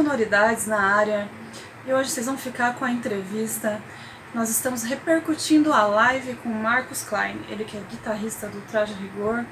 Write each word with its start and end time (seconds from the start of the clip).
Sonoridades 0.00 0.66
na 0.66 0.80
área 0.80 1.28
e 1.86 1.92
hoje 1.92 2.08
vocês 2.08 2.24
vão 2.24 2.38
ficar 2.38 2.74
com 2.76 2.86
a 2.86 2.90
entrevista. 2.90 3.82
Nós 4.34 4.48
estamos 4.48 4.82
repercutindo 4.82 5.74
a 5.74 5.86
live 5.86 6.36
com 6.36 6.48
Marcos 6.48 7.02
Klein, 7.02 7.38
ele 7.50 7.64
que 7.64 7.76
é 7.76 7.80
guitarrista 7.82 8.48
do 8.48 8.62
Traje 8.62 8.94
Rigor, 8.94 9.44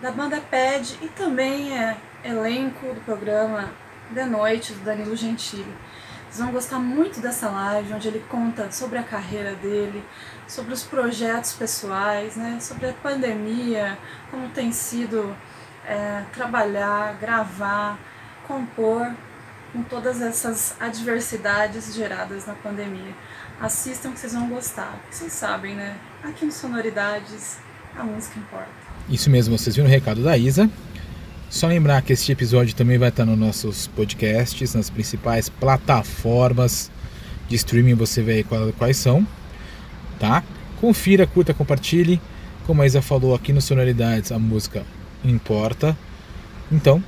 da 0.00 0.10
banda 0.10 0.40
PED 0.40 0.98
e 1.02 1.08
também 1.08 1.78
é 1.78 1.94
elenco 2.24 2.86
do 2.86 3.02
programa 3.02 3.68
De 4.10 4.24
Noite 4.24 4.72
do 4.72 4.82
Danilo 4.82 5.14
Gentili. 5.14 5.76
Vocês 6.22 6.38
vão 6.38 6.52
gostar 6.52 6.78
muito 6.78 7.20
dessa 7.20 7.50
live, 7.50 7.92
onde 7.92 8.08
ele 8.08 8.24
conta 8.30 8.72
sobre 8.72 8.96
a 8.96 9.02
carreira 9.02 9.54
dele, 9.56 10.02
sobre 10.48 10.72
os 10.72 10.84
projetos 10.84 11.52
pessoais, 11.52 12.34
né, 12.34 12.56
sobre 12.62 12.88
a 12.88 12.94
pandemia, 12.94 13.98
como 14.30 14.48
tem 14.48 14.72
sido 14.72 15.36
é, 15.84 16.22
trabalhar, 16.32 17.18
gravar, 17.20 17.98
compor 18.46 19.14
com 19.76 19.82
todas 19.82 20.22
essas 20.22 20.74
adversidades 20.80 21.94
geradas 21.94 22.46
na 22.46 22.54
pandemia. 22.54 23.14
Assistam 23.60 24.10
que 24.10 24.18
vocês 24.18 24.32
vão 24.32 24.48
gostar. 24.48 24.98
Vocês 25.10 25.30
sabem, 25.32 25.74
né? 25.74 25.96
Aqui 26.24 26.46
no 26.46 26.52
Sonoridades, 26.52 27.58
a 27.94 28.02
música 28.02 28.38
importa. 28.38 28.70
Isso 29.08 29.28
mesmo, 29.28 29.56
vocês 29.56 29.76
viram 29.76 29.86
o 29.86 29.90
recado 29.90 30.22
da 30.22 30.36
Isa. 30.36 30.70
Só 31.50 31.66
lembrar 31.66 32.00
que 32.00 32.14
este 32.14 32.32
episódio 32.32 32.74
também 32.74 32.96
vai 32.96 33.10
estar 33.10 33.26
nos 33.26 33.38
nossos 33.38 33.86
podcasts, 33.88 34.74
nas 34.74 34.88
principais 34.88 35.50
plataformas 35.50 36.90
de 37.46 37.56
streaming, 37.56 37.94
você 37.94 38.22
vê 38.22 38.32
aí 38.32 38.72
quais 38.72 38.96
são, 38.96 39.26
tá? 40.18 40.42
Confira, 40.80 41.26
curta, 41.26 41.52
compartilhe. 41.52 42.20
Como 42.66 42.80
a 42.82 42.86
Isa 42.86 43.00
falou 43.00 43.34
aqui 43.34 43.52
no 43.52 43.60
Sonoridades, 43.60 44.32
a 44.32 44.38
música 44.38 44.84
importa. 45.22 45.96
Então, 46.72 47.02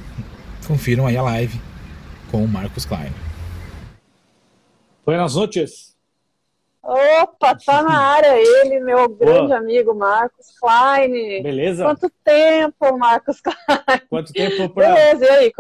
confiram 0.67 1.07
aí 1.07 1.17
a 1.17 1.23
live 1.23 1.68
com 2.31 2.45
o 2.45 2.49
Marcos 2.49 2.85
Klein. 2.85 3.13
Buenas 5.05 5.35
noches. 5.35 5.97
Opa, 6.83 7.57
tá 7.57 7.83
na 7.83 7.99
área 7.99 8.39
ele, 8.39 8.81
meu 8.81 9.09
grande 9.09 9.49
Boa. 9.49 9.59
amigo 9.59 9.95
Marcos 9.95 10.47
Klein. 10.59 11.43
Beleza? 11.43 11.85
Quanto 11.85 12.11
tempo, 12.25 12.99
Marcos 12.99 13.41
Klein? 13.41 13.57
Quanto 14.09 14.33
tempo 14.33 14.69
pra... 14.71 14.95
Beleza, 14.95 15.25
e 15.25 15.29
aí? 15.29 15.53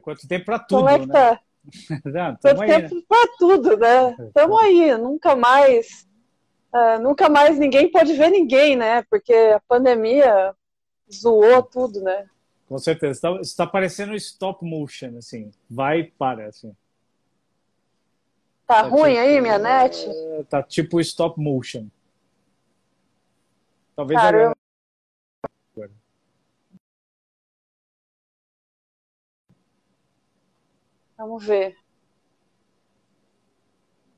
Quanto 0.00 0.28
tempo 0.28 0.44
pra 0.44 0.58
tudo, 0.58 0.78
Como 0.78 0.88
é 0.88 0.98
que 0.98 1.06
né? 1.06 1.12
tá? 1.12 1.40
Não, 2.04 2.36
Quanto 2.36 2.62
aí, 2.62 2.68
tempo 2.68 2.94
né? 2.94 3.02
pra 3.08 3.26
tudo, 3.38 3.76
né? 3.76 4.16
Tamo 4.32 4.58
aí, 4.58 4.96
nunca 4.96 5.34
mais... 5.34 6.06
Uh, 6.72 7.00
nunca 7.00 7.28
mais 7.28 7.58
ninguém 7.58 7.90
pode 7.90 8.12
ver 8.12 8.30
ninguém, 8.30 8.76
né? 8.76 9.02
Porque 9.08 9.32
a 9.32 9.60
pandemia 9.66 10.54
zoou 11.10 11.62
tudo, 11.62 12.02
né? 12.02 12.26
Com 12.68 12.78
certeza. 12.78 13.12
Está, 13.12 13.40
está 13.40 13.66
parecendo 13.66 14.14
stop 14.16 14.64
motion, 14.64 15.16
assim. 15.18 15.50
Vai 15.70 16.00
e 16.00 16.10
para, 16.10 16.46
assim. 16.48 16.74
Tá, 18.66 18.82
ruim 18.82 19.14
tipo, 19.14 19.20
aí, 19.20 19.40
minha 19.40 19.58
net? 19.58 20.04
é, 20.08 20.42
Tá 20.44 20.62
tipo 20.62 21.00
stop 21.00 21.40
motion. 21.40 21.86
Talvez 23.94 24.20
agora. 24.20 24.52
Vamos 31.16 31.46
ver. 31.46 31.76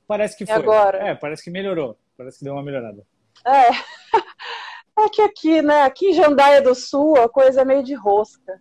Parece 0.06 0.36
que 0.36 0.44
E 0.44 0.46
foi. 0.46 0.56
agora? 0.56 0.98
É, 0.98 1.14
parece 1.14 1.44
que 1.44 1.50
melhorou. 1.50 1.96
Parece 2.16 2.38
que 2.38 2.44
deu 2.44 2.54
uma 2.54 2.62
melhorada. 2.62 3.06
É. 3.44 3.97
É 5.04 5.08
que 5.08 5.22
aqui, 5.22 5.62
né? 5.62 5.82
Aqui 5.82 6.10
em 6.10 6.14
Jandaia 6.14 6.60
do 6.60 6.74
Sul 6.74 7.16
a 7.16 7.28
coisa 7.28 7.60
é 7.60 7.64
meio 7.64 7.82
de 7.82 7.94
rosca. 7.94 8.60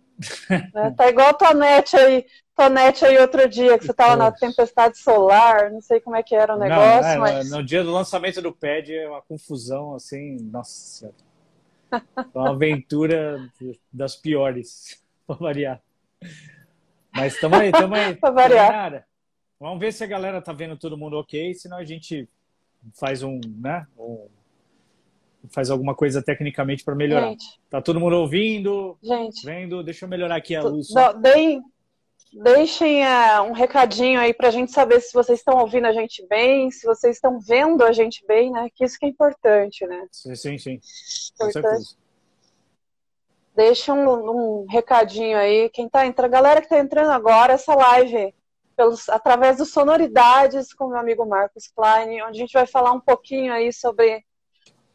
né? 0.74 0.94
Tá 0.96 1.08
igual 1.08 1.28
a 1.28 1.34
tua 1.34 1.54
net 1.54 1.96
aí, 1.96 2.24
tua 2.54 2.68
net 2.68 3.04
aí 3.04 3.18
outro 3.18 3.48
dia, 3.48 3.78
que 3.78 3.84
você 3.84 3.94
tava 3.94 4.16
na 4.16 4.30
tempestade 4.30 4.98
solar, 4.98 5.70
não 5.70 5.80
sei 5.80 6.00
como 6.00 6.16
é 6.16 6.22
que 6.22 6.34
era 6.34 6.54
o 6.54 6.58
negócio, 6.58 7.02
Não, 7.02 7.08
é, 7.08 7.18
mas. 7.18 7.50
no, 7.50 7.62
dia 7.62 7.82
do 7.82 7.92
lançamento 7.92 8.40
do 8.42 8.52
pad 8.52 8.92
é 8.92 9.08
uma 9.08 9.22
confusão, 9.22 9.94
assim, 9.94 10.36
nossa 10.50 10.72
senhora. 10.72 11.16
É 12.16 12.38
uma 12.38 12.50
aventura 12.50 13.38
das 13.92 14.14
piores, 14.16 15.02
pra 15.26 15.36
variar. 15.36 15.80
Mas 17.12 17.34
estamos 17.34 17.58
aí, 17.58 17.70
estamos 17.70 17.98
aí. 17.98 18.14
Pra 18.20 18.30
variar. 18.30 18.90
tamo. 18.92 19.04
Vamos 19.60 19.80
ver 19.80 19.92
se 19.92 20.04
a 20.04 20.06
galera 20.06 20.40
tá 20.40 20.52
vendo 20.52 20.76
todo 20.76 20.96
mundo 20.96 21.18
ok, 21.18 21.52
senão 21.54 21.78
a 21.78 21.84
gente 21.84 22.28
faz 22.94 23.22
um, 23.24 23.40
né? 23.60 23.86
Um, 23.98 24.28
faz 25.50 25.70
alguma 25.70 25.94
coisa 25.94 26.22
tecnicamente 26.22 26.84
para 26.84 26.94
melhorar. 26.94 27.28
Gente, 27.30 27.60
Tá 27.70 27.80
todo 27.80 28.00
mundo 28.00 28.16
ouvindo, 28.16 28.96
gente, 29.02 29.44
vendo? 29.44 29.82
Deixa 29.82 30.04
eu 30.04 30.08
melhorar 30.08 30.36
aqui 30.36 30.54
a 30.56 30.62
luz. 30.62 30.88
só. 30.88 31.12
do- 31.12 31.20
deem- 31.20 31.62
deixem 32.32 33.04
é, 33.06 33.40
um 33.40 33.52
recadinho 33.52 34.20
aí 34.20 34.34
pra 34.34 34.50
gente 34.50 34.70
saber 34.72 35.00
se 35.00 35.12
vocês 35.14 35.38
estão 35.38 35.58
ouvindo 35.58 35.86
a 35.86 35.92
gente 35.92 36.26
bem, 36.28 36.70
se 36.70 36.86
vocês 36.86 37.16
estão 37.16 37.38
vendo 37.40 37.82
a 37.84 37.92
gente 37.92 38.24
bem, 38.26 38.50
né? 38.50 38.68
Que 38.74 38.84
isso 38.84 38.98
que 38.98 39.06
é 39.06 39.08
importante, 39.08 39.86
né? 39.86 40.06
Sim, 40.12 40.34
sim, 40.34 40.58
sim. 40.58 40.80
Com 41.38 41.50
certeza. 41.50 41.96
Deixa 43.54 43.92
um, 43.92 44.62
um 44.62 44.66
recadinho 44.68 45.36
aí. 45.36 45.68
Quem 45.70 45.88
tá 45.88 46.06
entrando, 46.06 46.26
a 46.32 46.36
galera 46.36 46.60
que 46.60 46.68
tá 46.68 46.78
entrando 46.78 47.10
agora, 47.10 47.54
essa 47.54 47.74
live, 47.74 48.32
pelos, 48.76 49.08
através 49.08 49.56
dos 49.58 49.72
Sonoridades 49.72 50.72
com 50.72 50.88
meu 50.88 50.98
amigo 50.98 51.26
Marcos 51.26 51.66
Klein, 51.66 52.22
onde 52.22 52.38
a 52.38 52.40
gente 52.40 52.52
vai 52.52 52.66
falar 52.66 52.92
um 52.92 53.00
pouquinho 53.00 53.52
aí 53.52 53.72
sobre. 53.72 54.22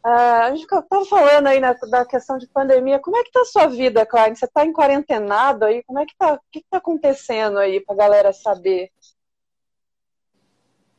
Ah, 0.04 0.44
a 0.46 0.54
gente 0.54 0.66
tava 0.66 1.04
falando 1.06 1.46
aí 1.46 1.58
na- 1.58 1.72
da 1.72 2.04
questão 2.04 2.36
de 2.36 2.46
pandemia. 2.46 2.98
Como 2.98 3.16
é 3.16 3.24
que 3.24 3.32
tá 3.32 3.40
a 3.40 3.44
sua 3.46 3.66
vida, 3.66 4.04
Klein? 4.04 4.34
Você 4.34 4.46
tá 4.46 4.64
em 4.64 4.72
quarentenado 4.72 5.64
aí? 5.64 5.82
Como 5.84 5.98
é 5.98 6.06
que 6.06 6.14
tá? 6.16 6.34
O 6.34 6.40
que, 6.52 6.60
que 6.60 6.66
tá 6.70 6.76
acontecendo 6.76 7.58
aí 7.58 7.80
pra 7.80 7.96
galera 7.96 8.32
saber? 8.32 8.90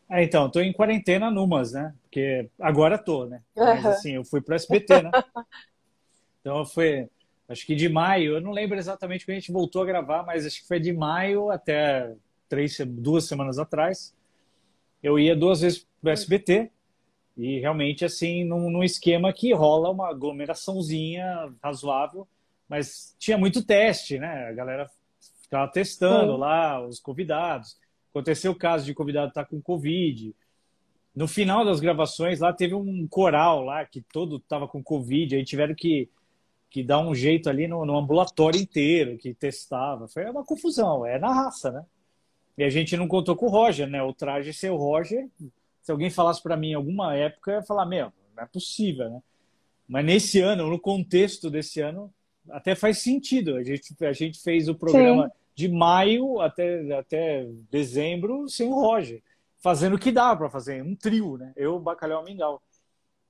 É, 0.09 0.23
então, 0.23 0.49
tô 0.49 0.59
em 0.59 0.73
quarentena 0.73 1.31
numas, 1.31 1.71
né? 1.71 1.93
Porque 2.03 2.49
agora 2.59 2.97
tô, 2.97 3.25
né? 3.25 3.41
Mas 3.55 3.85
assim, 3.85 4.11
eu 4.13 4.25
fui 4.25 4.41
pro 4.41 4.55
SBT, 4.55 5.01
né? 5.03 5.11
Então 6.41 6.63
foi, 6.63 7.09
acho 7.49 7.65
que 7.65 7.73
de 7.73 7.89
maio, 7.89 8.35
eu 8.35 8.39
não 8.39 8.51
lembro 8.51 8.77
exatamente 8.77 9.25
quando 9.25 9.37
a 9.37 9.39
gente 9.39 9.51
voltou 9.51 9.81
a 9.81 9.85
gravar, 9.85 10.21
mas 10.21 10.45
acho 10.45 10.61
que 10.61 10.67
foi 10.67 10.79
de 10.79 10.93
maio 10.93 11.49
até 11.49 12.13
três, 12.47 12.77
duas 12.85 13.27
semanas 13.27 13.57
atrás. 13.57 14.13
Eu 15.01 15.17
ia 15.17 15.35
duas 15.35 15.61
vezes 15.61 15.87
pro 15.99 16.11
SBT 16.11 16.71
e 17.37 17.59
realmente 17.59 18.05
assim, 18.05 18.43
num, 18.43 18.69
num 18.69 18.83
esquema 18.83 19.33
que 19.33 19.53
rola 19.53 19.91
uma 19.91 20.09
aglomeraçãozinha 20.09 21.53
razoável, 21.61 22.27
mas 22.67 23.15
tinha 23.19 23.37
muito 23.37 23.65
teste, 23.65 24.17
né? 24.17 24.47
A 24.47 24.53
galera 24.53 24.89
ficava 25.41 25.69
testando 25.71 26.33
Sim. 26.33 26.39
lá 26.39 26.85
os 26.85 26.99
convidados. 26.99 27.77
Aconteceu 28.09 28.53
o 28.53 28.57
caso 28.57 28.85
de 28.85 28.93
convidado 28.93 29.27
estar 29.27 29.45
com 29.45 29.61
Covid. 29.61 30.33
No 31.13 31.27
final 31.27 31.65
das 31.65 31.79
gravações, 31.79 32.39
lá 32.39 32.53
teve 32.53 32.73
um 32.73 33.07
coral 33.07 33.63
lá 33.63 33.85
que 33.85 34.01
todo 34.01 34.37
estava 34.37 34.67
com 34.67 34.83
Covid, 34.83 35.35
aí 35.35 35.43
tiveram 35.43 35.75
que, 35.75 36.09
que 36.69 36.83
dar 36.83 36.99
um 36.99 37.13
jeito 37.13 37.49
ali 37.49 37.67
no, 37.67 37.85
no 37.85 37.97
ambulatório 37.97 38.59
inteiro, 38.59 39.17
que 39.17 39.33
testava. 39.33 40.07
Foi 40.07 40.25
uma 40.29 40.43
confusão, 40.43 41.05
é 41.05 41.19
na 41.19 41.33
raça, 41.33 41.71
né? 41.71 41.85
E 42.57 42.63
a 42.63 42.69
gente 42.69 42.95
não 42.95 43.07
contou 43.07 43.35
com 43.35 43.47
o 43.47 43.49
Roger, 43.49 43.87
né? 43.87 44.01
O 44.01 44.13
traje 44.13 44.53
ser 44.53 44.71
o 44.71 44.77
Roger. 44.77 45.27
Se 45.85 45.91
alguém 45.91 46.09
falasse 46.09 46.41
para 46.41 46.57
mim 46.57 46.71
em 46.71 46.73
alguma 46.73 47.15
época, 47.15 47.51
eu 47.51 47.55
ia 47.57 47.63
falar, 47.63 47.85
meu, 47.85 48.11
não 48.35 48.43
é 48.43 48.47
possível, 48.47 49.07
né? 49.07 49.21
Mas 49.87 50.03
nesse 50.03 50.39
ano, 50.41 50.67
no 50.67 50.79
contexto 50.79 51.47
desse 51.47 51.79
ano, 51.79 52.11
até 52.49 52.73
faz 52.73 53.03
sentido. 53.03 53.55
A 53.55 53.63
gente, 53.63 53.93
a 54.03 54.11
gente 54.11 54.41
fez 54.41 54.67
o 54.67 54.73
programa 54.73 55.31
de 55.53 55.69
maio 55.69 56.41
até, 56.41 56.91
até 56.97 57.47
dezembro 57.69 58.49
sem 58.49 58.67
o 58.67 58.73
Roger, 58.73 59.21
fazendo 59.59 59.95
o 59.95 59.99
que 59.99 60.11
dava 60.11 60.35
para 60.39 60.49
fazer, 60.49 60.81
um 60.81 60.95
trio, 60.95 61.37
né? 61.37 61.53
Eu, 61.55 61.79
Bacalhau 61.79 62.23
Mingau. 62.23 62.59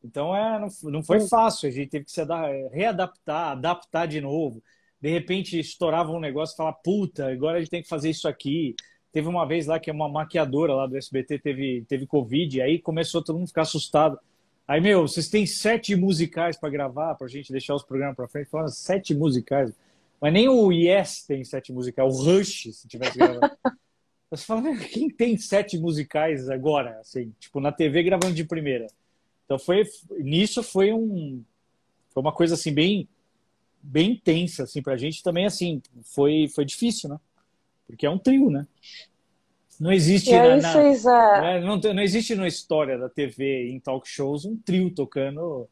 Então 0.02 0.34
é, 0.34 0.58
não, 0.58 0.70
não 0.84 1.04
foi 1.04 1.28
fácil, 1.28 1.68
a 1.68 1.72
gente 1.74 1.90
teve 1.90 2.06
que 2.06 2.12
se 2.12 2.22
ada- 2.22 2.70
readaptar, 2.72 3.52
adaptar 3.52 4.06
de 4.06 4.22
novo. 4.22 4.64
De 5.02 5.10
repente 5.10 5.60
estourava 5.60 6.10
um 6.14 6.22
negócio 6.22 6.54
e 6.54 6.56
falava, 6.56 6.78
puta, 6.82 7.30
agora 7.30 7.58
a 7.58 7.60
gente 7.60 7.70
tem 7.70 7.82
que 7.82 7.90
fazer 7.90 8.12
isso 8.12 8.30
aqui. 8.30 8.76
Teve 9.16 9.30
uma 9.30 9.46
vez 9.46 9.66
lá 9.66 9.80
que 9.80 9.90
uma 9.90 10.10
maquiadora 10.10 10.76
lá 10.76 10.86
do 10.86 10.98
SBT 10.98 11.40
teve, 11.40 11.86
teve 11.88 12.06
Covid, 12.06 12.62
aí 12.62 12.78
começou 12.78 13.24
todo 13.24 13.38
mundo 13.38 13.46
a 13.46 13.48
ficar 13.48 13.62
assustado. 13.62 14.20
Aí, 14.68 14.82
meu, 14.82 15.04
vocês 15.08 15.30
têm 15.30 15.46
sete 15.46 15.96
musicais 15.96 16.58
para 16.58 16.70
gravar, 16.70 17.16
para 17.16 17.26
a 17.26 17.30
gente 17.30 17.50
deixar 17.50 17.76
os 17.76 17.84
programas 17.84 18.18
para 18.18 18.28
frente. 18.28 18.50
Falaram, 18.50 18.70
sete 18.70 19.16
musicais. 19.16 19.72
Mas 20.20 20.34
nem 20.34 20.50
o 20.50 20.70
Yes 20.70 21.24
tem 21.26 21.46
sete 21.46 21.72
musicais, 21.72 22.14
o 22.14 22.24
Rush, 22.24 22.74
se 22.74 22.90
tivesse 22.90 23.18
gravando. 23.18 23.40
Você 24.30 24.46
fala, 24.46 24.60
"Meu, 24.60 24.78
quem 24.80 25.10
tem 25.10 25.38
sete 25.38 25.78
musicais 25.78 26.50
agora? 26.50 27.00
Assim, 27.00 27.34
tipo, 27.40 27.62
na 27.62 27.72
TV 27.72 28.04
gravando 28.04 28.34
de 28.34 28.44
primeira. 28.44 28.88
Então 29.46 29.58
foi, 29.58 29.86
nisso 30.20 30.62
foi 30.62 30.92
um, 30.92 31.42
foi 32.10 32.22
uma 32.22 32.34
coisa 32.34 32.56
assim 32.56 32.74
bem, 32.74 33.08
bem 33.82 34.12
intensa 34.12 34.64
assim 34.64 34.82
pra 34.82 34.98
gente 34.98 35.24
também 35.24 35.46
assim, 35.46 35.82
foi, 36.04 36.50
foi 36.54 36.66
difícil, 36.66 37.08
né? 37.08 37.18
Porque 37.88 38.06
é 38.06 38.10
um 38.10 38.18
trio, 38.18 38.50
né? 38.50 38.66
Não 39.80 39.92
existe 39.92 40.32
na, 40.32 40.58
na- 40.58 40.72
vocês. 40.72 41.06
é, 41.06 41.42
né? 41.42 41.60
Não, 41.60 41.78
não 41.78 42.02
existe 42.02 42.36
na 42.36 42.48
história 42.48 42.98
da 42.98 43.10
TV 43.10 43.70
em 43.70 43.80
talk 43.80 44.08
shows 44.08 44.46
um 44.46 44.56
trio 44.58 44.90
tocando. 44.94 45.68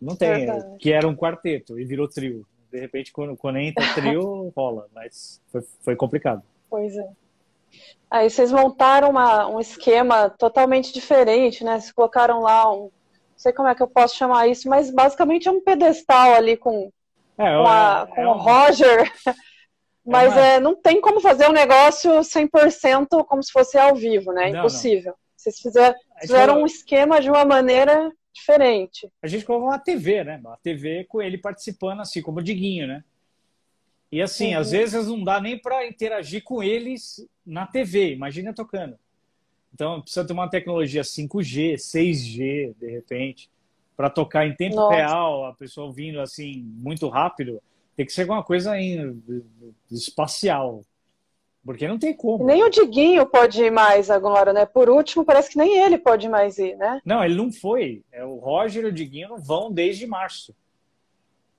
Não 0.00 0.16
tem, 0.16 0.30
Verdade. 0.30 0.78
que 0.78 0.92
era 0.92 1.06
um 1.06 1.14
quarteto 1.14 1.78
e 1.78 1.84
virou 1.84 2.08
trio. 2.08 2.46
De 2.72 2.80
repente, 2.80 3.12
quando, 3.12 3.36
quando 3.36 3.58
entra 3.58 3.84
trio, 3.94 4.52
rola, 4.56 4.88
mas 4.94 5.40
foi, 5.50 5.62
foi 5.80 5.96
complicado. 5.96 6.42
Pois 6.68 6.96
é. 6.96 7.08
Aí 8.10 8.28
vocês 8.28 8.50
montaram 8.50 9.10
uma, 9.10 9.46
um 9.46 9.60
esquema 9.60 10.28
totalmente 10.30 10.92
diferente, 10.92 11.62
né? 11.62 11.78
Vocês 11.78 11.92
colocaram 11.92 12.40
lá 12.40 12.70
um. 12.72 12.82
Não 12.84 12.90
sei 13.36 13.52
como 13.52 13.68
é 13.68 13.74
que 13.74 13.82
eu 13.82 13.88
posso 13.88 14.16
chamar 14.16 14.48
isso, 14.48 14.68
mas 14.68 14.90
basicamente 14.90 15.48
é 15.48 15.50
um 15.50 15.62
pedestal 15.62 16.34
ali 16.34 16.56
com, 16.56 16.90
é, 17.38 17.56
com, 17.56 17.66
a, 17.66 18.06
é, 18.10 18.14
com 18.14 18.20
é 18.20 18.28
o 18.28 18.32
Roger. 18.32 19.12
Mas 20.04 20.36
é, 20.36 20.58
não 20.58 20.74
tem 20.74 21.00
como 21.00 21.20
fazer 21.20 21.48
um 21.48 21.52
negócio 21.52 22.10
100% 22.10 23.24
como 23.26 23.42
se 23.42 23.52
fosse 23.52 23.78
ao 23.78 23.94
vivo, 23.94 24.32
né? 24.32 24.50
Não, 24.50 24.60
Impossível. 24.60 25.12
Não. 25.12 25.18
Vocês 25.36 25.58
fizeram, 25.58 25.94
fizeram 26.20 26.62
um 26.62 26.66
esquema 26.66 27.20
de 27.20 27.30
uma 27.30 27.44
maneira 27.44 28.12
diferente. 28.32 29.10
A 29.22 29.26
gente 29.26 29.44
colocou 29.44 29.68
uma 29.68 29.78
TV, 29.78 30.24
né? 30.24 30.38
Uma 30.38 30.56
TV 30.56 31.04
com 31.04 31.20
ele 31.20 31.38
participando, 31.38 32.00
assim, 32.00 32.22
como 32.22 32.40
o 32.40 32.42
Diguinho, 32.42 32.86
né? 32.86 33.04
E 34.12 34.20
assim, 34.20 34.54
uhum. 34.54 34.60
às 34.60 34.72
vezes 34.72 35.06
não 35.06 35.22
dá 35.22 35.40
nem 35.40 35.56
para 35.56 35.86
interagir 35.86 36.42
com 36.42 36.62
eles 36.62 37.26
na 37.46 37.66
TV, 37.66 38.12
imagina 38.12 38.52
tocando. 38.52 38.98
Então 39.72 40.00
precisa 40.00 40.26
ter 40.26 40.32
uma 40.32 40.50
tecnologia 40.50 41.02
5G, 41.02 41.74
6G, 41.74 42.74
de 42.76 42.90
repente, 42.90 43.48
para 43.96 44.10
tocar 44.10 44.46
em 44.46 44.54
tempo 44.54 44.76
Nossa. 44.76 44.96
real, 44.96 45.46
a 45.46 45.54
pessoa 45.54 45.86
ouvindo 45.86 46.20
assim 46.20 46.60
muito 46.60 47.08
rápido. 47.08 47.62
Tem 48.00 48.06
que 48.06 48.14
ser 48.14 48.22
alguma 48.22 48.42
coisa 48.42 48.80
em, 48.80 49.22
espacial. 49.90 50.82
Porque 51.62 51.86
não 51.86 51.98
tem 51.98 52.16
como. 52.16 52.46
Nem 52.46 52.64
o 52.64 52.70
Diguinho 52.70 53.26
pode 53.26 53.62
ir 53.62 53.70
mais 53.70 54.08
agora, 54.08 54.54
né? 54.54 54.64
Por 54.64 54.88
último, 54.88 55.22
parece 55.22 55.50
que 55.50 55.58
nem 55.58 55.76
ele 55.76 55.98
pode 55.98 56.26
mais 56.26 56.56
ir, 56.56 56.78
né? 56.78 57.02
Não, 57.04 57.22
ele 57.22 57.34
não 57.34 57.52
foi. 57.52 58.02
É, 58.10 58.24
o 58.24 58.36
Roger 58.36 58.84
e 58.84 58.86
o 58.86 58.92
Diguinho 58.92 59.28
não 59.28 59.38
vão 59.38 59.70
desde 59.70 60.06
março. 60.06 60.56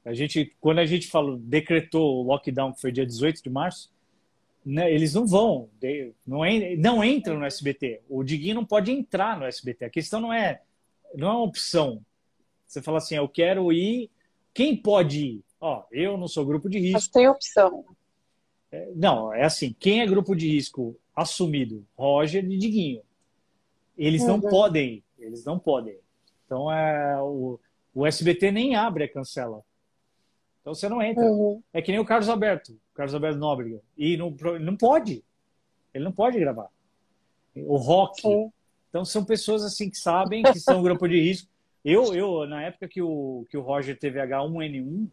A 0.03 0.15
gente, 0.15 0.55
quando 0.59 0.79
a 0.79 0.85
gente 0.87 1.07
falou, 1.09 1.37
decretou 1.37 2.17
o 2.17 2.23
lockdown, 2.23 2.73
que 2.73 2.81
foi 2.81 2.91
dia 2.91 3.05
18 3.05 3.43
de 3.43 3.49
março, 3.51 3.93
né, 4.65 4.91
eles 4.91 5.13
não 5.13 5.27
vão, 5.27 5.69
não, 6.25 6.39
não 6.79 7.03
entram 7.03 7.37
no 7.37 7.45
SBT. 7.45 8.01
O 8.09 8.23
Diguinho 8.23 8.55
não 8.55 8.65
pode 8.65 8.91
entrar 8.91 9.37
no 9.37 9.45
SBT. 9.45 9.85
A 9.85 9.91
questão 9.91 10.19
não 10.19 10.33
é, 10.33 10.63
não 11.13 11.27
é 11.27 11.31
uma 11.33 11.43
opção. 11.43 12.03
Você 12.65 12.81
fala 12.81 12.97
assim, 12.97 13.13
eu 13.13 13.29
quero 13.29 13.71
ir. 13.71 14.09
Quem 14.55 14.75
pode 14.75 15.19
ir? 15.19 15.50
Ó, 15.61 15.83
eu 15.91 16.17
não 16.17 16.27
sou 16.27 16.43
grupo 16.43 16.67
de 16.67 16.79
risco. 16.79 16.93
Mas 16.93 17.07
tem 17.07 17.27
opção. 17.27 17.85
É, 18.71 18.89
não, 18.95 19.31
é 19.31 19.43
assim, 19.43 19.75
quem 19.79 20.01
é 20.01 20.07
grupo 20.07 20.35
de 20.35 20.49
risco 20.49 20.97
assumido? 21.15 21.85
Roger 21.95 22.43
e 22.43 22.57
Diguinho. 22.57 23.03
Eles 23.95 24.23
uhum. 24.23 24.27
não 24.29 24.41
podem, 24.41 25.03
eles 25.19 25.45
não 25.45 25.59
podem. 25.59 25.97
Então 26.45 26.71
é 26.71 27.21
o, 27.21 27.59
o 27.93 28.07
SBT 28.07 28.51
nem 28.51 28.75
abre 28.75 29.03
a 29.03 29.07
cancela. 29.07 29.63
Então 30.61 30.73
você 30.73 30.89
não 30.89 31.01
entra. 31.01 31.23
Uhum. 31.23 31.61
É 31.71 31.81
que 31.81 31.91
nem 31.91 31.99
o 31.99 32.05
Carlos 32.05 32.27
Alberto, 32.27 32.71
o 32.71 32.95
Carlos 32.95 33.13
Alberto 33.13 33.37
Nóbrega. 33.37 33.79
E 33.95 34.17
não, 34.17 34.35
não 34.59 34.75
pode. 34.75 35.23
Ele 35.93 36.03
não 36.03 36.11
pode 36.11 36.39
gravar. 36.39 36.69
O 37.55 37.77
rock. 37.77 38.21
Sim. 38.21 38.51
Então 38.89 39.05
são 39.05 39.23
pessoas 39.23 39.63
assim 39.63 39.89
que 39.89 39.97
sabem 39.97 40.43
que 40.43 40.59
são 40.59 40.81
grupo 40.81 41.07
de 41.07 41.19
risco. 41.19 41.49
Eu, 41.83 42.13
eu 42.13 42.47
na 42.47 42.63
época 42.63 42.87
que 42.87 43.01
o, 43.01 43.45
que 43.49 43.57
o 43.57 43.61
Roger 43.61 43.97
teve 43.97 44.19
H1N1, 44.19 45.07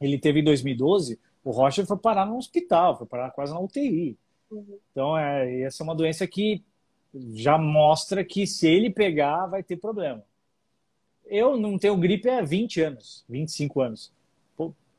ele 0.00 0.18
teve 0.18 0.40
em 0.40 0.44
2012, 0.44 1.18
o 1.44 1.50
Roger 1.50 1.86
foi 1.86 1.96
parar 1.96 2.26
no 2.26 2.36
hospital, 2.36 2.96
foi 2.96 3.06
parar 3.06 3.30
quase 3.30 3.52
na 3.52 3.60
UTI. 3.60 4.16
Uhum. 4.50 4.78
Então, 4.90 5.18
é, 5.18 5.62
essa 5.62 5.82
é 5.82 5.84
uma 5.84 5.94
doença 5.94 6.26
que 6.26 6.62
já 7.34 7.58
mostra 7.58 8.24
que 8.24 8.46
se 8.46 8.66
ele 8.66 8.90
pegar, 8.90 9.46
vai 9.46 9.62
ter 9.62 9.76
problema. 9.76 10.22
Eu 11.26 11.56
não 11.56 11.78
tenho 11.78 11.96
gripe 11.96 12.28
há 12.28 12.42
20 12.42 12.80
anos, 12.80 13.24
25 13.28 13.80
anos. 13.80 14.12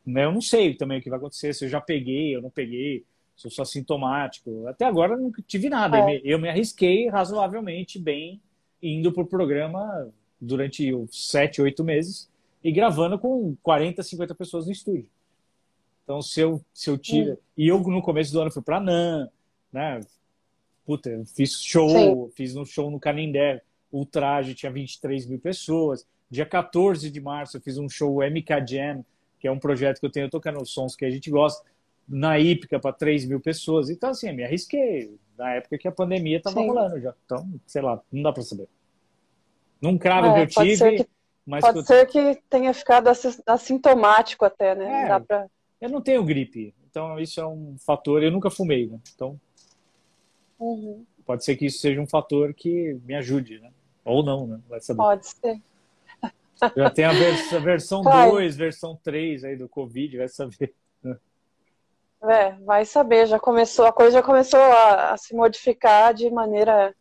Né, 0.06 0.26
eu 0.26 0.34
não 0.34 0.42
sei 0.42 0.76
também 0.76 1.00
o 1.00 1.02
que 1.02 1.10
vai 1.10 1.18
acontecer, 1.18 1.54
se 1.54 1.64
eu 1.64 1.70
já 1.70 1.80
peguei, 1.80 2.36
eu 2.36 2.42
não 2.42 2.50
peguei, 2.50 3.06
se 3.38 3.48
eu 3.48 3.52
sou 3.52 3.64
assintomático. 3.64 4.68
Até 4.68 4.86
agora 4.86 5.16
não 5.16 5.32
tive 5.48 5.70
nada. 5.70 5.98
É. 6.12 6.22
Eu 6.26 6.38
me 6.38 6.50
arrisquei 6.50 7.08
razoavelmente 7.08 7.98
bem 7.98 8.42
indo 8.82 9.14
para 9.14 9.24
o 9.24 9.28
programa 9.28 10.12
durante 10.42 10.94
os 10.94 11.30
sete, 11.32 11.62
oito 11.62 11.86
meses 11.86 12.30
e 12.64 12.72
gravando 12.72 13.20
com 13.20 13.56
40, 13.62 14.02
50 14.02 14.36
pessoas 14.36 14.66
no 14.66 14.72
estúdio. 14.72 15.08
Então, 16.04 16.22
se 16.22 16.40
eu, 16.42 16.64
se 16.74 16.90
eu. 16.90 16.96
Hum. 16.96 17.38
E 17.58 17.68
eu, 17.68 17.80
no 17.80 18.02
começo 18.02 18.32
do 18.32 18.42
ano, 18.42 18.52
fui 18.52 18.62
para 18.62 18.80
NAN, 18.80 19.30
né? 19.72 20.00
Puta, 20.86 21.10
eu 21.10 21.26
fiz 21.26 21.62
show, 21.62 21.90
Sim. 21.90 22.32
fiz 22.36 22.56
um 22.56 22.66
show 22.66 22.92
no 22.92 23.00
Canindé, 23.00 23.62
Ultraje, 23.92 24.54
tinha 24.54 24.72
23 24.72 25.26
mil 25.28 25.40
pessoas. 25.40 26.06
Dia 26.30 26.46
14 26.46 27.10
de 27.10 27.22
março, 27.22 27.58
eu 27.58 27.62
fiz 27.62 27.78
um 27.78 27.88
show 27.88 28.20
MK 28.22 28.68
Jam, 28.68 29.06
que 29.40 29.48
é 29.48 29.52
um 29.52 29.60
projeto 29.60 30.00
que 30.00 30.06
eu 30.06 30.12
tenho 30.12 30.30
tocando 30.30 30.62
os 30.62 30.72
sons 30.72 30.96
que 30.96 31.06
a 31.06 31.10
gente 31.10 31.30
gosta, 31.30 31.64
na 32.08 32.40
Ípica 32.40 32.80
para 32.80 32.92
3 32.92 33.26
mil 33.26 33.40
pessoas. 33.40 33.90
Então, 33.90 34.10
assim, 34.10 34.28
eu 34.28 34.36
me 34.36 34.44
arrisquei 34.44 35.16
na 35.38 35.56
época 35.56 35.78
que 35.78 35.88
a 35.88 35.92
pandemia 35.92 36.38
estava 36.38 36.60
rolando 36.60 37.00
já. 37.00 37.14
Então, 37.26 37.50
sei 37.66 37.82
lá, 37.82 38.02
não 38.12 38.24
dá 38.24 38.34
para 38.34 38.44
saber. 38.44 38.68
Num 39.82 39.98
cravo 39.98 40.28
é, 40.28 40.46
que 40.46 40.60
eu 40.60 40.64
tive. 40.64 40.98
Que, 40.98 41.08
mas 41.46 41.62
pode 41.62 41.80
eu... 41.80 41.84
ser 41.84 42.06
que 42.08 42.42
tenha 42.50 42.74
ficado 42.74 43.10
assintomático 43.46 44.46
até, 44.46 44.76
né? 44.76 45.04
É, 45.04 45.08
dá 45.08 45.20
pra... 45.20 45.48
Eu 45.82 45.90
não 45.90 46.02
tenho 46.02 46.24
gripe, 46.24 46.74
então 46.90 47.20
isso 47.20 47.42
é 47.42 47.46
um 47.46 47.76
fator. 47.86 48.24
Eu 48.24 48.32
nunca 48.32 48.50
fumei, 48.50 48.88
né? 48.88 49.00
Então. 49.14 49.40
Uhum. 50.58 51.06
Pode 51.26 51.44
ser 51.44 51.58
que 51.58 51.66
isso 51.66 51.80
seja 51.80 52.00
um 52.00 52.08
fator 52.08 52.54
que 52.54 52.98
me 53.06 53.16
ajude, 53.16 53.60
né? 53.60 53.72
Ou 54.06 54.24
não, 54.24 54.48
né? 54.48 54.60
Vai 54.70 54.80
saber. 54.80 54.98
Pode 54.98 55.28
ser. 55.28 55.62
Já 56.78 56.90
tem 56.90 57.04
a, 57.04 57.12
vers 57.12 57.54
a 57.54 57.60
versão 57.60 58.02
2, 58.32 58.56
versão 58.56 58.98
3 59.04 59.44
aí 59.44 59.58
do 59.58 59.68
Covid, 59.68 60.18
vai 60.18 60.30
saber. 60.30 60.74
É, 62.24 62.52
vai 62.62 62.86
saber, 62.86 63.26
já 63.28 63.38
começou, 63.38 63.86
a 63.86 63.92
coisa 63.92 64.12
já 64.12 64.24
começou 64.24 64.60
a, 64.60 65.12
a, 65.12 65.18
se 65.18 65.36
modificar 65.36 66.14
de 66.14 66.30
maneira 66.30 66.96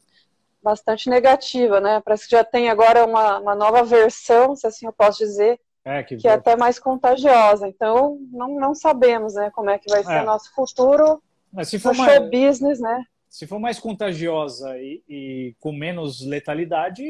bastante 0.62 1.10
negativa, 1.10 1.80
né? 1.80 2.00
Parece 2.04 2.24
que 2.24 2.36
já 2.36 2.44
tem 2.44 2.68
agora 2.68 3.04
uma, 3.04 3.38
uma 3.38 3.54
nova 3.54 3.82
versão, 3.82 4.54
se 4.54 4.66
assim 4.66 4.86
eu 4.86 4.92
posso 4.92 5.18
dizer, 5.18 5.60
é, 5.84 6.02
que, 6.02 6.16
que 6.16 6.28
é 6.28 6.32
até 6.32 6.56
mais 6.56 6.78
contagiosa. 6.78 7.66
Então, 7.66 8.18
não, 8.30 8.54
não 8.54 8.74
sabemos, 8.74 9.34
né, 9.34 9.50
como 9.50 9.70
é 9.70 9.78
que 9.78 9.90
vai 9.90 10.04
ser 10.04 10.12
é. 10.12 10.24
nosso 10.24 10.54
futuro 10.54 11.22
Mas 11.52 11.68
se 11.68 11.78
for 11.78 11.94
mais... 11.94 12.12
show 12.12 12.30
business, 12.30 12.80
né? 12.80 13.04
se 13.32 13.46
for 13.46 13.58
mais 13.58 13.80
contagiosa 13.80 14.78
e, 14.78 15.02
e, 15.08 15.54
com 15.58 15.72
menos 15.72 16.20
letalidade, 16.20 17.02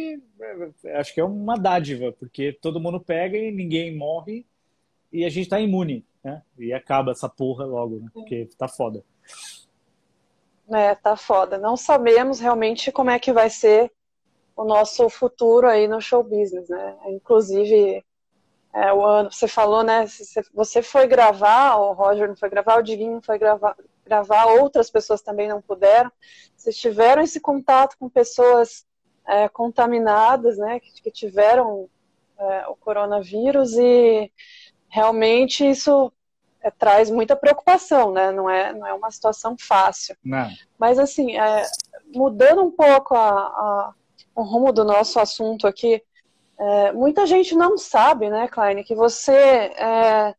é, 0.84 0.96
acho 1.00 1.12
que 1.12 1.20
é 1.20 1.24
uma 1.24 1.56
dádiva, 1.56 2.12
porque 2.12 2.52
todo 2.52 2.78
mundo 2.78 3.00
pega 3.00 3.36
e 3.36 3.50
ninguém 3.50 3.92
morre 3.92 4.46
e 5.12 5.24
a 5.24 5.28
gente 5.28 5.48
tá 5.48 5.58
imune, 5.58 6.04
né? 6.22 6.40
E 6.56 6.72
acaba 6.72 7.10
essa 7.10 7.28
porra 7.28 7.64
logo, 7.64 7.98
né? 7.98 8.08
Porque 8.14 8.48
tá 8.56 8.68
foda. 8.68 9.02
É, 10.70 10.94
tá 10.94 11.16
foda. 11.16 11.58
Não 11.58 11.76
sabemos 11.76 12.40
realmente 12.40 12.92
como 12.92 13.10
é 13.10 13.18
que 13.18 13.32
vai 13.32 13.50
ser 13.50 13.92
o 14.56 14.64
nosso 14.64 15.08
futuro 15.08 15.68
aí 15.68 15.88
no 15.88 16.00
show 16.00 16.22
business, 16.22 16.68
né? 16.68 16.96
Inclusive, 17.06 18.04
é, 18.72 18.92
o 18.92 19.04
ano, 19.04 19.30
você 19.30 19.48
falou, 19.48 19.82
né? 19.82 20.06
Você 20.54 20.82
foi 20.82 21.06
gravar, 21.06 21.76
o 21.76 21.92
Roger 21.92 22.28
não 22.28 22.36
foi 22.36 22.48
gravar, 22.48 22.78
o 22.78 22.82
Diguinho 22.82 23.14
não 23.14 23.22
foi 23.22 23.38
gravar, 23.38 23.76
gravar, 24.04 24.46
outras 24.46 24.90
pessoas 24.90 25.20
também 25.20 25.48
não 25.48 25.60
puderam. 25.60 26.10
Vocês 26.56 26.76
tiveram 26.76 27.22
esse 27.22 27.40
contato 27.40 27.96
com 27.98 28.08
pessoas 28.08 28.86
é, 29.26 29.48
contaminadas, 29.48 30.58
né, 30.58 30.80
que, 30.80 31.02
que 31.02 31.10
tiveram 31.10 31.88
é, 32.38 32.66
o 32.68 32.76
coronavírus 32.76 33.74
e 33.74 34.30
realmente 34.88 35.68
isso 35.68 36.12
é, 36.62 36.70
traz 36.70 37.10
muita 37.10 37.34
preocupação, 37.36 38.12
né? 38.12 38.30
Não 38.30 38.48
é, 38.48 38.72
não 38.72 38.86
é 38.86 38.94
uma 38.94 39.10
situação 39.10 39.56
fácil. 39.58 40.16
Não. 40.24 40.48
Mas 40.78 40.98
assim, 40.98 41.36
é, 41.36 41.66
mudando 42.14 42.62
um 42.62 42.70
pouco 42.70 43.14
a, 43.14 43.30
a, 43.30 43.94
o 44.34 44.42
rumo 44.42 44.72
do 44.72 44.84
nosso 44.84 45.18
assunto 45.18 45.66
aqui, 45.66 46.02
é, 46.58 46.92
muita 46.92 47.26
gente 47.26 47.54
não 47.54 47.76
sabe, 47.76 48.30
né, 48.30 48.46
Klein, 48.46 48.84
que 48.84 48.94
você 48.94 49.32
é, 49.32 50.34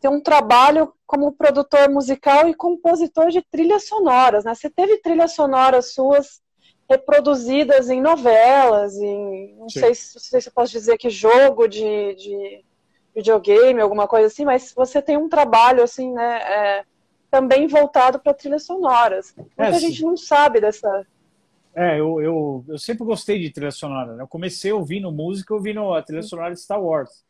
tem 0.00 0.10
um 0.10 0.20
trabalho 0.20 0.92
como 1.06 1.32
produtor 1.32 1.88
musical 1.88 2.48
e 2.48 2.54
compositor 2.54 3.30
de 3.30 3.40
trilhas 3.40 3.86
sonoras, 3.86 4.44
né? 4.44 4.54
Você 4.54 4.68
teve 4.68 4.98
trilhas 4.98 5.32
sonoras 5.32 5.92
suas 5.92 6.42
reproduzidas 6.90 7.88
em 7.88 8.02
novelas, 8.02 8.96
em 8.96 9.54
não 9.56 9.68
sei, 9.68 9.94
se, 9.94 10.14
não 10.14 10.22
sei 10.22 10.40
se 10.40 10.48
eu 10.48 10.52
posso 10.52 10.72
dizer 10.72 10.98
que 10.98 11.08
jogo 11.08 11.66
de, 11.66 12.14
de 12.16 12.64
videogame, 13.14 13.80
alguma 13.80 14.08
coisa 14.08 14.26
assim, 14.26 14.44
mas 14.44 14.72
você 14.74 15.00
tem 15.00 15.16
um 15.16 15.28
trabalho 15.28 15.82
assim, 15.82 16.12
né? 16.12 16.36
É, 16.42 16.84
também 17.30 17.66
voltado 17.66 18.18
para 18.18 18.34
trilhas 18.34 18.64
sonoras. 18.64 19.34
Muita 19.36 19.76
é, 19.76 19.80
gente 19.80 20.02
não 20.02 20.16
sabe 20.16 20.60
dessa. 20.60 21.06
É, 21.74 21.98
eu, 21.98 22.22
eu, 22.22 22.64
eu 22.68 22.78
sempre 22.78 23.04
gostei 23.04 23.40
de 23.40 23.50
trilha 23.50 23.72
sonora. 23.72 24.14
Né? 24.14 24.22
Eu 24.22 24.28
comecei 24.28 24.70
ouvindo 24.72 25.10
música, 25.10 25.52
ouvindo 25.52 25.92
a 25.92 26.02
trilha 26.02 26.22
sonora 26.22 26.54
de 26.54 26.60
Star 26.60 26.80
Wars 26.80 27.24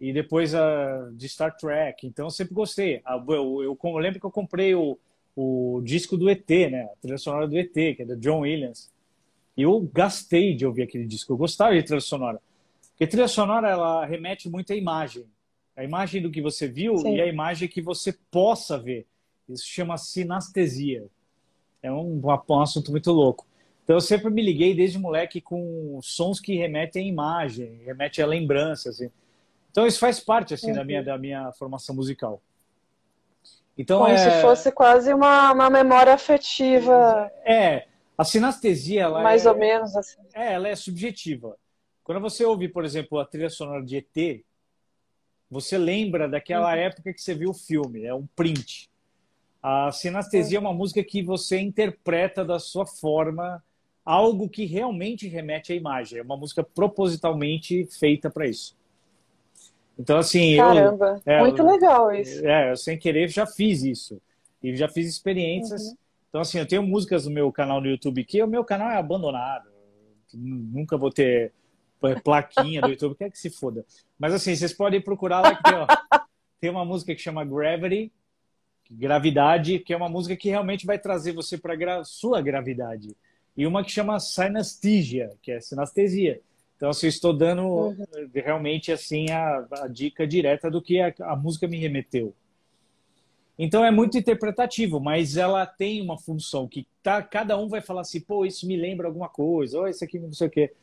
e 0.00 0.12
depois 0.12 0.54
a, 0.54 1.10
de 1.12 1.28
Star 1.28 1.54
Trek. 1.56 2.06
Então 2.06 2.26
eu 2.26 2.30
sempre 2.30 2.54
gostei. 2.54 3.02
Eu, 3.06 3.62
eu, 3.62 3.78
eu, 3.82 3.96
lembro 3.98 4.20
que 4.20 4.26
eu 4.26 4.30
comprei 4.30 4.74
o, 4.74 4.98
o 5.34 5.82
disco 5.84 6.16
do 6.16 6.30
ET, 6.30 6.48
né? 6.48 6.84
A 6.84 6.96
trilha 7.00 7.18
sonora 7.18 7.46
do 7.46 7.58
ET, 7.58 7.72
que 7.72 7.96
é 8.00 8.04
do 8.06 8.16
John 8.16 8.40
Williams. 8.40 8.90
E 9.54 9.62
eu 9.62 9.80
gastei 9.92 10.54
de 10.54 10.66
ouvir 10.66 10.82
aquele 10.82 11.06
disco. 11.06 11.32
Eu 11.32 11.36
gostava 11.36 11.74
de 11.74 11.82
trilha 11.82 12.00
sonora. 12.00 12.40
Porque 12.96 13.06
trilha 13.06 13.28
sonora 13.28 13.68
ela 13.68 14.06
remete 14.06 14.48
muito 14.48 14.72
à 14.72 14.76
imagem. 14.76 15.26
A 15.76 15.84
imagem 15.84 16.22
do 16.22 16.30
que 16.30 16.40
você 16.40 16.66
viu 16.66 16.96
Sim. 16.96 17.16
e 17.16 17.20
a 17.20 17.26
imagem 17.26 17.68
que 17.68 17.82
você 17.82 18.10
possa 18.30 18.78
ver. 18.78 19.06
Isso 19.46 19.66
chama 19.66 19.98
sinestesia. 19.98 21.04
é 21.82 21.92
um, 21.92 22.18
um 22.48 22.60
assunto 22.62 22.90
muito 22.90 23.12
louco. 23.12 23.46
Então 23.84 23.96
eu 23.96 24.00
sempre 24.00 24.30
me 24.30 24.42
liguei 24.42 24.74
desde 24.74 24.98
moleque 24.98 25.42
com 25.42 26.00
sons 26.02 26.40
que 26.40 26.56
remetem 26.56 27.04
à 27.04 27.06
imagem, 27.06 27.82
remetem 27.84 28.24
a 28.24 28.26
lembranças. 28.26 28.96
Assim. 28.96 29.10
Então 29.70 29.86
isso 29.86 29.98
faz 29.98 30.18
parte 30.18 30.54
assim 30.54 30.70
uhum. 30.70 30.76
da 30.76 30.84
minha 30.84 31.04
da 31.04 31.18
minha 31.18 31.52
formação 31.52 31.94
musical. 31.94 32.40
Então 33.76 34.00
Como 34.00 34.10
é... 34.10 34.16
se 34.16 34.40
fosse 34.40 34.72
quase 34.72 35.12
uma, 35.12 35.52
uma 35.52 35.68
memória 35.68 36.14
afetiva. 36.14 37.30
É, 37.44 37.86
a 38.16 38.24
sinestesia 38.24 39.02
ela 39.02 39.22
mais 39.22 39.44
é, 39.44 39.50
ou 39.50 39.58
menos 39.58 39.94
assim. 39.94 40.22
É, 40.34 40.54
ela 40.54 40.66
é 40.66 40.74
subjetiva. 40.74 41.58
Quando 42.06 42.20
você 42.20 42.44
ouve, 42.44 42.68
por 42.68 42.84
exemplo, 42.84 43.18
a 43.18 43.24
trilha 43.24 43.50
sonora 43.50 43.82
de 43.82 43.96
ET, 43.96 44.44
você 45.50 45.76
lembra 45.76 46.28
daquela 46.28 46.72
uhum. 46.72 46.78
época 46.78 47.12
que 47.12 47.20
você 47.20 47.34
viu 47.34 47.50
o 47.50 47.54
filme, 47.54 48.04
é 48.04 48.14
um 48.14 48.24
print. 48.36 48.88
A 49.60 49.90
sinestesia 49.90 50.58
é 50.58 50.60
uma 50.60 50.72
música 50.72 51.02
que 51.02 51.20
você 51.20 51.58
interpreta 51.58 52.44
da 52.44 52.60
sua 52.60 52.86
forma 52.86 53.60
algo 54.04 54.48
que 54.48 54.66
realmente 54.66 55.26
remete 55.26 55.72
à 55.72 55.74
imagem. 55.74 56.20
É 56.20 56.22
uma 56.22 56.36
música 56.36 56.62
propositalmente 56.62 57.84
feita 57.98 58.30
para 58.30 58.46
isso. 58.46 58.76
Então, 59.98 60.16
assim. 60.16 60.58
Caramba, 60.58 61.20
eu, 61.26 61.32
é, 61.32 61.40
muito 61.40 61.60
legal 61.64 62.14
isso. 62.14 62.46
É, 62.46 62.70
eu 62.70 62.76
sem 62.76 62.96
querer 62.96 63.26
já 63.26 63.48
fiz 63.48 63.82
isso. 63.82 64.22
E 64.62 64.76
já 64.76 64.88
fiz 64.88 65.08
experiências. 65.08 65.82
Uhum. 65.82 65.96
Então, 66.28 66.40
assim, 66.40 66.60
eu 66.60 66.68
tenho 66.68 66.84
músicas 66.84 67.26
no 67.26 67.32
meu 67.32 67.50
canal 67.50 67.80
no 67.80 67.88
YouTube 67.88 68.22
que 68.22 68.40
o 68.40 68.46
meu 68.46 68.62
canal 68.62 68.92
é 68.92 68.96
abandonado. 68.96 69.68
Nunca 70.32 70.96
vou 70.96 71.10
ter 71.10 71.52
plaquinha 72.22 72.80
do 72.80 72.88
YouTube, 72.88 73.16
quer 73.16 73.30
que 73.30 73.38
se 73.38 73.50
foda. 73.50 73.84
Mas, 74.18 74.34
assim, 74.34 74.54
vocês 74.54 74.72
podem 74.72 75.00
procurar 75.00 75.40
lá 75.40 75.54
que 75.54 75.62
tem, 75.62 75.74
ó, 75.74 75.86
tem 76.60 76.70
uma 76.70 76.84
música 76.84 77.14
que 77.14 77.20
chama 77.20 77.44
Gravity, 77.44 78.12
Gravidade, 78.90 79.78
que 79.80 79.92
é 79.92 79.96
uma 79.96 80.08
música 80.08 80.36
que 80.36 80.48
realmente 80.48 80.86
vai 80.86 80.98
trazer 80.98 81.32
você 81.32 81.58
para 81.58 81.74
gra 81.74 82.04
sua 82.04 82.40
gravidade 82.40 83.16
e 83.56 83.66
uma 83.66 83.82
que 83.82 83.90
chama 83.90 84.20
Synesthesia, 84.20 85.32
que 85.40 85.50
é 85.50 85.60
sinestesia. 85.60 86.40
Então, 86.76 86.90
assim, 86.90 87.06
eu 87.06 87.10
estou 87.10 87.32
dando 87.32 87.62
uhum. 87.62 87.96
realmente 88.34 88.92
assim 88.92 89.30
a, 89.30 89.66
a, 89.70 89.88
dica 89.88 90.26
direta 90.26 90.70
do 90.70 90.82
que 90.82 91.00
a, 91.00 91.12
a, 91.20 91.34
música 91.34 91.66
me 91.66 91.78
remeteu. 91.78 92.34
Então 93.58 93.82
é 93.82 93.90
muito 93.90 94.18
interpretativo, 94.18 95.00
mas 95.00 95.38
ela 95.38 95.64
tem 95.64 96.02
uma 96.02 96.18
função 96.18 96.68
que 96.68 96.86
tá, 97.02 97.22
cada 97.22 97.56
um 97.56 97.68
vai 97.68 97.80
falar 97.80 98.02
assim, 98.02 98.20
pô, 98.20 98.44
isso 98.44 98.66
me 98.66 98.76
lembra 98.76 99.06
alguma 99.06 99.30
coisa, 99.30 99.78
ou 99.78 99.88
isso 99.88 100.04
aqui 100.04 100.18
não 100.18 100.30
sei 100.34 100.48
o 100.48 100.50
quê. 100.50 100.74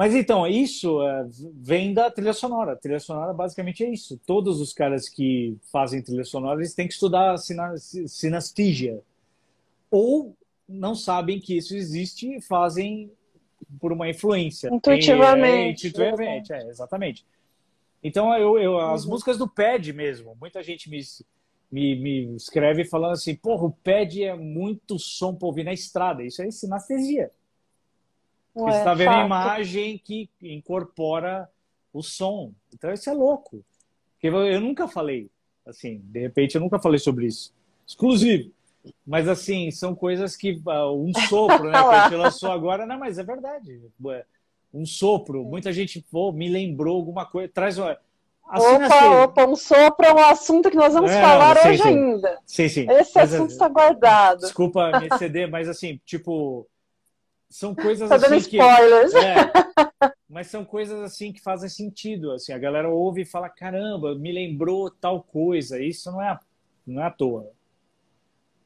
Mas 0.00 0.14
então, 0.14 0.46
isso 0.46 1.06
é, 1.06 1.28
vem 1.60 1.92
da 1.92 2.10
trilha 2.10 2.32
sonora. 2.32 2.72
A 2.72 2.76
trilha 2.76 2.98
sonora 2.98 3.34
basicamente 3.34 3.84
é 3.84 3.90
isso. 3.90 4.18
Todos 4.24 4.58
os 4.58 4.72
caras 4.72 5.10
que 5.10 5.58
fazem 5.70 6.00
trilha 6.00 6.24
sonora, 6.24 6.58
eles 6.58 6.72
têm 6.72 6.88
que 6.88 6.94
estudar 6.94 7.36
sinestesia. 7.36 9.02
Ou 9.90 10.34
não 10.66 10.94
sabem 10.94 11.38
que 11.38 11.54
isso 11.54 11.76
existe 11.76 12.34
e 12.34 12.40
fazem 12.40 13.12
por 13.78 13.92
uma 13.92 14.08
influência. 14.08 14.70
Intuitivamente. 14.72 15.84
É, 15.84 15.90
intuitivamente, 15.90 16.50
é, 16.50 16.66
exatamente. 16.70 17.26
Então, 18.02 18.34
eu, 18.38 18.58
eu 18.58 18.78
as 18.78 19.04
uhum. 19.04 19.10
músicas 19.10 19.36
do 19.36 19.46
PED 19.46 19.92
mesmo, 19.92 20.34
muita 20.40 20.62
gente 20.62 20.88
me, 20.88 20.98
me, 21.70 21.94
me 21.96 22.36
escreve 22.36 22.86
falando 22.86 23.12
assim, 23.12 23.34
porra, 23.36 23.66
o 23.66 23.70
PED 23.70 24.24
é 24.24 24.34
muito 24.34 24.98
som 24.98 25.34
para 25.34 25.46
ouvir 25.46 25.64
na 25.64 25.74
estrada. 25.74 26.22
Isso 26.22 26.40
é 26.40 26.50
sinestesia. 26.50 27.30
Ué, 28.56 28.72
Você 28.72 28.78
está 28.78 28.94
vendo 28.94 29.10
a 29.10 29.24
imagem 29.24 29.98
que 29.98 30.28
incorpora 30.42 31.48
o 31.92 32.02
som. 32.02 32.52
Então, 32.74 32.92
isso 32.92 33.08
é 33.08 33.12
louco. 33.12 33.64
Porque 34.14 34.26
eu 34.28 34.60
nunca 34.60 34.86
falei, 34.86 35.30
assim, 35.66 36.00
de 36.04 36.20
repente 36.20 36.54
eu 36.54 36.60
nunca 36.60 36.78
falei 36.78 36.98
sobre 36.98 37.26
isso. 37.26 37.54
Exclusivo. 37.86 38.50
Mas 39.06 39.28
assim, 39.28 39.70
são 39.70 39.94
coisas 39.94 40.36
que. 40.36 40.60
Uh, 40.66 40.92
um 40.92 41.12
sopro, 41.28 41.70
né? 41.70 41.72
Que 41.72 41.88
a 41.88 42.02
gente 42.04 42.16
lançou 42.16 42.50
agora, 42.50 42.86
não, 42.86 42.98
mas 42.98 43.18
é 43.18 43.24
verdade. 43.24 43.80
Um 44.72 44.86
sopro. 44.86 45.44
Muita 45.44 45.72
gente 45.72 46.04
pô, 46.10 46.32
me 46.32 46.48
lembrou 46.48 46.96
alguma 46.96 47.26
coisa. 47.26 47.50
Traz 47.52 47.78
uma. 47.78 47.98
Assim, 48.48 48.66
opa, 48.66 48.86
assim... 48.86 49.06
opa, 49.06 49.46
um 49.46 49.56
sopro 49.56 50.06
é 50.06 50.12
um 50.12 50.18
assunto 50.18 50.70
que 50.70 50.76
nós 50.76 50.92
vamos 50.92 51.10
é, 51.10 51.20
falar 51.20 51.56
sim, 51.56 51.68
hoje 51.68 51.82
sim. 51.82 51.88
ainda. 51.88 52.38
Sim, 52.44 52.68
sim. 52.68 52.86
Esse 52.90 53.12
mas, 53.14 53.34
assunto 53.34 53.50
está 53.50 53.68
guardado. 53.68 54.40
Desculpa 54.40 54.98
me 54.98 55.06
exceder, 55.12 55.48
mas 55.48 55.68
assim, 55.68 56.00
tipo, 56.04 56.66
são 57.50 57.74
coisas 57.74 58.08
tá 58.08 58.14
assim 58.14 58.24
dando 58.26 58.36
spoilers. 58.36 59.12
que 59.12 59.18
é, 59.18 59.52
mas 60.28 60.46
são 60.46 60.64
coisas 60.64 61.00
assim 61.00 61.32
que 61.32 61.42
fazem 61.42 61.68
sentido, 61.68 62.30
assim, 62.30 62.52
a 62.52 62.58
galera 62.58 62.88
ouve 62.88 63.22
e 63.22 63.26
fala, 63.26 63.48
caramba, 63.48 64.14
me 64.14 64.30
lembrou 64.30 64.88
tal 64.88 65.20
coisa. 65.20 65.82
Isso 65.82 66.10
não 66.12 66.22
é 66.22 66.38
não 66.86 67.02
é 67.02 67.06
à 67.06 67.10
toa. 67.10 67.50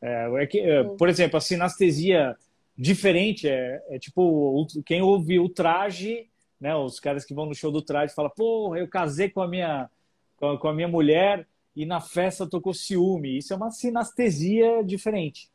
É, 0.03 0.43
é 0.43 0.47
que, 0.47 0.61
é, 0.61 0.85
por 0.85 1.09
exemplo, 1.09 1.39
a 1.39 1.41
sinestesia 1.41 2.37
diferente 2.77 3.49
é, 3.49 3.83
é, 3.89 3.99
tipo 3.99 4.67
quem 4.85 5.01
ouve 5.01 5.39
o 5.39 5.49
traje, 5.49 6.29
né? 6.61 6.77
Os 6.77 7.01
caras 7.01 7.25
que 7.25 7.33
vão 7.33 7.47
no 7.47 7.55
show 7.55 7.73
do 7.73 7.81
traje 7.81 8.15
falam, 8.15 8.31
pô, 8.37 8.77
eu 8.77 8.87
casei 8.87 9.31
com 9.31 9.41
a 9.41 9.49
minha 9.49 9.89
com, 10.37 10.59
com 10.59 10.69
a 10.69 10.75
minha 10.75 10.89
mulher 10.89 11.47
e 11.75 11.87
na 11.87 12.03
festa 12.03 12.47
tocou 12.47 12.75
ciúme. 12.75 13.39
Isso 13.39 13.55
é 13.55 13.57
uma 13.57 13.71
sinestesia 13.71 14.85
diferente. 14.85 15.49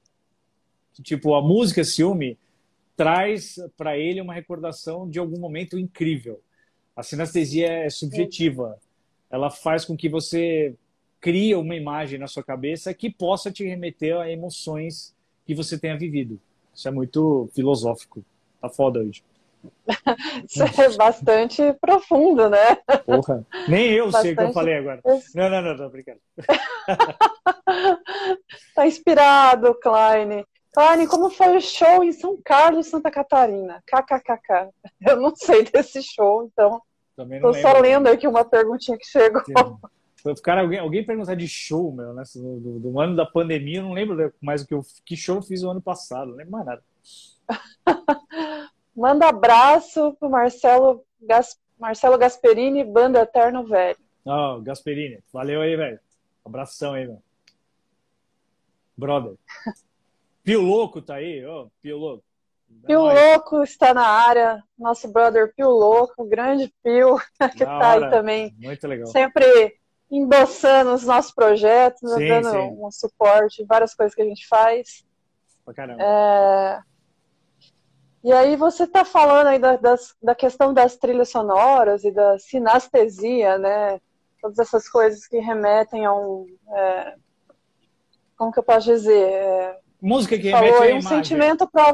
Tipo, 1.03 1.35
a 1.35 1.41
música 1.41 1.83
ciúme 1.83 2.37
traz 2.99 3.55
para 3.77 3.97
ele 3.97 4.19
uma 4.19 4.33
recordação 4.33 5.09
de 5.09 5.19
algum 5.19 5.39
momento 5.39 5.79
incrível. 5.79 6.41
A 6.93 7.01
sinestesia 7.01 7.85
é 7.85 7.89
subjetiva. 7.89 8.77
Ela 9.31 9.49
faz 9.49 9.85
com 9.85 9.95
que 9.95 10.09
você 10.09 10.75
cria 11.21 11.57
uma 11.57 11.75
imagem 11.75 12.19
na 12.19 12.27
sua 12.27 12.43
cabeça 12.43 12.93
que 12.93 13.09
possa 13.09 13.49
te 13.49 13.63
remeter 13.63 14.17
a 14.17 14.29
emoções 14.29 15.15
que 15.45 15.55
você 15.55 15.79
tenha 15.79 15.97
vivido. 15.97 16.37
Isso 16.75 16.89
é 16.89 16.91
muito 16.91 17.49
filosófico. 17.55 18.21
Tá 18.59 18.67
foda 18.67 18.99
hoje. 18.99 19.23
Isso 20.45 20.81
é 20.81 20.93
bastante 20.97 21.71
profundo, 21.79 22.49
né? 22.49 22.75
Porra, 23.05 23.47
nem 23.69 23.93
eu 23.93 24.11
bastante... 24.11 24.23
sei 24.23 24.33
o 24.33 24.35
que 24.35 24.43
eu 24.43 24.51
falei 24.51 24.75
agora. 24.75 25.01
Não, 25.33 25.49
não, 25.49 25.61
não, 25.61 25.77
tô 25.77 25.89
brincando. 25.89 26.19
tá 28.75 28.85
inspirado, 28.85 29.73
Klein. 29.75 30.43
Klein, 30.73 31.07
como 31.07 31.29
foi 31.29 31.57
o 31.57 31.61
show 31.61 32.03
em 32.03 32.11
São 32.11 32.37
Carlos, 32.43 32.87
Santa 32.87 33.09
Catarina? 33.09 33.83
KKKK. 33.87 34.69
Eu 35.01 35.19
não 35.19 35.35
sei 35.35 35.63
desse 35.63 36.01
show, 36.03 36.43
então. 36.43 36.81
Tô 37.41 37.53
só 37.53 37.73
lendo 37.79 38.07
aqui 38.07 38.27
uma 38.27 38.45
perguntinha 38.45 38.97
que 38.97 39.05
chegou. 39.05 39.41
Cara, 40.43 40.61
alguém, 40.61 40.79
alguém 40.79 41.05
perguntar 41.05 41.35
de 41.35 41.47
show, 41.47 41.91
meu, 41.91 42.13
né? 42.13 42.23
Do, 42.35 42.79
do, 42.79 42.99
ano 42.99 43.15
da 43.15 43.25
pandemia, 43.25 43.79
eu 43.79 43.83
não 43.83 43.93
lembro 43.93 44.33
mais 44.41 44.61
o 44.61 44.67
que 44.67 44.73
eu 44.73 44.85
que 45.05 45.15
show 45.15 45.37
eu 45.37 45.41
fiz 45.41 45.63
o 45.63 45.69
ano 45.69 45.81
passado, 45.81 46.31
não 46.31 46.35
lembro 46.35 46.51
mais 46.51 46.65
nada. 46.65 46.83
Manda 48.95 49.29
abraço 49.29 50.13
pro 50.19 50.29
Marcelo, 50.29 51.05
Gas, 51.21 51.57
Marcelo 51.79 52.17
Gasperini, 52.17 52.83
Banda 52.83 53.21
Eterno 53.21 53.65
Velho. 53.65 53.97
Ó, 54.25 54.57
oh, 54.57 54.61
Gasperini, 54.61 55.23
valeu 55.31 55.61
aí, 55.61 55.75
velho. 55.75 55.99
Abração 56.43 56.93
aí, 56.93 57.07
meu. 57.07 57.21
Brother. 58.97 59.35
Pio 60.49 60.61
Louco 60.61 60.99
tá 60.99 61.15
aí, 61.15 61.45
ó, 61.45 61.65
oh, 61.65 61.71
Pio 61.79 61.95
Louco. 61.95 62.23
Pio 62.87 63.01
Louco 63.01 63.61
está 63.61 63.93
na 63.93 64.07
área, 64.07 64.63
nosso 64.75 65.07
brother 65.07 65.53
Pio 65.55 65.69
Louco, 65.69 66.25
grande 66.25 66.73
Pio, 66.83 67.19
que 67.55 67.63
tá 67.63 67.77
hora. 67.77 68.05
aí 68.05 68.09
também. 68.09 68.55
Muito 68.57 68.87
legal. 68.87 69.05
Sempre 69.05 69.77
emboçando 70.09 70.91
os 70.91 71.03
nossos 71.05 71.31
projetos, 71.31 72.11
sim, 72.13 72.27
dando 72.27 72.49
sim. 72.49 72.77
um 72.79 72.89
suporte, 72.89 73.63
várias 73.63 73.93
coisas 73.93 74.15
que 74.15 74.23
a 74.23 74.25
gente 74.25 74.47
faz. 74.47 75.05
Pra 75.63 75.71
caramba. 75.71 76.01
É... 76.01 76.79
E 78.23 78.33
aí 78.33 78.55
você 78.55 78.85
está 78.85 79.05
falando 79.05 79.47
aí 79.47 79.59
da, 79.59 79.75
das, 79.75 80.15
da 80.19 80.33
questão 80.33 80.73
das 80.73 80.97
trilhas 80.97 81.29
sonoras 81.29 82.03
e 82.03 82.11
da 82.11 82.39
sinestesia, 82.39 83.59
né? 83.59 84.01
Todas 84.41 84.57
essas 84.57 84.89
coisas 84.89 85.27
que 85.27 85.37
remetem 85.37 86.07
a 86.07 86.13
um... 86.15 86.47
É... 86.69 87.15
Como 88.35 88.51
que 88.51 88.57
eu 88.57 88.63
posso 88.63 88.87
dizer? 88.87 89.31
É... 89.31 89.88
Música 90.01 90.37
que 90.37 90.49
remete 90.49 90.69
falou, 90.69 90.83
a 90.83 90.89
imagem. 90.89 90.97
Um 90.97 91.09
sentimento 91.09 91.69
pra... 91.69 91.93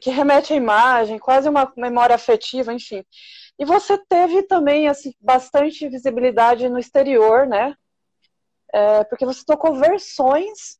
que 0.00 0.10
remete 0.10 0.52
à 0.52 0.56
imagem, 0.56 1.18
quase 1.18 1.48
uma 1.48 1.72
memória 1.76 2.14
afetiva, 2.14 2.72
enfim. 2.72 3.04
E 3.58 3.64
você 3.64 3.98
teve 4.08 4.42
também 4.42 4.88
assim, 4.88 5.14
bastante 5.20 5.88
visibilidade 5.88 6.68
no 6.68 6.78
exterior, 6.78 7.46
né? 7.46 7.74
É, 8.72 9.04
porque 9.04 9.24
você 9.24 9.42
tocou 9.44 9.74
versões 9.74 10.78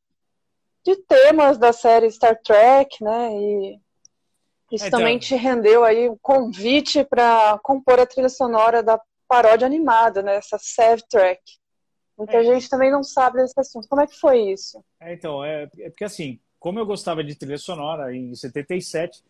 de 0.85 0.97
temas 0.97 1.59
da 1.59 1.73
série 1.73 2.11
Star 2.11 2.38
Trek, 2.43 3.03
né? 3.03 3.33
E 3.33 3.81
isso 4.71 4.87
então... 4.87 4.99
também 4.99 5.19
te 5.19 5.35
rendeu 5.35 5.85
aí 5.85 6.09
um 6.09 6.19
convite 6.21 7.05
para 7.05 7.59
compor 7.62 7.99
a 7.99 8.07
trilha 8.07 8.29
sonora 8.29 8.83
da 8.83 9.00
paródia 9.26 9.67
animada, 9.67 10.23
né? 10.23 10.37
Essa 10.37 10.59
Save 10.61 11.03
Track. 11.09 11.41
Muita 12.16 12.38
é. 12.38 12.44
gente 12.44 12.68
também 12.68 12.90
não 12.90 13.02
sabe 13.02 13.42
desse 13.42 13.58
assunto. 13.58 13.88
Como 13.88 14.00
é 14.00 14.06
que 14.06 14.18
foi 14.18 14.52
isso? 14.52 14.82
É, 15.00 15.12
então, 15.12 15.44
é, 15.44 15.68
é 15.78 15.90
porque 15.90 16.04
assim, 16.04 16.38
como 16.58 16.78
eu 16.78 16.87
gostava 16.87 17.23
de 17.23 17.35
trilha 17.35 17.58
sonora 17.58 18.14
em 18.14 18.35
77, 18.35 19.23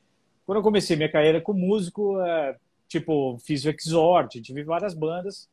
quando 0.44 0.58
eu 0.58 0.62
comecei 0.62 0.96
minha 0.96 1.10
carreira 1.10 1.40
como 1.40 1.58
músico, 1.58 2.20
é, 2.20 2.56
tipo, 2.88 3.36
fiz 3.38 3.64
o 3.64 3.70
Exort, 3.70 4.40
tive 4.40 4.62
várias 4.62 4.94
bandas. 4.94 5.48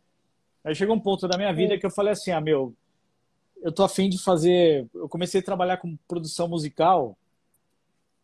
Aí 0.64 0.76
chegou 0.76 0.96
um 0.96 1.00
ponto 1.00 1.28
da 1.28 1.38
minha 1.38 1.52
vida 1.52 1.78
que 1.78 1.86
eu 1.86 1.92
falei 1.92 2.14
assim, 2.14 2.32
ah, 2.32 2.40
meu, 2.40 2.74
eu 3.62 3.72
tô 3.72 3.84
afim 3.84 4.08
de 4.08 4.22
fazer... 4.22 4.88
Eu 4.94 5.10
comecei 5.10 5.42
a 5.42 5.44
trabalhar 5.44 5.78
com 5.78 5.98
produção 6.08 6.48
musical 6.48 7.18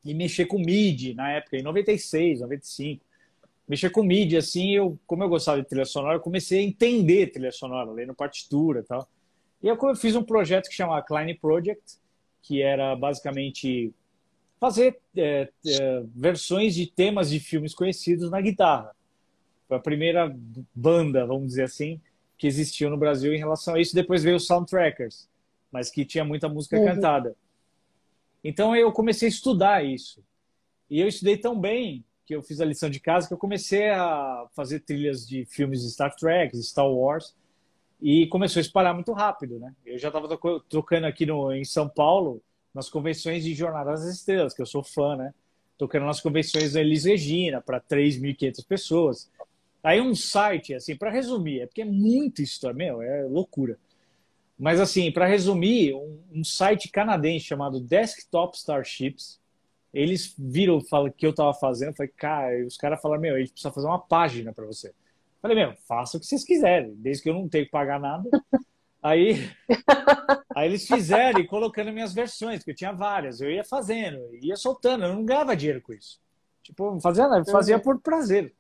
e 0.06 0.14
mexer 0.14 0.46
com 0.46 0.60
MIDI 0.60 1.14
na 1.14 1.32
época, 1.32 1.58
em 1.58 1.64
96, 1.64 2.42
95. 2.42 3.04
Mexer 3.70 3.92
com 3.92 4.02
MIDI, 4.02 4.36
assim, 4.36 4.72
eu, 4.72 4.98
como 5.06 5.24
eu 5.24 5.30
gostava 5.30 5.62
de 5.62 5.68
trilha 5.68 5.86
sonora, 5.86 6.16
eu 6.16 6.20
comecei 6.20 6.60
a 6.60 6.64
entender 6.64 7.28
trilha 7.28 7.52
sonora, 7.52 7.92
lendo 7.92 8.16
partitura 8.16 8.80
e 8.80 8.84
tal. 8.84 9.08
E 9.62 9.68
eu 9.68 9.78
fiz 9.96 10.16
um 10.16 10.24
projeto 10.24 10.68
que 10.68 10.76
chamava 10.76 11.06
Klein 11.06 11.36
Project, 11.36 12.00
que 12.42 12.64
era 12.64 12.96
basicamente 12.96 13.94
fazer 14.60 15.00
é, 15.16 15.50
é, 15.68 16.04
versões 16.16 16.74
de 16.74 16.88
temas 16.88 17.30
de 17.30 17.40
filmes 17.40 17.76
conhecidos 17.76 18.32
na 18.32 18.42
guitarra. 18.42 18.96
Foi 19.68 19.78
a 19.78 19.80
primeira 19.80 20.36
banda, 20.74 21.28
vamos 21.28 21.50
dizer 21.50 21.64
assim, 21.64 22.02
que 22.40 22.48
existiu 22.48 22.90
no 22.90 22.98
Brasil 22.98 23.36
em 23.36 23.38
relação 23.38 23.76
a 23.76 23.80
isso. 23.80 23.94
Depois 23.94 24.24
veio 24.24 24.38
o 24.38 24.40
Soundtrackers, 24.40 25.30
mas 25.72 25.92
que 25.92 26.04
tinha 26.04 26.26
muita 26.26 26.50
música 26.50 26.76
uhum. 26.76 26.86
cantada. 26.86 27.36
Então 28.44 28.76
eu 28.76 28.92
comecei 28.92 29.28
a 29.28 29.30
estudar 29.30 29.86
isso. 29.86 30.24
E 30.90 31.00
eu 31.00 31.08
estudei 31.08 31.38
tão 31.38 31.60
bem 31.60 32.04
que 32.30 32.36
eu 32.36 32.44
fiz 32.44 32.62
a 32.62 32.66
lição 32.66 32.92
de 32.92 33.00
casa 33.00 33.28
que 33.28 33.34
eu 33.34 33.40
comecei 33.40 33.90
a 33.90 34.46
fazer 34.56 34.82
trilhas 34.82 35.28
de 35.28 35.46
filmes 35.46 35.82
de 35.82 35.90
Star 35.90 36.16
Trek, 36.16 36.56
Star 36.62 36.88
Wars, 36.88 37.36
e 38.00 38.28
começou 38.28 38.60
a 38.60 38.62
espalhar 38.62 38.94
muito 38.94 39.12
rápido, 39.14 39.58
né? 39.58 39.74
Eu 39.84 39.98
já 39.98 40.10
estava 40.10 40.28
tocando 40.70 41.06
aqui 41.06 41.26
no, 41.26 41.52
em 41.52 41.64
São 41.66 41.90
Paulo, 41.90 42.40
nas 42.72 42.88
convenções 42.88 43.44
de 43.44 43.56
Jornada 43.56 43.90
das 43.94 44.04
Estrelas, 44.04 44.54
que 44.54 44.62
eu 44.62 44.66
sou 44.68 44.84
fã, 44.84 45.16
né? 45.16 45.34
Tocando 45.76 46.06
nas 46.06 46.22
convenções 46.22 46.74
da 46.74 46.82
Elis 46.82 47.06
Regina, 47.06 47.62
para 47.62 47.82
3.500 47.82 48.68
pessoas. 48.68 49.32
Aí 49.82 50.00
um 50.00 50.14
site, 50.14 50.76
assim, 50.76 50.96
para 50.96 51.10
resumir, 51.10 51.62
é 51.62 51.66
porque 51.66 51.82
é 51.82 51.86
muito 51.86 52.44
história, 52.44 52.78
meu, 52.78 53.02
é 53.02 53.24
loucura. 53.24 53.76
Mas, 54.56 54.80
assim, 54.80 55.12
para 55.12 55.26
resumir, 55.26 55.96
um, 55.96 56.20
um, 56.32 56.44
site 56.44 56.90
canadense 56.90 57.46
chamado 57.46 57.80
Desktop 57.80 58.56
Starships, 58.56 59.39
eles 59.94 60.34
viram 60.38 60.78
o 60.78 61.12
que 61.12 61.26
eu 61.26 61.32
estava 61.32 61.54
fazendo, 61.54 61.96
falei, 61.96 62.12
cara, 62.16 62.66
os 62.66 62.78
caras 62.78 63.02
falaram, 63.02 63.22
meu, 63.22 63.36
a 63.36 63.40
gente 63.40 63.52
precisa 63.52 63.74
fazer 63.74 63.88
uma 63.88 64.00
página 64.00 64.54
para 64.54 64.66
você. 64.66 64.94
Falei, 65.42 65.56
meu, 65.56 65.74
faça 65.88 66.18
o 66.18 66.20
que 66.20 66.26
vocês 66.26 66.44
quiserem, 66.44 66.94
desde 66.96 67.24
que 67.24 67.30
eu 67.30 67.34
não 67.34 67.48
tenho 67.48 67.66
que 67.66 67.72
pagar 67.72 68.00
nada. 68.00 68.30
Aí, 69.02 69.50
aí 70.54 70.68
eles 70.68 70.86
fizeram 70.86 71.40
e 71.40 71.48
colocando 71.48 71.90
minhas 71.90 72.14
versões, 72.14 72.60
porque 72.60 72.72
eu 72.72 72.76
tinha 72.76 72.92
várias, 72.92 73.40
eu 73.40 73.50
ia 73.50 73.64
fazendo, 73.64 74.20
ia 74.42 74.58
soltando, 74.58 75.06
eu 75.06 75.16
não 75.16 75.24
ganhava 75.24 75.56
dinheiro 75.56 75.82
com 75.82 75.94
isso. 75.94 76.20
Tipo, 76.62 77.00
fazia, 77.00 77.26
fazia 77.46 77.78
uhum. 77.78 77.82
por 77.82 78.02
prazer. 78.02 78.54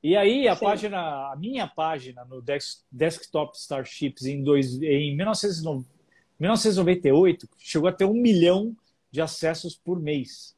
E 0.00 0.16
aí 0.16 0.46
a 0.46 0.54
Sim. 0.54 0.64
página, 0.64 1.32
a 1.32 1.36
minha 1.36 1.66
página 1.66 2.24
no 2.24 2.40
Desktop 2.92 3.56
Starships 3.56 4.24
em, 4.24 4.40
dois, 4.40 4.80
em 4.80 5.16
1998 5.16 7.48
chegou 7.58 7.88
a 7.88 7.92
ter 7.92 8.04
um 8.04 8.14
milhão 8.14 8.72
de 9.14 9.22
acessos 9.22 9.76
por 9.76 10.00
mês. 10.00 10.56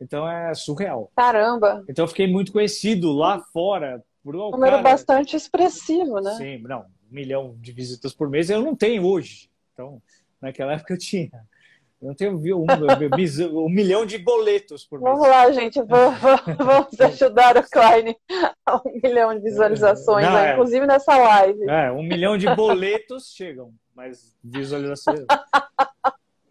Então 0.00 0.30
é 0.30 0.54
surreal. 0.54 1.10
Caramba! 1.16 1.84
Então 1.88 2.04
eu 2.04 2.08
fiquei 2.08 2.28
muito 2.28 2.52
conhecido 2.52 3.10
lá 3.10 3.40
fora. 3.52 4.00
Por 4.22 4.36
um 4.36 4.52
número 4.52 4.76
cara... 4.76 4.82
bastante 4.82 5.34
expressivo, 5.34 6.20
né? 6.20 6.36
Sim, 6.36 6.58
não, 6.58 6.82
um 6.82 7.14
milhão 7.14 7.56
de 7.58 7.72
visitas 7.72 8.14
por 8.14 8.30
mês 8.30 8.48
eu 8.48 8.62
não 8.62 8.76
tenho 8.76 9.04
hoje. 9.04 9.50
Então, 9.72 10.00
naquela 10.40 10.74
época 10.74 10.94
eu 10.94 10.98
tinha. 10.98 11.32
Eu 12.00 12.14
tenho 12.14 12.38
um, 12.38 12.64
um, 12.64 12.66
um, 13.66 13.68
milhão 13.68 14.06
de 14.06 14.16
boletos 14.16 14.84
por 14.84 15.00
mês. 15.00 15.12
Vamos 15.12 15.28
lá, 15.28 15.50
gente. 15.50 15.82
Vamos 15.82 17.00
ajudar 17.00 17.56
o 17.56 17.68
Klein 17.68 18.14
a 18.64 18.76
um 18.76 19.00
milhão 19.02 19.34
de 19.34 19.40
visualizações, 19.40 20.26
Não, 20.26 20.32
né? 20.32 20.50
é, 20.50 20.52
inclusive 20.52 20.86
nessa 20.86 21.16
live. 21.16 21.68
É, 21.68 21.90
um 21.90 22.04
milhão 22.04 22.38
de 22.38 22.46
boletos 22.54 23.32
chegam, 23.34 23.74
mas 23.96 24.36
visualizações. 24.44 25.26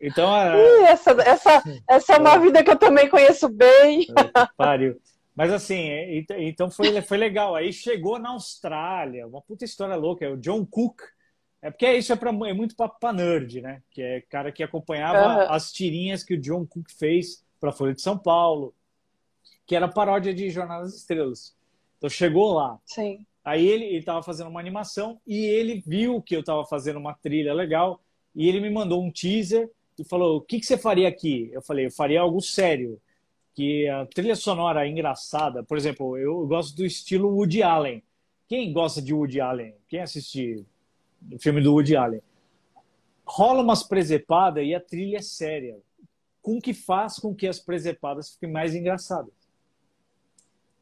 Então, 0.02 0.30
Ih, 0.56 0.84
essa, 0.84 1.12
essa, 1.12 1.64
essa 1.88 2.14
é 2.14 2.18
uma 2.18 2.36
é. 2.36 2.40
vida 2.40 2.64
que 2.64 2.72
eu 2.72 2.78
também 2.78 3.10
conheço 3.10 3.50
bem. 3.50 4.08
É, 4.18 4.48
pariu. 4.56 5.00
Mas 5.36 5.54
assim, 5.54 5.90
então 6.38 6.70
foi, 6.70 7.02
foi 7.02 7.18
legal. 7.18 7.56
Aí 7.56 7.72
chegou 7.72 8.20
na 8.20 8.32
Austrália, 8.32 9.26
uma 9.28 9.42
puta 9.42 9.64
história 9.64 9.96
louca. 9.96 10.26
É 10.26 10.30
o 10.30 10.38
John 10.38 10.66
Cook, 10.66 11.02
é 11.62 11.70
porque 11.70 11.92
isso 11.94 12.12
é, 12.12 12.16
pra, 12.16 12.30
é 12.30 12.54
muito 12.54 12.76
para 12.76 13.14
nerd, 13.14 13.62
né? 13.62 13.82
Que 13.90 14.02
é 14.02 14.22
cara 14.22 14.52
que 14.52 14.64
acompanhava 14.64 15.46
uhum. 15.46 15.52
as 15.52 15.72
tirinhas 15.72 16.24
que 16.24 16.34
o 16.34 16.42
John 16.42 16.66
Cook 16.66 16.90
fez 16.92 17.44
para 17.60 17.70
a 17.70 17.74
Folha 17.74 17.94
de 17.94 18.02
São 18.02 18.18
Paulo, 18.18 18.74
que 19.66 19.76
era 19.76 19.88
paródia 19.88 20.34
de 20.34 20.50
Jornada 20.50 20.84
das 20.84 20.96
Estrelas. 20.96 21.56
Então 21.98 22.10
chegou 22.10 22.54
lá. 22.54 22.80
Sim. 22.86 23.26
Aí 23.44 23.66
ele 23.68 23.86
estava 23.98 24.22
fazendo 24.24 24.50
uma 24.50 24.60
animação 24.60 25.20
e 25.26 25.46
ele 25.46 25.84
viu 25.86 26.22
que 26.22 26.36
eu 26.36 26.42
estava 26.42 26.66
fazendo 26.66 27.00
uma 27.00 27.14
trilha 27.14 27.54
legal 27.54 28.02
e 28.36 28.48
ele 28.48 28.60
me 28.60 28.70
mandou 28.70 29.04
um 29.04 29.12
teaser 29.12 29.70
falou: 30.04 30.38
O 30.38 30.42
que, 30.42 30.60
que 30.60 30.66
você 30.66 30.78
faria 30.78 31.08
aqui? 31.08 31.50
Eu 31.52 31.62
falei: 31.62 31.88
Eu 31.88 31.92
faria 31.92 32.22
algo 32.22 32.42
sério. 32.42 33.00
Que 33.54 33.88
a 33.90 34.06
trilha 34.06 34.36
sonora 34.36 34.86
é 34.86 34.90
engraçada. 34.90 35.64
Por 35.64 35.78
exemplo, 35.78 36.18
eu 36.18 36.48
gosto 36.48 36.76
do 36.76 36.86
estilo 36.86 37.30
Woody 37.36 37.62
Allen. 37.62 38.04
Quem 38.48 38.72
gosta 38.72 39.02
de 39.02 39.14
Woody 39.14 39.42
Allen? 39.42 39.76
Quem 39.88 40.00
assistiu 40.00 40.66
do 41.20 41.38
filme 41.40 41.62
do 41.62 41.74
Woody 41.74 41.96
Allen. 41.96 42.22
Rola 43.26 43.62
umas 43.62 43.84
presepadas 43.84 44.64
e 44.66 44.74
a 44.74 44.80
trilha 44.80 45.18
é 45.18 45.22
séria. 45.22 45.78
Com 46.42 46.60
que 46.60 46.74
faz 46.74 47.18
com 47.18 47.36
que 47.36 47.48
as 47.48 47.60
presepadas 47.60 48.32
fiquem 48.32 48.50
mais 48.50 48.74
engraçadas. 48.74 49.34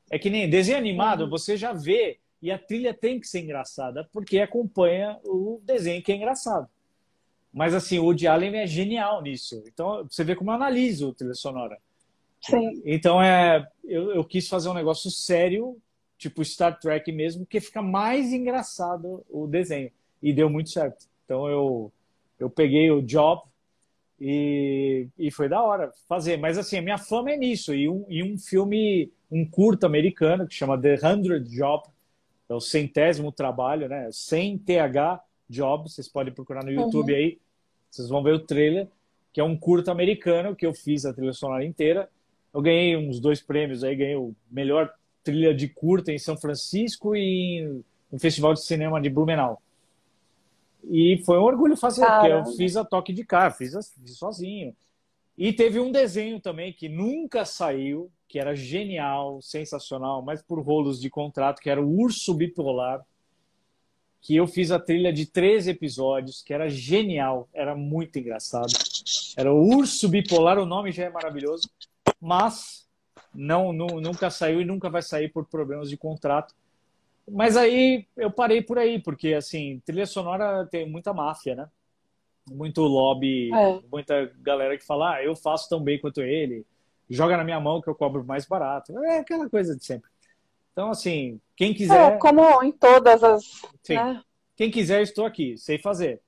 É 0.09 0.17
que 0.17 0.29
nem 0.29 0.49
desenho 0.49 0.77
animado, 0.77 1.23
uhum. 1.23 1.29
você 1.29 1.57
já 1.57 1.73
vê 1.73 2.19
e 2.41 2.51
a 2.51 2.57
trilha 2.57 2.93
tem 2.93 3.19
que 3.19 3.27
ser 3.27 3.41
engraçada 3.41 4.07
porque 4.13 4.39
acompanha 4.39 5.19
o 5.25 5.59
desenho 5.63 6.01
que 6.01 6.11
é 6.11 6.15
engraçado. 6.15 6.69
Mas 7.57 7.73
assim, 7.73 7.97
o 7.97 8.03
Woody 8.03 8.27
Allen 8.27 8.55
é 8.55 8.67
genial 8.67 9.21
nisso. 9.21 9.63
Então, 9.65 10.07
você 10.07 10.23
vê 10.23 10.35
como 10.35 10.51
eu 10.51 10.55
analiso 10.55 11.11
trilha 11.13 11.33
sonora. 11.33 11.79
Sim. 12.39 12.81
Então, 12.85 13.19
é, 13.19 13.67
eu, 13.83 14.11
eu 14.11 14.23
quis 14.23 14.47
fazer 14.47 14.69
um 14.69 14.75
negócio 14.75 15.09
sério, 15.09 15.75
tipo 16.19 16.45
Star 16.45 16.79
Trek 16.79 17.11
mesmo, 17.11 17.47
que 17.47 17.59
fica 17.59 17.81
mais 17.81 18.31
engraçado 18.31 19.25
o 19.27 19.47
desenho 19.47 19.91
e 20.21 20.31
deu 20.31 20.49
muito 20.49 20.69
certo. 20.69 21.07
Então 21.25 21.47
eu, 21.47 21.91
eu 22.39 22.47
peguei 22.47 22.91
o 22.91 23.01
job 23.01 23.41
e, 24.19 25.07
e 25.17 25.31
foi 25.31 25.49
da 25.49 25.61
hora 25.61 25.91
fazer. 26.07 26.37
Mas 26.37 26.59
assim, 26.59 26.77
a 26.77 26.81
minha 26.81 26.97
fama 26.97 27.31
é 27.31 27.37
nisso. 27.37 27.73
E 27.73 27.89
um, 27.89 28.05
e 28.07 28.23
um 28.23 28.37
filme, 28.37 29.11
um 29.31 29.43
curto 29.43 29.85
americano 29.85 30.47
que 30.47 30.53
chama 30.53 30.79
The 30.79 30.95
Hundred 31.03 31.49
Job, 31.49 31.87
é 32.49 32.53
o 32.53 32.59
centésimo 32.59 33.31
trabalho, 33.31 33.89
né? 33.89 34.09
Sem 34.11 34.57
TH 34.59 35.21
Job, 35.49 35.89
vocês 35.89 36.07
podem 36.07 36.33
procurar 36.33 36.63
no 36.63 36.71
YouTube 36.71 37.11
uhum. 37.11 37.17
aí, 37.17 37.39
vocês 37.97 38.09
vão 38.09 38.21
ver 38.21 38.33
o 38.33 38.39
trailer, 38.39 38.87
que 39.33 39.41
é 39.41 39.43
um 39.43 39.57
curto 39.57 39.89
americano 39.89 40.55
que 40.55 40.65
eu 40.65 40.73
fiz 40.73 41.05
a 41.05 41.13
trilha 41.13 41.33
sonora 41.33 41.65
inteira. 41.65 42.09
Eu 42.53 42.61
ganhei 42.61 42.95
uns 42.95 43.19
dois 43.19 43.41
prêmios 43.41 43.83
aí, 43.83 43.95
ganhei 43.95 44.15
o 44.15 44.35
melhor 44.49 44.93
trilha 45.23 45.53
de 45.53 45.67
curta 45.67 46.11
em 46.11 46.19
São 46.19 46.37
Francisco 46.37 47.15
e 47.15 47.81
no 48.11 48.19
Festival 48.19 48.53
de 48.53 48.63
Cinema 48.63 49.01
de 49.01 49.09
Blumenau. 49.09 49.61
E 50.89 51.21
foi 51.25 51.37
um 51.37 51.43
orgulho 51.43 51.75
fazer, 51.75 52.01
Caramba. 52.01 52.43
porque 52.43 52.51
eu 52.51 52.57
fiz 52.57 52.77
a 52.77 52.85
toque 52.85 53.11
de 53.11 53.25
cá, 53.25 53.51
fiz, 53.51 53.73
fiz 53.93 54.17
sozinho. 54.17 54.75
E 55.37 55.51
teve 55.51 55.79
um 55.79 55.91
desenho 55.91 56.39
também 56.39 56.71
que 56.71 56.87
nunca 56.87 57.45
saiu, 57.45 58.09
que 58.27 58.39
era 58.39 58.55
genial, 58.55 59.41
sensacional, 59.41 60.21
mas 60.21 60.41
por 60.41 60.59
rolos 60.61 60.99
de 60.99 61.09
contrato, 61.09 61.61
que 61.61 61.69
era 61.69 61.81
o 61.81 61.99
Urso 61.99 62.33
Bipolar, 62.33 63.05
que 64.21 64.35
eu 64.35 64.47
fiz 64.47 64.71
a 64.71 64.79
trilha 64.79 65.13
de 65.13 65.25
três 65.25 65.67
episódios, 65.67 66.41
que 66.41 66.53
era 66.53 66.69
genial, 66.69 67.47
era 67.53 67.75
muito 67.75 68.19
engraçado. 68.19 68.73
Era 69.37 69.53
o 69.53 69.77
Urso 69.77 70.09
Bipolar, 70.09 70.57
o 70.57 70.65
nome 70.65 70.91
já 70.91 71.05
é 71.05 71.09
maravilhoso, 71.09 71.69
mas 72.19 72.87
não, 73.33 73.71
não 73.71 73.87
nunca 74.01 74.29
saiu 74.29 74.61
e 74.61 74.65
nunca 74.65 74.89
vai 74.89 75.01
sair 75.01 75.29
por 75.29 75.45
problemas 75.45 75.89
de 75.89 75.97
contrato. 75.97 76.53
Mas 77.29 77.57
aí 77.57 78.07
eu 78.15 78.31
parei 78.31 78.61
por 78.61 78.77
aí, 78.77 78.99
porque 78.99 79.33
assim, 79.33 79.81
trilha 79.85 80.05
sonora 80.05 80.65
tem 80.65 80.89
muita 80.89 81.13
máfia, 81.13 81.55
né? 81.55 81.69
Muito 82.49 82.81
lobby, 82.81 83.53
é. 83.53 83.81
muita 83.91 84.31
galera 84.41 84.77
que 84.77 84.85
fala, 84.85 85.15
ah, 85.15 85.23
eu 85.23 85.35
faço 85.35 85.67
tão 85.67 85.81
bem 85.81 85.99
quanto 85.99 86.21
ele, 86.21 86.65
joga 87.09 87.35
na 87.35 87.43
minha 87.43 87.59
mão 87.59 87.81
que 87.81 87.89
eu 87.89 87.95
cobro 87.95 88.23
mais 88.23 88.45
barato. 88.45 88.97
É 89.03 89.19
aquela 89.19 89.49
coisa 89.49 89.75
de 89.75 89.83
sempre. 89.83 90.09
Então, 90.77 90.91
assim, 90.91 91.41
quem 91.55 91.73
quiser. 91.73 92.13
É, 92.13 92.17
como 92.17 92.63
em 92.63 92.71
todas 92.71 93.23
as. 93.23 93.63
Sim. 93.81 93.95
Né? 93.95 94.21
Quem 94.55 94.69
quiser, 94.69 95.01
estou 95.01 95.25
aqui, 95.25 95.57
sei 95.57 95.79
fazer. 95.79 96.21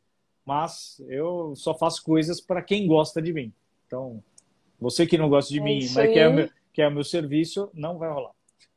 Mas 0.43 0.99
eu 1.07 1.53
só 1.55 1.75
faço 1.75 2.03
coisas 2.03 2.41
para 2.41 2.63
quem 2.63 2.87
gosta 2.87 3.21
de 3.21 3.31
mim. 3.31 3.53
Então, 3.85 4.23
você 4.79 5.05
que 5.05 5.19
não 5.19 5.29
gosta 5.29 5.53
de 5.53 5.59
é 5.59 5.63
mim, 5.63 5.87
mas 5.93 5.93
quer 5.93 6.27
o, 6.27 6.33
meu, 6.33 6.49
quer 6.73 6.87
o 6.87 6.91
meu 6.91 7.03
serviço, 7.03 7.69
não 7.75 7.99
vai 7.99 8.09
rolar. 8.09 8.31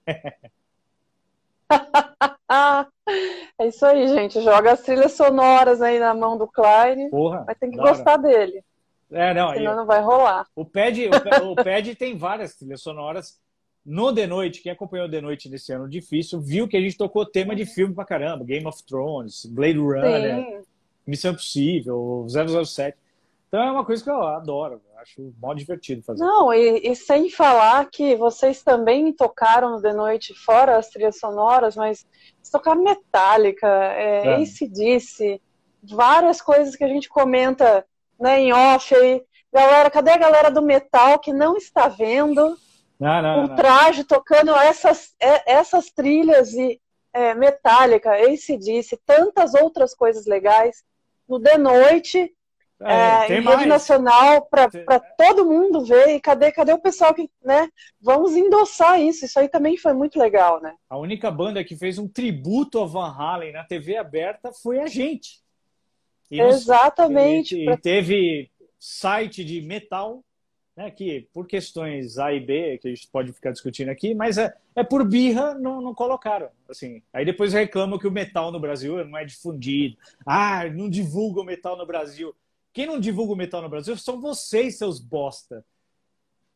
é 3.59 3.67
isso 3.67 3.87
aí, 3.87 4.09
gente. 4.09 4.43
Joga 4.43 4.73
as 4.73 4.83
trilhas 4.83 5.13
sonoras 5.13 5.81
aí 5.81 5.99
na 5.99 6.13
mão 6.13 6.37
do 6.37 6.47
Klein. 6.47 7.09
Porra, 7.09 7.45
mas 7.47 7.57
tem 7.57 7.71
que 7.71 7.79
gostar 7.79 8.19
dele. 8.19 8.63
É, 9.11 9.33
não, 9.33 9.55
Senão 9.55 9.71
eu... 9.71 9.77
não 9.79 9.87
vai 9.87 10.03
rolar. 10.03 10.47
O 10.55 10.67
Pad, 10.67 11.09
o 11.43 11.55
Pad 11.55 11.95
tem 11.97 12.15
várias 12.15 12.57
trilhas 12.57 12.83
sonoras. 12.83 13.41
No 13.85 14.15
The 14.15 14.27
Noite, 14.27 14.63
quem 14.63 14.71
acompanhou 14.71 15.11
The 15.11 15.21
Noite 15.21 15.49
nesse 15.49 15.73
ano 15.73 15.89
difícil, 15.89 16.41
viu 16.41 16.69
que 16.69 16.77
a 16.77 16.81
gente 16.81 16.97
tocou 16.97 17.27
tema 17.27 17.55
de 17.55 17.67
filme 17.67 17.95
pra 17.95 18.05
caramba. 18.05 18.45
Game 18.45 18.67
of 18.67 18.83
Thrones, 18.85 19.45
Blade 19.47 19.79
Runner, 19.79 20.45
Sim. 20.45 20.61
Missão 21.07 21.33
Impossível, 21.33 22.27
007. 22.29 22.97
Então 23.49 23.63
é 23.63 23.71
uma 23.71 23.85
coisa 23.85 24.03
que 24.03 24.09
eu 24.09 24.23
adoro, 24.23 24.81
eu 24.95 24.99
acho 24.99 25.35
mó 25.39 25.53
divertido 25.53 26.03
fazer. 26.03 26.25
Não, 26.25 26.55
e, 26.55 26.91
e, 26.91 26.97
sem 26.97 27.29
falar 27.29 27.85
que 27.91 28.17
vocês 28.17 28.63
também 28.63 29.13
tocaram 29.13 29.73
no 29.73 29.83
The 29.83 29.93
Noite, 29.93 30.33
fora 30.35 30.79
as 30.79 30.89
trilhas 30.89 31.19
sonoras, 31.19 31.77
mas 31.77 32.07
tocaram 32.51 32.83
Metallica, 32.83 33.69
é, 33.69 34.27
é. 34.27 34.35
ACDC, 34.37 35.39
várias 35.83 36.41
coisas 36.41 36.75
que 36.75 36.85
a 36.85 36.89
gente 36.89 37.11
comenta 37.11 37.85
né, 38.19 38.41
em 38.41 38.53
off 38.55 38.95
aí. 38.95 39.23
Galera, 39.53 39.91
cadê 39.91 40.13
a 40.13 40.19
galera 40.19 40.51
do 40.51 40.63
metal 40.63 41.19
que 41.19 41.31
não 41.31 41.57
está 41.57 41.89
vendo? 41.89 42.57
Não, 43.03 43.21
não, 43.21 43.45
o 43.45 43.57
traje 43.57 44.05
tocando 44.05 44.55
essas, 44.55 45.13
é, 45.21 45.55
essas 45.55 45.91
trilhas 45.91 46.53
e 46.55 46.81
é, 47.13 47.35
Metallica, 47.35 48.13
ACDC, 48.13 48.97
tantas 49.05 49.55
outras 49.55 49.93
coisas 49.93 50.25
legais 50.25 50.85
no 51.29 51.41
The 51.41 51.59
Noite 51.59 52.33
é, 52.81 53.33
é, 53.33 53.39
em 53.39 53.43
rede 53.43 53.67
nacional 53.67 54.47
para 54.47 55.01
todo 55.17 55.45
mundo 55.45 55.85
ver. 55.85 56.15
E 56.15 56.21
cadê, 56.21 56.53
cadê 56.53 56.73
o 56.73 56.81
pessoal 56.81 57.13
que, 57.13 57.29
né? 57.45 57.69
Vamos 58.01 58.37
endossar 58.37 59.01
isso. 59.01 59.25
Isso 59.25 59.39
aí 59.39 59.49
também 59.49 59.77
foi 59.77 59.93
muito 59.93 60.17
legal, 60.17 60.61
né? 60.61 60.73
A 60.89 60.97
única 60.97 61.29
banda 61.29 61.65
que 61.65 61.77
fez 61.77 61.99
um 61.99 62.07
tributo 62.07 62.81
a 62.81 62.87
Van 62.87 63.13
Halen 63.13 63.53
na 63.53 63.65
TV 63.65 63.97
aberta 63.97 64.53
foi 64.53 64.79
a 64.79 64.87
gente. 64.87 65.41
E 66.31 66.41
Exatamente. 66.41 67.57
E, 67.57 67.69
e 67.69 67.77
teve 67.77 68.51
site 68.79 69.45
de 69.45 69.61
metal, 69.61 70.25
né? 70.77 70.91
Que 70.91 71.29
por 71.33 71.47
questões 71.47 72.19
A 72.19 72.33
e 72.33 72.41
B 72.41 72.79
que 72.79 72.89
a 72.89 72.91
gente 72.95 73.09
pode 73.09 73.33
ficar 73.33 73.53
discutindo 73.53 73.89
aqui, 73.89 74.15
mas 74.15 74.39
é, 74.39 74.55
é 74.75 74.83
por 74.83 75.07
birra 75.07 75.55
não, 75.55 75.81
não 75.81 75.95
colocaram. 75.95 76.49
Assim, 76.69 77.03
aí 77.13 77.25
depois 77.25 77.53
reclamam 77.53 77.99
que 77.99 78.07
o 78.07 78.13
metal 78.13 78.51
no 78.51 78.61
Brasil 78.61 79.05
não 79.05 79.19
é 79.19 79.25
difundido. 79.25 79.97
Ah, 80.27 80.69
não 80.69 80.89
divulga 80.89 81.41
o 81.41 81.45
metal 81.45 81.77
no 81.77 81.87
Brasil. 81.87 82.35
Quem 82.73 82.87
não 82.87 82.99
divulga 82.99 83.35
o 83.35 83.37
metal 83.37 83.61
no 83.61 83.69
Brasil 83.69 83.97
são 83.97 84.21
vocês, 84.21 84.79
seus 84.79 84.99
bosta. 84.99 85.65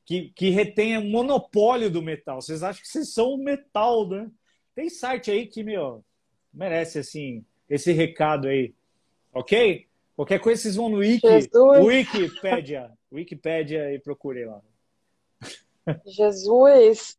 Que, 0.05 0.31
que 0.35 0.51
retém 0.51 0.97
o 0.97 1.05
monopólio 1.05 1.91
do 1.91 2.01
metal. 2.01 2.41
Vocês 2.41 2.63
acham 2.63 2.81
que 2.81 2.89
vocês 2.89 3.13
são 3.13 3.35
o 3.35 3.39
metal, 3.39 4.09
né? 4.09 4.31
Tem 4.75 4.89
site 4.89 5.31
aí 5.31 5.47
que, 5.47 5.65
meu, 5.65 6.05
merece, 6.55 7.01
assim, 7.01 7.45
esse 7.69 7.93
recado 7.93 8.47
aí. 8.47 8.73
Ok? 9.35 9.87
Qualquer 10.15 10.39
coisa 10.39 10.63
vocês 10.63 10.77
vão 10.77 10.89
no 10.89 10.99
Wiki, 10.99 11.27
Wikipedia, 11.83 12.91
Wikipedia 13.13 13.93
e 13.93 13.99
procurem 13.99 14.47
lá. 14.47 14.61
Jesus! 16.05 17.17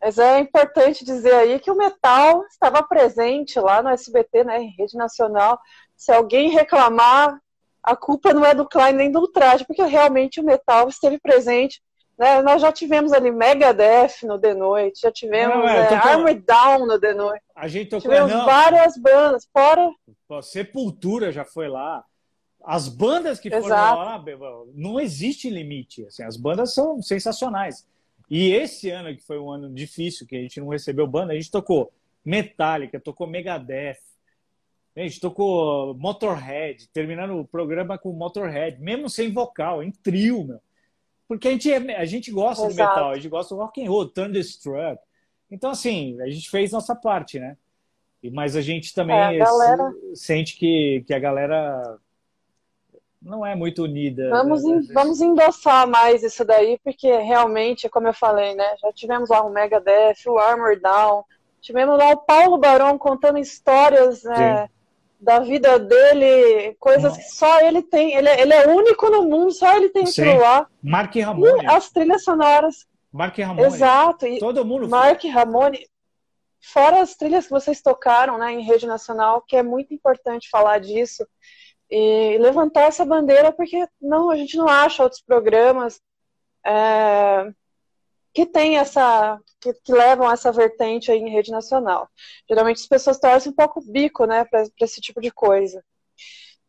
Mas 0.00 0.18
é 0.18 0.38
importante 0.38 1.04
dizer 1.04 1.34
aí 1.34 1.58
que 1.58 1.70
o 1.70 1.76
metal 1.76 2.44
estava 2.46 2.82
presente 2.82 3.58
lá 3.58 3.82
no 3.82 3.88
SBT, 3.88 4.44
né, 4.44 4.62
em 4.62 4.74
rede 4.76 4.96
nacional. 4.96 5.58
Se 5.96 6.12
alguém 6.12 6.50
reclamar, 6.50 7.40
a 7.82 7.96
culpa 7.96 8.34
não 8.34 8.44
é 8.44 8.54
do 8.54 8.68
Klein 8.68 8.92
nem 8.92 9.10
do 9.10 9.20
Ultraje, 9.20 9.64
porque 9.64 9.82
realmente 9.82 10.40
o 10.40 10.44
metal 10.44 10.88
esteve 10.88 11.18
presente. 11.18 11.82
Né? 12.18 12.42
Nós 12.42 12.62
já 12.62 12.72
tivemos 12.72 13.12
ali 13.12 13.30
Megadeth 13.30 14.24
no 14.24 14.38
The 14.38 14.54
Noite, 14.54 15.00
já 15.00 15.12
tivemos 15.12 15.56
não, 15.56 15.68
é, 15.68 15.92
é, 15.92 15.94
Armored 15.94 16.42
Down 16.42 16.86
no 16.86 16.98
The 16.98 17.14
Noite. 17.14 17.44
A 17.54 17.68
gente 17.68 17.90
tocou, 17.90 18.02
tivemos 18.02 18.32
não, 18.32 18.44
várias 18.44 18.96
bandas, 18.96 19.46
fora... 19.52 19.90
Sepultura 20.42 21.30
já 21.30 21.44
foi 21.44 21.68
lá. 21.68 22.04
As 22.66 22.88
bandas 22.88 23.38
que 23.38 23.48
foram 23.48 23.68
lá, 23.68 24.24
não 24.74 24.98
existe 24.98 25.48
limite. 25.48 26.04
Assim, 26.04 26.24
as 26.24 26.36
bandas 26.36 26.74
são 26.74 27.00
sensacionais. 27.00 27.86
E 28.28 28.50
esse 28.50 28.90
ano, 28.90 29.14
que 29.14 29.22
foi 29.22 29.38
um 29.38 29.48
ano 29.48 29.72
difícil, 29.72 30.26
que 30.26 30.34
a 30.34 30.40
gente 30.40 30.58
não 30.58 30.66
recebeu 30.66 31.06
banda, 31.06 31.32
a 31.32 31.36
gente 31.36 31.48
tocou 31.48 31.92
Metallica, 32.24 32.98
tocou 32.98 33.28
Megadeth, 33.28 34.00
a 34.96 35.00
gente 35.00 35.20
tocou 35.20 35.94
Motorhead, 35.94 36.88
terminando 36.88 37.38
o 37.38 37.46
programa 37.46 37.96
com 37.96 38.12
Motorhead, 38.12 38.80
mesmo 38.80 39.08
sem 39.08 39.32
vocal, 39.32 39.80
em 39.80 39.92
trio, 39.92 40.44
meu. 40.44 40.60
Porque 41.28 41.46
a 41.46 41.50
gente, 41.52 41.72
é, 41.72 41.96
a 41.96 42.04
gente 42.04 42.32
gosta 42.32 42.66
Exato. 42.66 42.74
do 42.74 42.96
metal, 42.96 43.10
a 43.10 43.14
gente 43.14 43.28
gosta 43.28 43.54
do 43.54 43.60
rock 43.60 43.80
and 43.80 43.88
roll, 43.88 44.08
Thunderstruck. 44.08 45.00
Então, 45.48 45.70
assim, 45.70 46.20
a 46.20 46.28
gente 46.28 46.50
fez 46.50 46.72
nossa 46.72 46.96
parte, 46.96 47.38
né? 47.38 47.56
Mas 48.32 48.56
a 48.56 48.60
gente 48.60 48.92
também 48.92 49.14
é, 49.14 49.40
a 49.40 49.44
galera... 49.44 49.92
sente 50.14 50.56
que, 50.56 51.04
que 51.06 51.14
a 51.14 51.18
galera 51.20 52.00
não 53.26 53.44
é 53.44 53.54
muito 53.54 53.82
unida. 53.82 54.30
Vamos, 54.30 54.62
né? 54.64 54.80
vamos 54.94 55.20
endossar 55.20 55.86
mais 55.86 56.22
isso 56.22 56.44
daí, 56.44 56.78
porque 56.82 57.08
realmente, 57.18 57.88
como 57.88 58.06
eu 58.06 58.14
falei, 58.14 58.54
né? 58.54 58.64
Já 58.80 58.92
tivemos 58.92 59.28
lá 59.28 59.42
o 59.42 59.50
Megadeth, 59.50 60.26
o 60.26 60.38
Armor 60.38 60.80
Down, 60.80 61.24
tivemos 61.60 61.98
lá 61.98 62.10
o 62.10 62.18
Paulo 62.18 62.56
Barão 62.56 62.96
contando 62.96 63.38
histórias 63.38 64.22
né, 64.22 64.68
da 65.20 65.40
vida 65.40 65.78
dele, 65.78 66.76
coisas 66.78 67.16
que 67.16 67.24
só 67.24 67.60
ele 67.60 67.82
tem. 67.82 68.14
Ele, 68.14 68.28
é, 68.28 68.40
ele 68.40 68.54
é 68.54 68.68
único 68.68 69.10
no 69.10 69.24
mundo, 69.24 69.50
só 69.50 69.76
ele 69.76 69.88
tem 69.88 70.04
aquilo 70.04 70.38
lá. 70.38 70.66
Mark 70.80 71.14
Ramone. 71.16 71.64
E 71.64 71.66
as 71.66 71.90
trilhas 71.90 72.22
sonoras. 72.22 72.86
Mark 73.12 73.36
Ramone. 73.36 73.66
Exato. 73.66 74.26
E 74.26 74.38
Todo 74.38 74.64
mundo. 74.64 74.88
Mark 74.88 75.20
foi. 75.20 75.30
Ramone. 75.30 75.80
Fora 76.60 77.00
as 77.00 77.16
trilhas 77.16 77.44
que 77.44 77.50
vocês 77.50 77.80
tocaram 77.80 78.38
né, 78.38 78.52
em 78.52 78.62
rede 78.62 78.86
nacional, 78.86 79.42
que 79.46 79.56
é 79.56 79.62
muito 79.62 79.92
importante 79.92 80.48
falar 80.48 80.78
disso 80.78 81.26
e 81.90 82.38
levantar 82.38 82.82
essa 82.82 83.04
bandeira, 83.04 83.52
porque 83.52 83.86
não, 84.00 84.30
a 84.30 84.36
gente 84.36 84.56
não 84.56 84.68
acha 84.68 85.02
outros 85.02 85.22
programas 85.22 86.00
é, 86.64 87.52
que 88.34 88.44
tem 88.44 88.76
essa 88.76 89.40
que, 89.60 89.72
que, 89.72 89.92
levam 89.92 90.30
essa 90.30 90.52
vertente 90.52 91.10
aí 91.10 91.18
em 91.18 91.30
rede 91.30 91.50
nacional. 91.50 92.08
Geralmente 92.48 92.80
as 92.80 92.86
pessoas 92.86 93.18
torcem 93.18 93.52
um 93.52 93.54
pouco 93.54 93.80
o 93.80 93.84
bico, 93.84 94.26
né, 94.26 94.44
para 94.44 94.64
esse 94.80 95.00
tipo 95.00 95.20
de 95.20 95.30
coisa. 95.30 95.82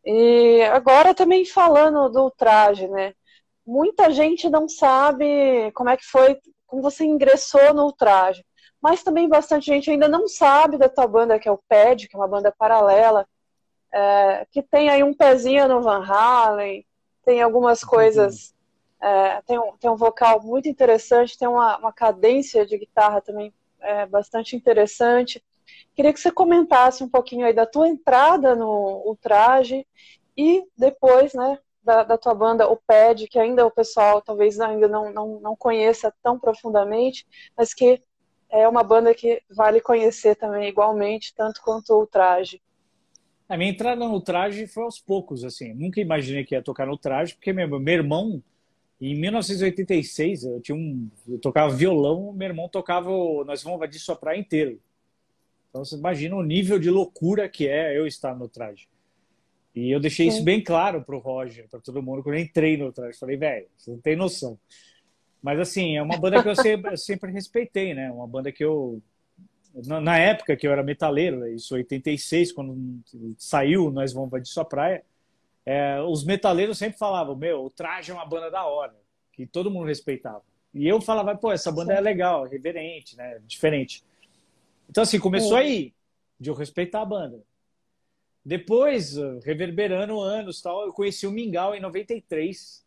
E 0.04 0.62
agora 0.72 1.14
também 1.14 1.44
falando 1.44 2.08
do 2.08 2.30
traje, 2.30 2.88
né? 2.88 3.12
Muita 3.66 4.10
gente 4.10 4.48
não 4.48 4.68
sabe 4.68 5.70
como 5.72 5.90
é 5.90 5.96
que 5.96 6.04
foi, 6.06 6.38
como 6.66 6.80
você 6.80 7.04
ingressou 7.04 7.74
no 7.74 7.92
traje. 7.92 8.44
Mas 8.80 9.02
também 9.02 9.28
bastante 9.28 9.66
gente 9.66 9.90
ainda 9.90 10.08
não 10.08 10.28
sabe 10.28 10.78
da 10.78 10.88
tua 10.88 11.06
banda, 11.06 11.38
que 11.38 11.48
é 11.48 11.52
o 11.52 11.60
PED, 11.68 12.08
que 12.08 12.16
é 12.16 12.18
uma 12.18 12.28
banda 12.28 12.54
paralela, 12.56 13.28
é, 13.92 14.46
que 14.50 14.62
tem 14.62 14.90
aí 14.90 15.02
um 15.02 15.14
pezinho 15.14 15.68
no 15.68 15.82
Van 15.82 16.04
Halen, 16.04 16.84
tem 17.24 17.42
algumas 17.42 17.82
coisas 17.82 18.54
é, 19.00 19.40
tem, 19.42 19.58
um, 19.58 19.76
tem 19.76 19.90
um 19.90 19.96
vocal 19.96 20.42
muito 20.42 20.68
interessante, 20.68 21.38
tem 21.38 21.46
uma, 21.46 21.78
uma 21.78 21.92
cadência 21.92 22.66
de 22.66 22.76
guitarra 22.76 23.20
também 23.20 23.52
é, 23.80 24.06
bastante 24.06 24.56
interessante. 24.56 25.42
Queria 25.94 26.12
que 26.12 26.20
você 26.20 26.30
comentasse 26.30 27.02
um 27.02 27.08
pouquinho 27.08 27.46
aí 27.46 27.52
da 27.52 27.66
tua 27.66 27.88
entrada 27.88 28.54
no 28.54 29.02
Ultraje 29.06 29.86
e 30.36 30.64
depois, 30.76 31.32
né, 31.34 31.58
da, 31.82 32.02
da, 32.02 32.18
tua 32.18 32.34
banda, 32.34 32.68
o 32.68 32.76
PED, 32.76 33.28
que 33.28 33.38
ainda 33.38 33.66
o 33.66 33.70
pessoal 33.70 34.20
talvez 34.20 34.60
ainda 34.60 34.88
não, 34.88 35.12
não, 35.12 35.40
não 35.40 35.56
conheça 35.56 36.12
tão 36.22 36.38
profundamente, 36.38 37.26
mas 37.56 37.72
que 37.72 38.02
é 38.50 38.66
uma 38.66 38.82
banda 38.82 39.14
que 39.14 39.42
vale 39.50 39.80
conhecer 39.80 40.34
também 40.36 40.68
igualmente, 40.68 41.34
tanto 41.34 41.60
quanto 41.62 41.92
o 41.92 42.00
Ultraje. 42.00 42.60
A 43.48 43.56
minha 43.56 43.70
entrada 43.70 44.04
no 44.04 44.12
Ultraje 44.12 44.66
foi 44.66 44.82
aos 44.82 45.00
poucos, 45.00 45.42
assim. 45.42 45.72
Nunca 45.72 46.00
imaginei 46.00 46.44
que 46.44 46.54
ia 46.54 46.62
tocar 46.62 46.86
no 46.86 46.92
Ultraje, 46.92 47.34
porque 47.34 47.52
meu, 47.52 47.80
meu 47.80 47.94
irmão 47.94 48.42
em 49.00 49.14
1986, 49.14 50.44
eu 50.44 50.60
tinha 50.60 50.76
um, 50.76 51.08
eu 51.28 51.38
tocava 51.38 51.74
violão, 51.74 52.32
meu 52.32 52.48
irmão 52.48 52.68
tocava 52.68 53.10
o 53.10 53.44
Nós 53.44 53.62
Vamos 53.62 53.78
Invadir 53.78 54.00
Sua 54.00 54.16
Praia 54.16 54.38
inteiro. 54.38 54.80
Então 55.70 55.84
você 55.84 55.96
imagina 55.96 56.34
o 56.34 56.42
nível 56.42 56.78
de 56.78 56.90
loucura 56.90 57.48
que 57.48 57.68
é 57.68 57.96
eu 57.96 58.06
estar 58.06 58.34
no 58.36 58.48
traje. 58.48 58.88
E 59.74 59.90
eu 59.90 60.00
deixei 60.00 60.28
Sim. 60.28 60.36
isso 60.36 60.44
bem 60.44 60.62
claro 60.62 61.02
pro 61.04 61.18
Roger, 61.18 61.68
para 61.68 61.78
todo 61.78 62.02
mundo, 62.02 62.22
quando 62.24 62.34
eu 62.34 62.42
entrei 62.42 62.76
no 62.76 62.92
traje. 62.92 63.16
Falei, 63.16 63.36
velho, 63.36 63.68
você 63.76 63.92
não 63.92 64.00
tem 64.00 64.16
noção. 64.16 64.58
Mas 65.40 65.60
assim, 65.60 65.96
é 65.96 66.02
uma 66.02 66.18
banda 66.18 66.42
que 66.42 66.48
eu 66.48 66.56
sempre, 66.56 66.92
eu 66.92 66.96
sempre 66.96 67.30
respeitei, 67.30 67.94
né? 67.94 68.10
Uma 68.10 68.26
banda 68.26 68.50
que 68.50 68.64
eu. 68.64 69.00
Na, 69.74 70.00
na, 70.00 70.18
época 70.18 70.56
que 70.56 70.66
eu 70.66 70.72
era 70.72 70.82
metaleiro, 70.82 71.46
isso 71.48 71.74
86, 71.74 72.52
quando 72.52 73.00
saiu 73.36 73.90
Nós 73.90 74.12
Vamos 74.12 74.28
Invadir 74.28 74.50
Sua 74.50 74.64
Praia 74.64 75.04
é, 75.70 76.00
os 76.00 76.24
metaleiros 76.24 76.78
sempre 76.78 76.98
falavam, 76.98 77.36
meu, 77.36 77.66
o 77.66 77.68
traje 77.68 78.10
é 78.10 78.14
uma 78.14 78.24
banda 78.24 78.50
da 78.50 78.64
hora, 78.64 78.96
que 79.30 79.46
todo 79.46 79.70
mundo 79.70 79.86
respeitava. 79.86 80.42
E 80.72 80.88
eu 80.88 80.98
falava, 80.98 81.36
pô, 81.36 81.52
essa 81.52 81.70
banda 81.70 81.92
Sim. 81.92 81.98
é 81.98 82.00
legal, 82.00 82.44
reverente, 82.44 83.14
né? 83.18 83.38
Diferente. 83.46 84.02
Então, 84.88 85.02
assim, 85.02 85.18
começou 85.18 85.58
aí, 85.58 85.92
de 86.40 86.48
eu 86.48 86.54
respeitar 86.54 87.02
a 87.02 87.04
banda. 87.04 87.44
Depois, 88.42 89.14
reverberando 89.44 90.18
anos 90.18 90.62
tal, 90.62 90.86
eu 90.86 90.92
conheci 90.94 91.26
o 91.26 91.30
Mingau 91.30 91.74
em 91.74 91.80
93, 91.80 92.82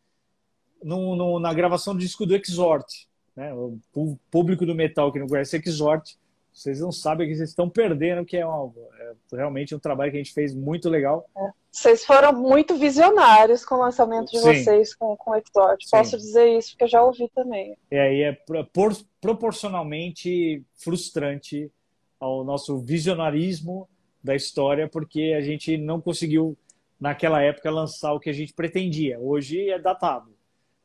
no, 0.84 1.16
no, 1.16 1.40
na 1.40 1.54
gravação 1.54 1.94
do 1.94 2.00
disco 2.00 2.26
do 2.26 2.36
Exhort. 2.36 3.08
Né? 3.36 3.54
O 3.54 4.18
público 4.32 4.66
do 4.66 4.74
metal 4.74 5.14
que 5.14 5.20
não 5.20 5.28
conhece 5.28 5.62
Exhort 5.64 6.18
vocês 6.54 6.80
não 6.80 6.92
sabem 6.92 7.28
que 7.28 7.36
vocês 7.36 7.50
estão 7.50 7.70
perdendo, 7.70 8.26
que 8.26 8.38
é, 8.38 8.46
uma, 8.46 8.72
é 9.00 9.14
realmente 9.36 9.74
um 9.74 9.80
trabalho 9.80 10.12
que 10.12 10.18
a 10.18 10.24
gente 10.24 10.34
fez 10.34 10.54
muito 10.54 10.90
legal. 10.90 11.26
É. 11.38 11.50
Vocês 11.72 12.04
foram 12.04 12.34
muito 12.34 12.76
visionários 12.76 13.64
com 13.64 13.76
o 13.76 13.80
lançamento 13.80 14.30
de 14.30 14.40
Sim. 14.40 14.44
vocês 14.44 14.94
com, 14.94 15.16
com 15.16 15.32
o 15.32 15.36
Exort. 15.36 15.90
Posso 15.90 16.18
dizer 16.18 16.58
isso, 16.58 16.72
porque 16.72 16.84
eu 16.84 16.90
já 16.90 17.02
ouvi 17.02 17.30
também. 17.34 17.78
E 17.90 17.98
aí 17.98 18.22
é 18.24 18.34
por, 18.74 18.94
proporcionalmente 19.22 20.64
frustrante 20.76 21.72
ao 22.20 22.44
nosso 22.44 22.78
visionarismo 22.80 23.88
da 24.22 24.36
história, 24.36 24.88
porque 24.88 25.34
a 25.36 25.42
gente 25.42 25.78
não 25.78 26.02
conseguiu 26.02 26.58
naquela 27.00 27.42
época, 27.42 27.72
lançar 27.72 28.14
o 28.14 28.20
que 28.20 28.30
a 28.30 28.34
gente 28.34 28.54
pretendia. 28.54 29.20
Hoje 29.20 29.70
é 29.70 29.80
datado. 29.80 30.32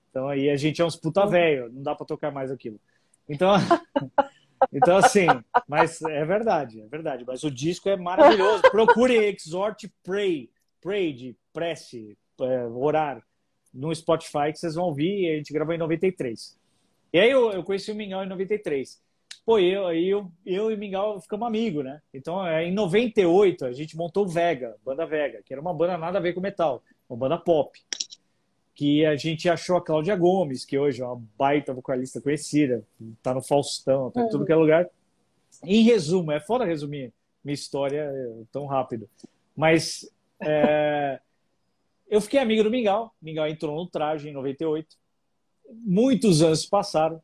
Então 0.09 0.29
aí 0.29 0.49
a 0.49 0.57
gente 0.57 0.81
é 0.81 0.85
uns 0.85 0.97
puta 0.97 1.27
velho, 1.27 1.71
não 1.71 1.83
dá 1.83 1.95
para 1.95 2.07
tocar 2.07 2.31
mais 2.31 2.51
aquilo. 2.51 2.81
Então, 3.29 3.53
então 4.73 4.97
assim, 4.97 5.27
mas 5.69 6.01
é 6.03 6.25
verdade, 6.25 6.81
é 6.81 6.87
verdade. 6.87 7.25
Mas 7.27 7.43
o 7.45 7.51
disco 7.51 7.89
é 7.89 7.97
maravilhoso. 7.97 8.63
Procure 8.71 9.17
Exhort 9.17 9.89
Pray, 10.03 10.51
Pray 10.81 11.13
de 11.13 11.37
prece, 11.53 12.17
é, 12.41 12.67
orar 12.67 13.23
no 13.73 13.95
Spotify 13.95 14.53
que 14.53 14.59
vocês 14.59 14.75
vão 14.75 14.87
ouvir. 14.87 15.31
A 15.33 15.37
gente 15.37 15.53
gravou 15.53 15.75
em 15.75 15.79
93. 15.79 16.59
E 17.13 17.19
aí 17.19 17.31
eu, 17.31 17.51
eu 17.53 17.63
conheci 17.63 17.91
o 17.91 17.95
Mingau 17.95 18.25
em 18.25 18.29
93. 18.29 19.01
Pô, 19.45 19.61
eu, 19.61 19.93
eu, 19.93 20.33
eu 20.45 20.71
e 20.73 20.75
o 20.75 20.79
Mingau 20.79 21.21
ficamos 21.21 21.47
amigos, 21.47 21.85
né? 21.85 22.03
Então, 22.13 22.45
é, 22.45 22.65
em 22.65 22.73
98, 22.73 23.65
a 23.65 23.73
gente 23.73 23.97
montou 23.97 24.27
Vega, 24.27 24.77
banda 24.85 25.07
Vega, 25.07 25.41
que 25.45 25.53
era 25.53 25.63
uma 25.63 25.73
banda 25.73 25.97
nada 25.97 26.19
a 26.19 26.21
ver 26.21 26.33
com 26.33 26.41
metal, 26.41 26.83
uma 27.09 27.17
banda 27.17 27.39
pop. 27.39 27.79
Que 28.77 29.05
a 29.05 29.17
gente 29.17 29.49
achou 29.49 29.77
a 29.77 29.81
Cláudia 29.83 30.15
Gomes, 30.15 30.65
que 30.65 30.79
hoje 30.79 31.03
é 31.03 31.05
uma 31.05 31.21
baita 31.37 31.73
vocalista 31.73 32.21
conhecida, 32.21 32.85
tá 33.23 33.35
no 33.35 33.43
Faustão, 33.43 34.11
tá 34.11 34.23
em 34.23 34.29
tudo 34.29 34.45
que 34.45 34.53
é 34.53 34.57
lugar. 34.57 34.89
Em 35.65 35.83
resumo, 35.83 36.31
é 36.31 36.39
foda 36.39 36.65
resumir 36.65 37.13
minha 37.43 37.55
história 37.55 38.03
é, 38.13 38.43
tão 38.53 38.67
rápido. 38.67 39.09
Mas 39.57 40.09
é, 40.43 41.21
eu 42.09 42.21
fiquei 42.21 42.39
amigo 42.39 42.63
do 42.63 42.71
Mingau. 42.71 43.15
Mingau 43.23 43.47
entrou 43.47 43.77
no 43.77 43.87
traje 43.87 44.29
em 44.29 44.33
98. 44.33 44.97
Muitos 45.73 46.43
anos 46.43 46.67
passaram. 46.67 47.23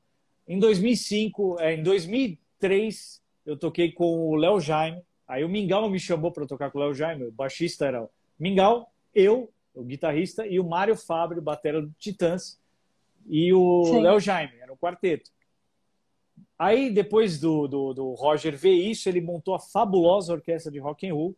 Em 0.48 0.58
2005, 0.58 1.56
é, 1.60 1.74
em 1.74 1.82
2003, 1.82 3.22
eu 3.44 3.56
toquei 3.56 3.92
com 3.92 4.28
o 4.28 4.36
Léo 4.36 4.60
Jaime. 4.60 5.02
Aí 5.28 5.44
o 5.44 5.48
Mingau 5.48 5.88
me 5.90 5.98
chamou 5.98 6.32
para 6.32 6.46
tocar 6.46 6.70
com 6.70 6.78
o 6.78 6.82
Léo 6.82 6.94
Jaime. 6.94 7.24
O 7.24 7.32
baixista 7.32 7.86
era 7.86 8.02
o 8.02 8.10
Mingau, 8.38 8.90
eu, 9.14 9.50
o 9.74 9.82
guitarrista, 9.82 10.46
e 10.46 10.60
o 10.60 10.64
Mário 10.64 10.96
Fábio, 10.96 11.40
batera 11.40 11.80
do 11.80 11.90
Titãs, 11.98 12.58
e 13.26 13.52
o 13.52 14.00
Léo 14.00 14.20
Jaime. 14.20 14.52
Era 14.60 14.72
um 14.72 14.76
quarteto. 14.76 15.30
Aí, 16.58 16.90
depois 16.90 17.40
do, 17.40 17.66
do, 17.66 17.92
do, 17.92 18.12
Roger 18.14 18.56
ver 18.56 18.74
isso, 18.74 19.08
ele 19.08 19.20
montou 19.20 19.54
a 19.54 19.58
fabulosa 19.58 20.32
orquestra 20.32 20.70
de 20.70 20.78
rock 20.78 21.08
and 21.08 21.14
roll, 21.14 21.36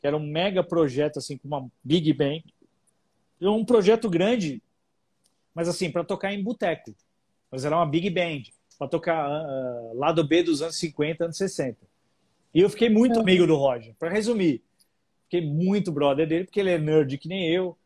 que 0.00 0.06
era 0.06 0.16
um 0.16 0.26
mega 0.26 0.62
projeto, 0.62 1.18
assim, 1.18 1.36
com 1.36 1.46
uma 1.46 1.66
big 1.82 2.12
band. 2.12 2.42
Um 3.40 3.64
projeto 3.64 4.08
grande, 4.08 4.62
mas 5.54 5.68
assim, 5.68 5.90
para 5.90 6.02
tocar 6.02 6.32
em 6.32 6.42
boteco 6.42 6.94
mas 7.54 7.64
era 7.64 7.76
uma 7.76 7.86
big 7.86 8.10
band, 8.10 8.42
para 8.76 8.88
tocar 8.88 9.30
uh, 9.30 9.96
lado 9.96 10.24
B 10.24 10.42
dos 10.42 10.60
anos 10.60 10.76
50, 10.76 11.26
anos 11.26 11.36
60. 11.36 11.78
E 12.52 12.60
eu 12.60 12.68
fiquei 12.68 12.90
muito 12.90 13.20
amigo 13.20 13.46
do 13.46 13.54
Roger. 13.54 13.94
Para 13.96 14.10
resumir, 14.10 14.60
fiquei 15.34 15.40
muito 15.40 15.90
brother 15.90 16.26
dele, 16.26 16.44
porque 16.44 16.60
ele 16.60 16.70
é 16.70 16.78
nerd 16.78 17.18
que 17.18 17.28
nem 17.28 17.48
eu, 17.48 17.76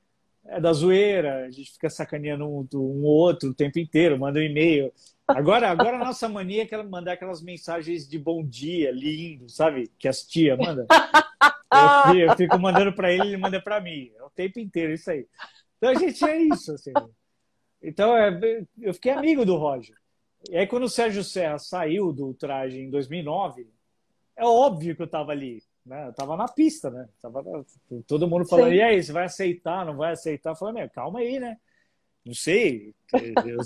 é 0.45 0.61
da 0.61 0.73
zoeira, 0.73 1.47
a 1.47 1.51
gente 1.51 1.73
fica 1.73 1.89
sacaneando 1.89 2.47
um, 2.47 2.67
um 2.75 3.05
outro 3.05 3.51
o 3.51 3.55
tempo 3.55 3.79
inteiro, 3.79 4.19
manda 4.19 4.39
um 4.39 4.43
e-mail. 4.43 4.93
Agora, 5.27 5.71
agora 5.71 5.97
a 5.97 6.05
nossa 6.05 6.29
mania 6.29 6.67
é 6.71 6.83
mandar 6.83 7.13
aquelas 7.13 7.43
mensagens 7.43 8.09
de 8.09 8.19
bom 8.19 8.45
dia, 8.45 8.91
lindo, 8.91 9.49
sabe? 9.49 9.91
Que 9.99 10.09
as 10.09 10.23
tia 10.23 10.57
manda. 10.57 10.87
Eu, 12.11 12.31
eu 12.31 12.37
fico 12.37 12.59
mandando 12.59 12.95
para 12.95 13.13
ele, 13.13 13.29
ele 13.29 13.37
manda 13.37 13.61
para 13.61 13.79
mim. 13.79 14.11
É 14.17 14.23
o 14.23 14.31
tempo 14.31 14.59
inteiro 14.59 14.93
isso 14.95 15.11
aí. 15.11 15.27
Então 15.77 15.91
a 15.91 15.95
gente 15.95 16.25
é 16.25 16.37
isso, 16.41 16.73
assim. 16.73 16.93
Então, 17.83 18.17
é, 18.17 18.65
eu 18.81 18.95
fiquei 18.95 19.13
amigo 19.13 19.45
do 19.45 19.57
Roger. 19.57 19.95
E 20.51 20.57
aí, 20.57 20.67
quando 20.67 20.85
o 20.85 20.89
Sérgio 20.89 21.23
Serra 21.23 21.59
saiu 21.59 22.11
do 22.11 22.33
traje 22.33 22.81
em 22.81 22.91
2009, 22.91 23.69
é 24.35 24.45
óbvio 24.45 24.97
que 24.97 25.03
eu 25.03 25.07
estava 25.07 25.33
ali. 25.33 25.63
Né? 25.89 26.05
Eu 26.05 26.11
estava 26.11 26.37
na 26.37 26.47
pista, 26.47 26.91
né? 26.91 27.09
Tava, 27.21 27.43
todo 28.07 28.29
mundo 28.29 28.45
falando, 28.45 28.71
Sim. 28.71 28.77
e 28.77 28.83
aí, 28.83 29.03
você 29.03 29.11
vai 29.11 29.25
aceitar, 29.25 29.87
não 29.87 29.97
vai 29.97 30.13
aceitar? 30.13 30.51
Eu 30.51 30.57
falei, 30.57 30.75
meu, 30.75 30.91
calma 30.91 31.21
aí, 31.21 31.41
né? 31.41 31.57
Não 32.25 32.35
sei. 32.35 32.95
Eu, 33.11 33.57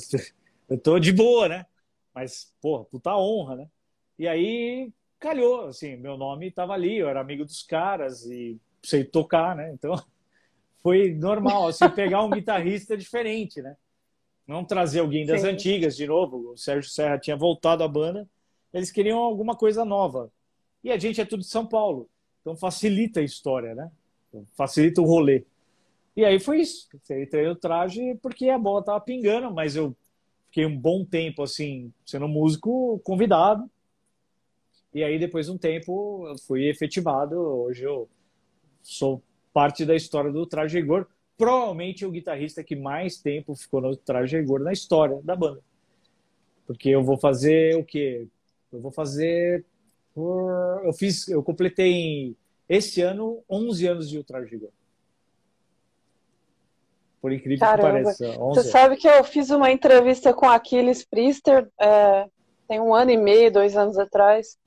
eu 0.70 0.78
tô 0.78 1.00
de 1.00 1.12
boa, 1.12 1.48
né? 1.48 1.66
Mas, 2.14 2.54
porra, 2.60 2.84
puta 2.84 3.16
honra, 3.16 3.56
né? 3.56 3.68
E 4.16 4.28
aí, 4.28 4.92
calhou, 5.18 5.66
assim, 5.66 5.96
meu 5.96 6.16
nome 6.16 6.46
estava 6.46 6.74
ali, 6.74 6.96
eu 6.96 7.08
era 7.08 7.20
amigo 7.20 7.44
dos 7.44 7.64
caras 7.64 8.24
e 8.26 8.56
sei 8.84 9.02
tocar, 9.02 9.56
né? 9.56 9.72
Então, 9.72 10.00
foi 10.80 11.12
normal, 11.12 11.66
assim, 11.66 11.88
pegar 11.90 12.22
um 12.22 12.30
guitarrista 12.30 12.96
diferente, 12.96 13.60
né? 13.60 13.76
Não 14.46 14.64
trazer 14.64 15.00
alguém 15.00 15.26
das 15.26 15.40
Sim. 15.40 15.48
antigas 15.48 15.96
de 15.96 16.06
novo. 16.06 16.52
O 16.52 16.56
Sérgio 16.56 16.88
Serra 16.88 17.18
tinha 17.18 17.36
voltado 17.36 17.82
à 17.82 17.88
banda. 17.88 18.28
Eles 18.72 18.92
queriam 18.92 19.18
alguma 19.18 19.56
coisa 19.56 19.84
nova. 19.84 20.30
E 20.84 20.90
a 20.90 20.98
gente 20.98 21.20
é 21.20 21.24
tudo 21.24 21.40
de 21.40 21.48
São 21.48 21.66
Paulo. 21.66 22.08
Então 22.42 22.54
facilita 22.54 23.20
a 23.20 23.22
história, 23.22 23.74
né? 23.74 23.90
Facilita 24.54 25.00
o 25.00 25.06
rolê. 25.06 25.44
E 26.14 26.24
aí 26.24 26.38
foi 26.38 26.60
isso. 26.60 26.88
Entrei 27.10 27.46
no 27.46 27.56
traje 27.56 28.14
porque 28.20 28.50
a 28.50 28.58
bola 28.58 28.84
tava 28.84 29.00
pingando, 29.00 29.50
mas 29.50 29.74
eu 29.74 29.96
fiquei 30.48 30.66
um 30.66 30.76
bom 30.76 31.04
tempo 31.04 31.42
assim, 31.42 31.90
sendo 32.04 32.28
músico 32.28 33.00
convidado. 33.02 33.70
E 34.92 35.02
aí 35.02 35.18
depois 35.18 35.46
de 35.46 35.52
um 35.52 35.58
tempo 35.58 36.26
eu 36.28 36.38
fui 36.38 36.68
efetivado. 36.68 37.36
Hoje 37.36 37.84
eu 37.84 38.08
sou 38.82 39.22
parte 39.52 39.86
da 39.86 39.96
história 39.96 40.30
do 40.30 40.46
Traje 40.46 40.78
Igor 40.78 41.06
provavelmente 41.42 42.06
o 42.06 42.10
guitarrista 42.12 42.62
que 42.62 42.76
mais 42.76 43.18
tempo 43.18 43.56
ficou 43.56 43.80
no 43.80 43.96
traje 43.96 44.36
rigor 44.36 44.60
na 44.60 44.72
história 44.72 45.20
da 45.24 45.34
banda. 45.34 45.60
Porque 46.66 46.88
eu 46.88 47.02
vou 47.02 47.18
fazer 47.18 47.76
o 47.76 47.84
quê? 47.84 48.28
Eu 48.72 48.80
vou 48.80 48.92
fazer. 48.92 49.64
Eu 50.16 50.92
fiz. 50.92 51.28
Eu 51.28 51.42
completei 51.42 52.36
esse 52.68 53.00
ano 53.02 53.42
11 53.48 53.86
anos 53.86 54.08
de 54.08 54.22
traje 54.22 54.50
rigor. 54.50 54.70
Por 57.20 57.32
incrível 57.32 57.60
Caramba. 57.60 57.98
que 57.98 58.04
pareça. 58.04 58.38
Você 58.38 58.62
sabe 58.64 58.96
que 58.96 59.08
eu 59.08 59.22
fiz 59.22 59.50
uma 59.50 59.70
entrevista 59.70 60.34
com 60.34 60.48
Aquiles 60.48 61.04
Priester 61.04 61.68
é, 61.80 62.26
tem 62.72 62.80
um 62.80 62.94
ano 62.94 63.10
e 63.10 63.16
meio, 63.16 63.52
dois 63.52 63.76
anos 63.76 63.98
atrás. 63.98 64.58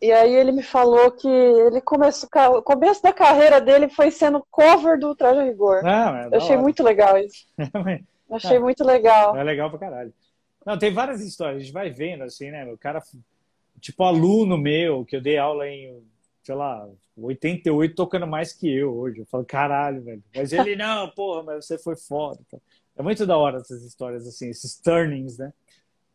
E 0.00 0.12
aí 0.12 0.34
ele 0.34 0.52
me 0.52 0.62
falou 0.62 1.10
que 1.12 1.28
ele 1.28 1.80
começou, 1.80 2.28
o 2.56 2.62
começo 2.62 3.02
da 3.02 3.12
carreira 3.12 3.60
dele 3.60 3.88
foi 3.88 4.10
sendo 4.10 4.44
cover 4.50 4.98
do 4.98 5.14
Traje 5.14 5.42
Rigor. 5.42 5.82
Não, 5.82 6.16
é 6.16 6.26
Eu 6.26 6.36
achei 6.36 6.56
hora. 6.56 6.62
muito 6.62 6.82
legal 6.82 7.16
isso. 7.18 7.46
achei 8.30 8.56
é, 8.56 8.60
muito 8.60 8.84
legal. 8.84 9.36
É 9.36 9.42
legal 9.42 9.70
pra 9.70 9.78
caralho. 9.78 10.12
Não, 10.66 10.78
tem 10.78 10.92
várias 10.92 11.20
histórias, 11.20 11.56
a 11.56 11.60
gente 11.60 11.72
vai 11.72 11.90
vendo, 11.90 12.24
assim, 12.24 12.50
né? 12.50 12.64
O 12.72 12.76
cara, 12.76 13.00
tipo, 13.80 14.02
aluno 14.04 14.56
meu, 14.56 15.04
que 15.04 15.16
eu 15.16 15.20
dei 15.20 15.38
aula 15.38 15.68
em, 15.68 16.02
sei 16.42 16.54
lá, 16.54 16.88
88, 17.16 17.94
tocando 17.94 18.26
mais 18.26 18.52
que 18.52 18.68
eu 18.70 18.94
hoje. 18.94 19.20
Eu 19.20 19.26
falo, 19.26 19.44
caralho, 19.44 20.02
velho. 20.02 20.22
Mas 20.34 20.52
ele, 20.52 20.76
não, 20.76 21.10
porra, 21.10 21.42
mas 21.42 21.66
você 21.66 21.78
foi 21.78 21.96
foda. 21.96 22.40
É 22.96 23.02
muito 23.02 23.26
da 23.26 23.36
hora 23.36 23.58
essas 23.58 23.82
histórias, 23.82 24.26
assim, 24.26 24.48
esses 24.48 24.78
turnings, 24.78 25.38
né? 25.38 25.52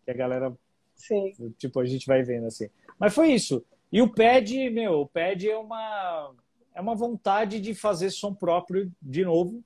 Que 0.05 0.11
a 0.11 0.13
galera, 0.13 0.53
Sim. 0.95 1.33
tipo, 1.57 1.79
a 1.79 1.85
gente 1.85 2.05
vai 2.05 2.23
vendo, 2.23 2.47
assim. 2.47 2.67
Mas 2.99 3.13
foi 3.13 3.31
isso. 3.31 3.63
E 3.91 4.01
o 4.01 4.09
PED, 4.09 4.69
meu, 4.69 5.01
o 5.01 5.07
PED 5.07 5.49
é 5.49 5.57
uma, 5.57 6.33
é 6.73 6.81
uma 6.81 6.95
vontade 6.95 7.61
de 7.61 7.75
fazer 7.75 8.09
som 8.09 8.33
próprio 8.33 8.91
de 9.01 9.23
novo, 9.23 9.63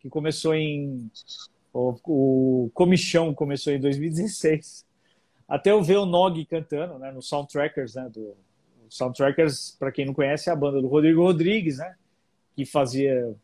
que 0.00 0.08
começou 0.08 0.54
em. 0.54 1.10
O, 1.72 1.94
o 2.04 2.70
Comichão 2.74 3.32
começou 3.32 3.72
em 3.72 3.80
2016. 3.80 4.87
Até 5.48 5.70
eu 5.70 5.82
ver 5.82 5.96
o 5.96 6.06
Nog 6.06 6.44
cantando, 6.44 6.98
né, 6.98 7.10
no 7.10 7.22
Soundtrackers, 7.22 7.94
né, 7.94 8.08
do 8.12 8.36
Soundtrackers, 8.88 9.76
para 9.78 9.90
quem 9.90 10.04
não 10.04 10.12
conhece, 10.12 10.50
é 10.50 10.52
a 10.52 10.56
banda 10.56 10.80
do 10.80 10.88
Rodrigo 10.88 11.22
Rodrigues, 11.22 11.78
né, 11.78 11.94
que 12.54 12.66
fazia 12.66 13.34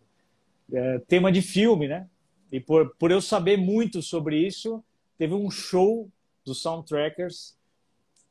é, 0.73 0.99
tema 1.09 1.33
de 1.33 1.41
filme, 1.41 1.89
né, 1.89 2.07
e 2.53 2.61
por, 2.61 2.95
por 2.97 3.11
eu 3.11 3.21
saber 3.21 3.57
muito 3.57 4.03
sobre 4.03 4.39
isso, 4.39 4.85
teve 5.17 5.33
um 5.35 5.51
show 5.51 6.09
do 6.45 6.55
Soundtrackers 6.55 7.57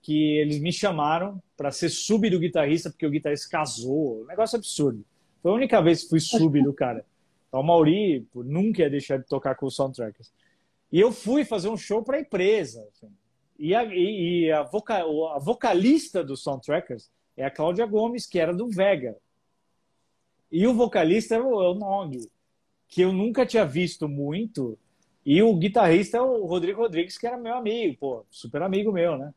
que 0.04 0.38
eles 0.38 0.60
me 0.60 0.72
chamaram 0.72 1.42
para 1.56 1.72
ser 1.72 1.90
sub 1.90 2.30
do 2.30 2.40
guitarrista, 2.40 2.90
porque 2.90 3.06
o 3.06 3.10
guitarrista 3.10 3.50
casou. 3.50 4.22
Um 4.22 4.26
negócio 4.26 4.58
absurdo. 4.58 5.04
Foi 5.42 5.50
a 5.52 5.56
única 5.56 5.82
vez 5.82 6.04
que 6.04 6.10
fui 6.10 6.20
sub 6.20 6.62
do 6.62 6.74
cara. 6.74 7.06
Então, 7.48 7.62
o 7.62 7.64
Mauri 7.64 8.28
nunca 8.36 8.82
ia 8.82 8.90
deixar 8.90 9.18
de 9.18 9.26
tocar 9.26 9.56
com 9.56 9.66
os 9.66 9.76
soundtrackers. 9.76 10.32
E 10.92 11.00
eu 11.00 11.12
fui 11.12 11.46
fazer 11.46 11.70
um 11.70 11.78
show 11.78 12.04
para 12.04 12.18
a 12.18 12.20
empresa. 12.20 12.86
Assim. 12.92 13.10
E, 13.58 13.76
a, 13.76 13.84
e 13.84 14.52
a, 14.52 14.64
voca, 14.64 14.98
a, 14.98 15.40
vocalista 15.40 16.24
dos 16.24 16.42
soundtrackers 16.42 17.10
é 17.38 17.46
a 17.46 17.52
Cláudia 17.52 17.86
Gomes, 17.86 18.26
que 18.26 18.40
era 18.40 18.54
do 18.54 18.68
Vega. 18.68 19.16
E 20.52 20.68
o 20.68 20.74
vocalista 20.74 21.36
é 21.36 21.42
o, 21.42 21.62
é 21.62 21.70
o 21.70 21.74
Nog, 21.74 22.30
que 22.88 23.02
eu 23.02 23.12
nunca 23.12 23.46
tinha 23.46 23.66
visto 23.66 24.08
muito. 24.08 24.78
E 25.26 25.42
o 25.42 25.56
guitarrista 25.56 26.18
é 26.18 26.22
o 26.22 26.46
Rodrigo 26.46 26.82
Rodrigues, 26.82 27.18
que 27.18 27.26
era 27.26 27.38
meu 27.38 27.56
amigo, 27.56 27.98
pô, 27.98 28.26
super 28.30 28.62
amigo 28.62 28.92
meu, 28.92 29.18
né? 29.18 29.34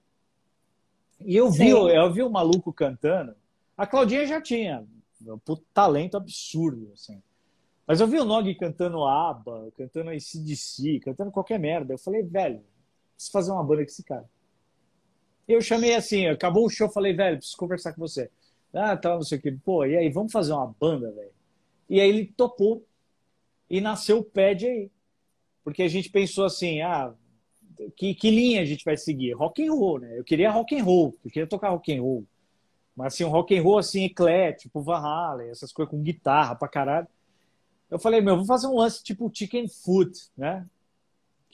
E 1.25 1.37
eu 1.37 1.51
vi, 1.51 1.71
eu 1.71 2.13
vi 2.13 2.23
o 2.23 2.31
maluco 2.31 2.73
cantando. 2.73 3.35
A 3.77 3.87
Claudinha 3.87 4.27
já 4.27 4.41
tinha 4.41 4.85
um 5.23 5.39
talento 5.73 6.17
absurdo, 6.17 6.91
assim. 6.93 7.23
Mas 7.87 8.01
eu 8.01 8.07
vi 8.07 8.19
o 8.19 8.25
Nog 8.25 8.53
cantando 8.57 9.05
ABBA, 9.05 9.73
cantando 9.77 10.11
ACDC, 10.11 11.01
cantando 11.01 11.31
qualquer 11.31 11.59
merda. 11.59 11.95
Eu 11.95 11.99
falei, 11.99 12.23
velho, 12.23 12.63
preciso 13.17 13.33
fazer 13.33 13.51
uma 13.51 13.65
banda 13.65 13.83
com 13.83 13.91
esse 13.91 14.05
cara. 14.05 14.29
Eu 15.49 15.61
chamei 15.61 15.95
assim, 15.95 16.27
acabou 16.27 16.67
o 16.67 16.71
show, 16.71 16.89
falei, 16.89 17.13
velho, 17.13 17.39
preciso 17.39 17.57
conversar 17.57 17.93
com 17.93 18.01
você. 18.01 18.31
Ah, 18.73 18.97
tá, 18.97 19.15
não 19.15 19.23
sei 19.23 19.39
o 19.39 19.43
que. 19.43 19.53
Pô, 19.53 19.85
e 19.85 19.97
aí, 19.97 20.11
vamos 20.11 20.33
fazer 20.33 20.53
uma 20.53 20.67
banda, 20.79 21.11
velho? 21.11 21.31
E 21.89 22.01
aí 22.01 22.09
ele 22.09 22.27
topou 22.27 22.85
e 23.71 23.81
nasceu 23.81 24.19
o 24.19 24.25
PED 24.25 24.67
aí. 24.67 24.91
Porque 25.65 25.83
a 25.83 25.89
gente 25.89 26.11
pensou 26.11 26.45
assim, 26.45 26.81
ah, 26.81 27.13
que, 27.97 28.15
que 28.15 28.31
linha 28.31 28.63
a 28.63 28.65
gente 28.65 28.85
vai 28.85 28.97
seguir? 28.97 29.33
Rock 29.33 29.67
and 29.67 29.73
roll, 29.73 29.99
né? 30.01 30.19
Eu 30.19 30.25
queria 30.25 30.51
rock 30.51 30.79
and 30.79 30.85
roll, 30.85 31.15
eu 31.25 31.31
queria 31.31 31.47
tocar 31.47 31.71
rock 31.71 31.93
and 31.93 32.03
roll. 32.03 32.25
Mas 32.95 33.15
assim, 33.15 33.25
um 33.25 33.29
rock 33.29 33.57
and 33.57 33.63
roll 33.63 33.79
assim, 33.79 34.05
eclético, 34.05 34.63
tipo 34.63 34.83
Van 34.83 34.99
Halen, 34.99 35.51
essas 35.51 35.73
coisas 35.73 35.91
com 35.91 36.03
guitarra 36.03 36.55
pra 36.55 36.69
caralho. 36.69 37.07
Eu 37.91 37.99
falei, 37.99 38.21
meu, 38.21 38.37
vou 38.37 38.47
fazer 38.47 38.67
um 38.67 38.77
lance 38.77 39.03
tipo 39.03 39.31
Chicken 39.33 39.69
Foot, 39.69 40.13
né? 40.37 40.67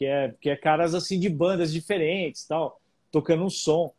Que 0.02 0.06
é, 0.06 0.34
que 0.40 0.50
é 0.50 0.56
caras 0.56 0.96
assim 0.96 1.20
de 1.20 1.28
bandas 1.28 1.72
diferentes 1.72 2.44
tal, 2.44 2.80
tocando 3.12 3.44
um 3.44 3.50
som. 3.50 3.94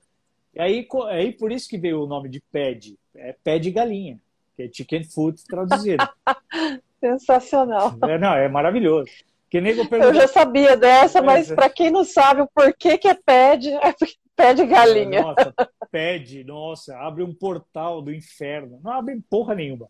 E 0.53 0.59
aí, 0.59 0.87
aí 1.07 1.31
por 1.31 1.49
isso 1.49 1.69
que 1.69 1.77
veio 1.77 2.03
o 2.03 2.07
nome 2.07 2.27
de 2.27 2.41
pad. 2.51 2.93
É 3.15 3.33
pé 3.41 3.57
de 3.57 3.71
galinha, 3.71 4.19
que 4.57 4.63
é 4.63 4.69
Chicken 4.69 5.05
Foot 5.05 5.41
traduzido. 5.45 6.03
Sensacional. 6.99 7.95
É, 8.03 8.17
não, 8.17 8.33
é 8.33 8.49
maravilhoso. 8.49 9.09
Que 9.49 9.61
nego. 9.61 9.87
Eu 9.95 10.13
já 10.13 10.27
sabia 10.27 10.75
dessa, 10.75 11.21
mas 11.21 11.49
é. 11.49 11.55
para 11.55 11.69
quem 11.69 11.89
não 11.89 12.03
sabe 12.03 12.41
o 12.41 12.49
porquê 12.53 12.97
que 12.97 13.07
é 13.07 13.13
pad, 13.13 13.69
é 13.69 13.95
pé 14.35 14.53
de 14.53 14.65
galinha. 14.65 15.21
Nossa, 15.21 15.53
pede, 15.89 16.43
nossa, 16.43 16.97
abre 16.97 17.23
um 17.23 17.33
portal 17.33 18.01
do 18.01 18.13
inferno. 18.13 18.81
Não 18.83 18.91
abre 18.91 19.21
porra 19.29 19.55
nenhuma. 19.55 19.87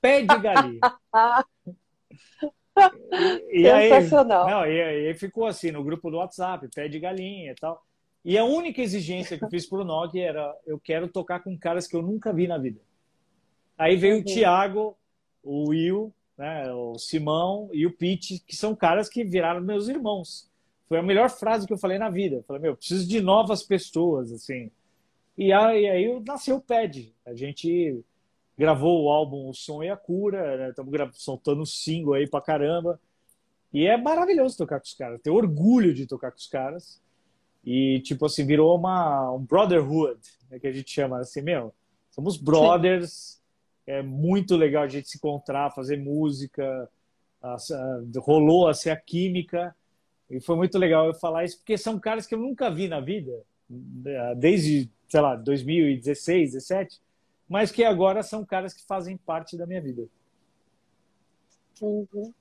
Pé 0.00 0.22
de 0.22 0.38
galinha. 0.38 0.80
e, 3.50 3.66
e 3.66 3.88
Sensacional. 3.88 4.46
Aí, 4.46 4.50
não, 4.52 4.66
e 4.66 4.82
aí 5.08 5.14
ficou 5.14 5.46
assim 5.46 5.70
no 5.70 5.84
grupo 5.84 6.10
do 6.10 6.16
WhatsApp, 6.16 6.68
pé 6.74 6.88
de 6.88 6.98
galinha 6.98 7.52
e 7.52 7.54
tal. 7.54 7.82
E 8.24 8.38
a 8.38 8.44
única 8.44 8.80
exigência 8.80 9.36
que 9.36 9.44
eu 9.44 9.50
fiz 9.50 9.66
pro 9.66 9.84
Nog 9.84 10.18
era 10.18 10.54
eu 10.66 10.80
quero 10.80 11.08
tocar 11.08 11.40
com 11.40 11.58
caras 11.58 11.86
que 11.86 11.94
eu 11.94 12.02
nunca 12.02 12.32
vi 12.32 12.48
na 12.48 12.56
vida. 12.56 12.80
Aí 13.76 13.96
veio 13.96 14.16
uhum. 14.16 14.20
o 14.22 14.24
Thiago, 14.24 14.96
o 15.42 15.68
Will, 15.68 16.12
né, 16.38 16.72
o 16.72 16.98
Simão 16.98 17.68
e 17.72 17.86
o 17.86 17.92
Pete, 17.92 18.42
que 18.46 18.56
são 18.56 18.74
caras 18.74 19.08
que 19.08 19.24
viraram 19.24 19.60
meus 19.60 19.88
irmãos. 19.88 20.50
Foi 20.88 20.98
a 20.98 21.02
melhor 21.02 21.30
frase 21.30 21.66
que 21.66 21.72
eu 21.72 21.78
falei 21.78 21.98
na 21.98 22.08
vida. 22.10 22.36
Eu 22.36 22.42
falei, 22.44 22.62
meu, 22.62 22.76
preciso 22.76 23.06
de 23.08 23.20
novas 23.20 23.62
pessoas, 23.62 24.32
assim. 24.32 24.70
E 25.36 25.52
aí, 25.52 25.88
aí 25.88 26.20
nasceu 26.26 26.56
o 26.56 26.60
PED. 26.60 27.14
A 27.26 27.34
gente 27.34 28.02
gravou 28.56 29.04
o 29.04 29.10
álbum 29.10 29.48
O 29.48 29.54
Som 29.54 29.82
e 29.82 29.90
a 29.90 29.96
Cura, 29.96 30.68
estamos 30.68 30.92
né? 30.92 31.10
soltando 31.12 31.62
o 31.62 31.66
single 31.66 32.14
aí 32.14 32.28
pra 32.28 32.40
caramba. 32.40 33.00
E 33.72 33.86
é 33.86 33.96
maravilhoso 33.96 34.56
tocar 34.56 34.78
com 34.78 34.86
os 34.86 34.94
caras. 34.94 35.20
Tenho 35.20 35.36
orgulho 35.36 35.92
de 35.92 36.06
tocar 36.06 36.30
com 36.30 36.38
os 36.38 36.46
caras. 36.46 37.02
E, 37.64 38.00
tipo 38.00 38.26
assim, 38.26 38.46
virou 38.46 38.76
uma, 38.76 39.32
um 39.32 39.40
brotherhood, 39.44 40.20
né, 40.50 40.58
que 40.58 40.66
a 40.66 40.72
gente 40.72 40.90
chama 40.90 41.18
assim, 41.18 41.42
meu, 41.42 41.74
somos 42.10 42.36
brothers. 42.36 43.42
É 43.86 44.02
muito 44.02 44.56
legal 44.56 44.84
a 44.84 44.88
gente 44.88 45.08
se 45.08 45.16
encontrar, 45.16 45.74
fazer 45.74 45.96
música. 45.96 46.88
A, 47.42 47.54
a, 47.56 48.02
rolou 48.18 48.68
assim, 48.68 48.90
a 48.90 48.96
química. 48.96 49.74
E 50.30 50.40
foi 50.40 50.56
muito 50.56 50.78
legal 50.78 51.06
eu 51.06 51.14
falar 51.14 51.44
isso, 51.44 51.58
porque 51.58 51.76
são 51.76 51.98
caras 51.98 52.26
que 52.26 52.34
eu 52.34 52.38
nunca 52.38 52.70
vi 52.70 52.88
na 52.88 52.98
vida, 52.98 53.30
desde, 54.38 54.90
sei 55.06 55.20
lá, 55.20 55.36
2016, 55.36 56.52
2017 56.52 57.00
mas 57.48 57.70
que 57.70 57.84
agora 57.84 58.22
são 58.22 58.44
caras 58.44 58.72
que 58.72 58.86
fazem 58.86 59.16
parte 59.16 59.56
da 59.56 59.66
minha 59.66 59.80
vida. 59.80 60.06
Uhum. 61.80 62.32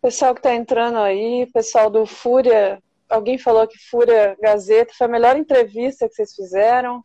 Pessoal 0.00 0.34
que 0.34 0.40
está 0.40 0.54
entrando 0.54 0.98
aí, 0.98 1.50
pessoal 1.52 1.90
do 1.90 2.06
Fúria, 2.06 2.80
alguém 3.08 3.36
falou 3.36 3.66
que 3.66 3.78
Fúria 3.90 4.36
Gazeta 4.40 4.94
foi 4.96 5.06
a 5.06 5.10
melhor 5.10 5.36
entrevista 5.36 6.08
que 6.08 6.14
vocês 6.14 6.34
fizeram, 6.34 7.04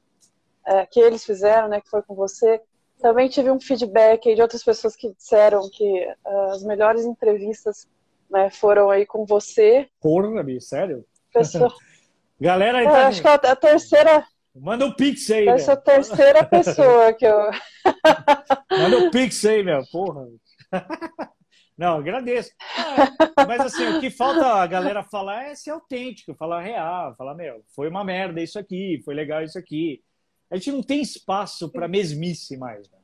é, 0.66 0.86
que 0.86 1.00
eles 1.00 1.26
fizeram, 1.26 1.68
né, 1.68 1.82
que 1.82 1.90
foi 1.90 2.04
com 2.04 2.14
você. 2.14 2.62
Também 3.02 3.28
tive 3.30 3.50
um 3.50 3.60
feedback 3.60 4.34
de 4.34 4.42
outras 4.42 4.64
pessoas 4.64 4.96
que 4.96 5.14
disseram 5.14 5.70
que 5.70 6.08
uh, 6.26 6.52
as 6.52 6.64
melhores 6.64 7.04
entrevistas 7.04 7.88
né, 8.30 8.50
foram 8.50 8.90
aí 8.90 9.06
com 9.06 9.26
você. 9.26 9.90
Porra, 10.00 10.44
Bi, 10.44 10.62
sério? 10.62 11.06
Pessoa... 11.34 11.74
Galera, 12.40 12.80
aí 12.80 12.86
é, 12.86 12.90
tá 12.90 13.08
acho 13.08 13.22
que 13.22 13.28
a, 13.28 13.34
a 13.34 13.56
terceira, 13.56 14.26
Manda 14.56 14.86
um 14.86 14.92
pix 14.92 15.30
aí, 15.32 15.48
Essa 15.48 15.72
é 15.72 15.74
a 15.74 15.78
terceira 15.78 16.46
pessoa 16.46 17.12
que 17.14 17.26
eu. 17.26 17.50
Manda 18.72 18.98
um 18.98 19.10
pix 19.10 19.44
aí, 19.46 19.64
meu. 19.64 19.84
Porra. 19.92 20.28
Não, 21.76 21.98
agradeço. 21.98 22.52
É, 22.78 23.46
mas 23.48 23.62
assim, 23.62 23.88
o 23.88 24.00
que 24.00 24.12
falta 24.12 24.46
a 24.46 24.68
galera 24.68 25.04
falar 25.04 25.46
é 25.46 25.56
ser 25.56 25.72
autêntico, 25.72 26.36
falar 26.36 26.62
real, 26.62 27.16
falar, 27.16 27.34
meu, 27.34 27.64
foi 27.76 27.90
uma 27.90 28.04
merda 28.04 28.40
isso 28.42 28.60
aqui, 28.60 29.02
foi 29.04 29.16
legal 29.16 29.44
isso 29.44 29.58
aqui. 29.58 30.04
A 30.52 30.56
gente 30.56 30.72
não 30.72 30.84
tem 30.84 31.02
espaço 31.02 31.68
para 31.70 31.88
mesmice 31.88 32.56
mais. 32.58 32.88
Né? 32.92 33.00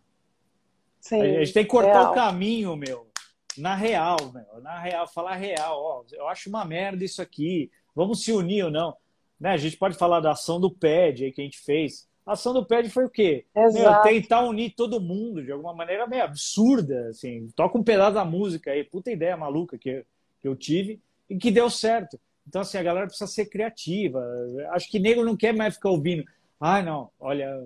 Sim, 1.02 1.22
a 1.22 1.40
gente 1.40 1.54
tem 1.54 1.64
que 1.64 1.70
cortar 1.72 2.00
real. 2.00 2.12
o 2.12 2.16
caminho, 2.16 2.76
meu, 2.76 3.10
na 3.58 3.74
real, 3.74 4.18
meu, 4.32 4.62
na 4.62 4.80
real, 4.80 5.08
falar 5.08 5.36
real. 5.36 5.82
Ó, 5.82 6.04
eu 6.12 6.28
acho 6.28 6.48
uma 6.48 6.64
merda 6.64 7.04
isso 7.04 7.24
aqui, 7.24 7.72
vamos 7.96 8.24
se 8.24 8.32
unir 8.32 8.66
ou 8.66 8.72
não. 8.72 8.96
Né? 9.40 9.52
A 9.52 9.58
gente 9.58 9.78
pode 9.78 9.98
falar 9.98 10.20
da 10.20 10.32
ação 10.32 10.60
do 10.60 10.70
PED 10.70 11.26
aí 11.26 11.32
que 11.32 11.42
a 11.42 11.44
gente 11.44 11.60
fez. 11.60 12.08
A 12.26 12.34
ação 12.34 12.54
do 12.54 12.66
PED 12.66 12.90
foi 12.90 13.06
o 13.06 13.10
quê? 13.10 13.46
Meu, 13.56 14.02
tentar 14.02 14.42
unir 14.42 14.74
todo 14.76 15.02
mundo 15.02 15.44
de 15.44 15.52
alguma 15.52 15.74
maneira 15.74 16.06
meio 16.06 16.24
absurda. 16.24 17.08
Assim. 17.10 17.48
Toca 17.56 17.78
um 17.78 17.84
pedaço 17.84 18.14
da 18.14 18.26
música 18.26 18.72
aí, 18.72 18.84
puta 18.84 19.12
ideia 19.12 19.38
maluca 19.38 19.78
que, 19.78 20.06
que 20.42 20.48
eu 20.48 20.56
tive 20.56 21.00
e 21.30 21.38
que 21.38 21.50
deu 21.50 21.70
certo. 21.70 22.20
Então, 22.48 22.62
assim, 22.62 22.78
a 22.78 22.84
galera 22.84 23.08
precisa 23.08 23.28
ser 23.28 23.46
criativa. 23.46 24.24
Acho 24.72 24.90
que 24.90 25.00
nego 25.00 25.24
não 25.24 25.38
quer 25.38 25.54
mais 25.54 25.76
ficar 25.76 25.90
ouvindo. 25.90 26.24
Ah, 26.60 26.82
não, 26.82 27.10
olha, 27.20 27.64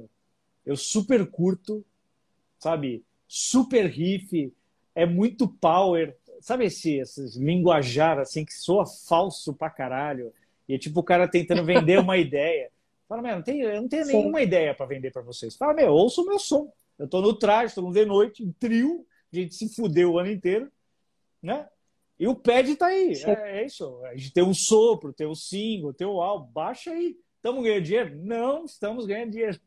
eu 0.65 0.77
super 0.77 1.25
curto, 1.29 1.83
sabe? 2.59 3.03
Super 3.27 3.86
riff, 3.88 4.53
é 4.93 5.05
muito 5.05 5.47
power. 5.47 6.15
Sabe 6.39 6.65
esse, 6.65 6.97
esses 6.97 7.36
linguajar, 7.36 8.19
assim, 8.19 8.45
que 8.45 8.53
soa 8.53 8.86
falso 8.86 9.53
pra 9.53 9.69
caralho? 9.69 10.33
E 10.67 10.76
é 10.76 10.78
tipo 10.78 10.99
o 10.99 11.04
cara 11.04 11.28
tentando 11.28 11.63
vender 11.65 11.99
uma 11.99 12.17
ideia. 12.17 12.69
Fala, 13.08 13.21
meu, 13.21 13.36
não 13.36 13.43
tem, 13.43 13.62
eu 13.62 13.82
não 13.82 13.88
tenho 13.88 14.06
Sim. 14.06 14.13
nenhuma 14.13 14.41
ideia 14.41 14.73
para 14.73 14.86
vender 14.86 15.12
para 15.12 15.21
vocês. 15.21 15.56
Fala, 15.56 15.73
meu, 15.73 15.93
ouça 15.93 16.21
o 16.21 16.26
meu 16.26 16.39
som. 16.39 16.71
Eu 16.97 17.08
tô 17.08 17.21
no 17.21 17.34
traje, 17.34 17.67
estou 17.67 17.84
no 17.84 17.91
de 17.91 18.06
noite, 18.06 18.43
em 18.43 18.52
trio, 18.52 19.06
a 19.32 19.36
gente 19.36 19.56
se 19.56 19.73
fudeu 19.76 20.13
o 20.13 20.19
ano 20.19 20.32
inteiro, 20.32 20.71
né? 21.41 21.67
E 22.19 22.28
o 22.28 22.36
pad 22.36 22.76
tá 22.76 22.88
aí. 22.88 23.13
É, 23.26 23.60
é, 23.60 23.65
isso. 23.65 23.99
A 24.06 24.15
gente 24.15 24.32
tem 24.32 24.43
um 24.43 24.54
sopro, 24.54 25.12
tem 25.12 25.28
um 25.28 25.36
single, 25.36 25.93
tem 25.93 26.08
o 26.08 26.15
um 26.15 26.21
álbum. 26.21 26.52
Baixa 26.52 26.91
aí. 26.91 27.17
Estamos 27.36 27.63
ganhando 27.63 27.84
dinheiro? 27.84 28.15
Não 28.15 28.63
estamos 28.63 29.06
ganhando 29.06 29.32
dinheiro. 29.32 29.60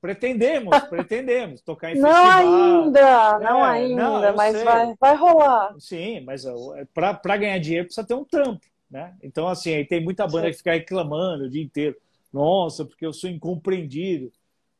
Pretendemos, 0.00 0.78
pretendemos 0.88 1.62
tocar 1.62 1.90
em 1.90 1.98
não 1.98 2.08
festival. 2.08 2.38
Ainda, 2.38 3.38
não 3.38 3.64
é, 3.64 3.70
ainda, 3.70 4.02
não, 4.02 4.36
mas 4.36 4.62
vai, 4.62 4.94
vai 5.00 5.16
rolar. 5.16 5.74
Sim, 5.78 6.20
mas 6.20 6.44
para 6.92 7.36
ganhar 7.36 7.58
dinheiro 7.58 7.86
precisa 7.86 8.06
ter 8.06 8.14
um 8.14 8.24
trampo. 8.24 8.64
Né? 8.92 9.16
Então, 9.22 9.48
assim, 9.48 9.74
aí 9.74 9.86
tem 9.86 10.04
muita 10.04 10.26
banda 10.26 10.50
que 10.50 10.58
fica 10.58 10.74
reclamando 10.74 11.44
o 11.44 11.48
dia 11.48 11.62
inteiro. 11.62 11.96
Nossa, 12.30 12.84
porque 12.84 13.06
eu 13.06 13.12
sou 13.12 13.30
incompreendido. 13.30 14.30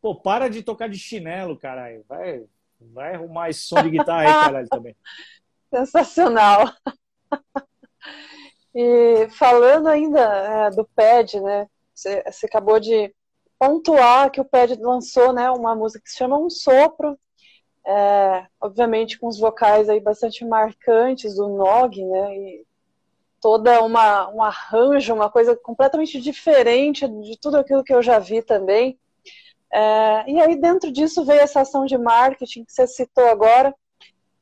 Pô, 0.02 0.14
para 0.14 0.48
de 0.48 0.62
tocar 0.62 0.86
de 0.86 0.98
chinelo, 0.98 1.56
caralho. 1.56 2.04
Vai, 2.06 2.44
vai 2.78 3.14
arrumar 3.14 3.48
esse 3.48 3.60
som 3.60 3.82
de 3.82 3.88
guitarra 3.88 4.20
aí, 4.20 4.44
caralho, 4.44 4.68
também. 4.68 4.94
Sensacional. 5.74 6.70
E 8.74 9.28
falando 9.32 9.86
ainda 9.86 10.18
é, 10.18 10.70
do 10.70 10.82
PED, 10.96 11.38
né? 11.42 11.68
Você, 11.94 12.22
você, 12.24 12.46
acabou 12.46 12.80
de 12.80 13.14
pontuar 13.58 14.30
que 14.30 14.40
o 14.40 14.46
PED 14.46 14.76
lançou 14.80 15.30
né, 15.30 15.50
uma 15.50 15.74
música 15.74 16.02
que 16.02 16.10
se 16.10 16.16
chama 16.16 16.38
Um 16.38 16.48
Sopro, 16.48 17.18
é, 17.86 18.46
obviamente 18.58 19.18
com 19.18 19.28
os 19.28 19.38
vocais 19.38 19.90
aí 19.90 20.00
bastante 20.00 20.42
marcantes 20.46 21.34
do 21.34 21.48
Nog, 21.48 22.02
né? 22.02 22.34
E 22.34 22.66
toda 23.42 23.82
uma 23.82 24.30
um 24.30 24.40
arranjo, 24.40 25.12
uma 25.12 25.28
coisa 25.28 25.56
completamente 25.56 26.20
diferente 26.20 27.06
de 27.08 27.36
tudo 27.36 27.58
aquilo 27.58 27.82
que 27.82 27.92
eu 27.92 28.00
já 28.00 28.20
vi 28.20 28.40
também. 28.40 28.96
É, 29.70 30.30
e 30.30 30.40
aí 30.40 30.54
dentro 30.54 30.92
disso 30.92 31.24
veio 31.24 31.40
essa 31.40 31.62
ação 31.62 31.84
de 31.84 31.98
marketing 31.98 32.64
que 32.64 32.72
você 32.72 32.86
citou 32.86 33.26
agora, 33.26 33.74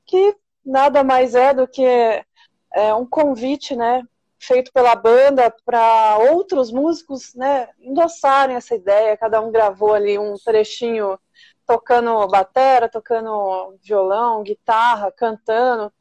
que 0.05 0.36
nada 0.64 1.03
mais 1.03 1.34
é 1.34 1.55
do 1.55 1.66
que 1.66 1.82
é, 1.82 2.94
um 2.94 3.07
convite, 3.07 3.74
né, 3.74 4.03
feito 4.38 4.72
pela 4.72 4.94
banda 4.94 5.55
para 5.64 6.18
outros 6.32 6.70
músicos, 6.70 7.34
né, 7.34 7.68
endossarem 7.78 8.57
essa 8.57 8.74
ideia. 8.74 9.16
Cada 9.16 9.40
um 9.40 9.51
gravou 9.51 9.94
ali 9.94 10.18
um 10.18 10.34
trechinho 10.44 11.18
tocando 11.66 12.26
batera, 12.28 12.88
tocando 12.88 13.76
violão, 13.82 14.42
guitarra, 14.42 15.12
cantando. 15.12 15.92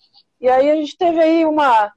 E 0.42 0.50
aí 0.50 0.70
a 0.72 0.76
gente 0.76 0.98
teve 0.98 1.22
aí 1.22 1.46
uma 1.46 1.94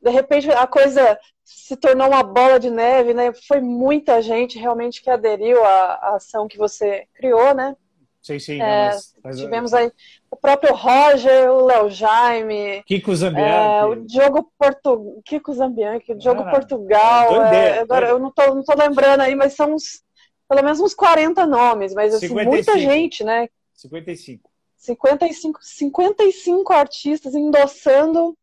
de 0.00 0.10
repente 0.10 0.50
a 0.50 0.66
coisa 0.66 1.18
se 1.44 1.76
tornou 1.76 2.08
uma 2.08 2.22
bola 2.22 2.60
de 2.60 2.70
neve, 2.70 3.14
né? 3.14 3.32
Foi 3.46 3.60
muita 3.60 4.20
gente 4.22 4.58
realmente 4.58 5.02
que 5.02 5.10
aderiu 5.10 5.64
à, 5.64 6.14
ação 6.16 6.46
que 6.46 6.58
você 6.58 7.06
criou, 7.14 7.54
né? 7.54 7.74
Sim, 8.22 8.38
sim. 8.38 8.60
É, 8.60 8.88
mas, 8.88 9.14
mas, 9.24 9.38
tivemos 9.38 9.72
aí 9.72 9.90
o 10.30 10.36
próprio 10.36 10.74
Roger, 10.74 11.50
o 11.50 11.64
Léo 11.64 11.88
Jaime, 11.88 12.82
Kiko 12.84 13.14
Zambianchi, 13.14 13.50
é, 13.50 13.84
o 13.84 13.94
Diogo 14.04 14.52
Portu... 14.58 15.22
Kiko 15.24 15.54
Zambianchi, 15.54 16.12
o 16.12 16.18
Diogo 16.18 16.42
ah, 16.42 16.50
Portugal. 16.50 17.42
É, 17.46 17.78
agora 17.78 18.08
eu 18.08 18.18
não 18.18 18.30
tô, 18.30 18.54
não 18.54 18.62
tô 18.62 18.74
lembrando 18.74 19.22
aí, 19.22 19.34
mas 19.34 19.54
são 19.54 19.74
uns, 19.74 20.02
pelo 20.46 20.62
menos 20.62 20.80
uns 20.80 20.94
40 20.94 21.46
nomes, 21.46 21.94
mas 21.94 22.14
assim, 22.14 22.28
55. 22.28 22.50
muita 22.50 22.78
gente, 22.78 23.24
né? 23.24 23.48
55. 23.72 24.50
55, 24.76 25.60
55 25.62 26.72
artistas 26.72 27.34
endossando 27.34 28.36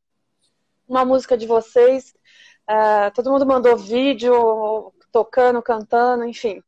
uma 0.87 1.05
música 1.05 1.37
de 1.37 1.45
vocês. 1.45 2.13
Uh, 2.69 3.13
todo 3.13 3.31
mundo 3.31 3.45
mandou 3.45 3.77
vídeo, 3.77 4.91
tocando, 5.11 5.61
cantando, 5.61 6.25
enfim. 6.25 6.61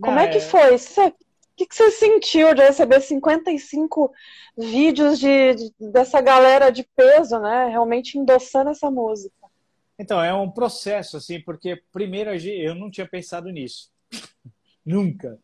Como 0.00 0.18
é, 0.18 0.24
é 0.24 0.28
que 0.28 0.40
foi? 0.40 0.76
Você, 0.76 1.06
o 1.06 1.14
que, 1.56 1.66
que 1.66 1.74
você 1.74 1.90
sentiu 1.92 2.54
de 2.54 2.62
receber 2.62 3.00
55 3.00 4.12
vídeos 4.58 5.18
de, 5.18 5.54
de, 5.54 5.72
dessa 5.78 6.20
galera 6.20 6.70
de 6.70 6.84
peso, 6.96 7.38
né? 7.38 7.68
Realmente 7.68 8.18
endossando 8.18 8.70
essa 8.70 8.90
música. 8.90 9.34
Então, 9.98 10.22
é 10.22 10.34
um 10.34 10.50
processo, 10.50 11.16
assim, 11.16 11.40
porque 11.40 11.80
primeiro 11.92 12.34
eu 12.34 12.74
não 12.74 12.90
tinha 12.90 13.06
pensado 13.06 13.50
nisso. 13.50 13.90
Nunca. 14.84 15.38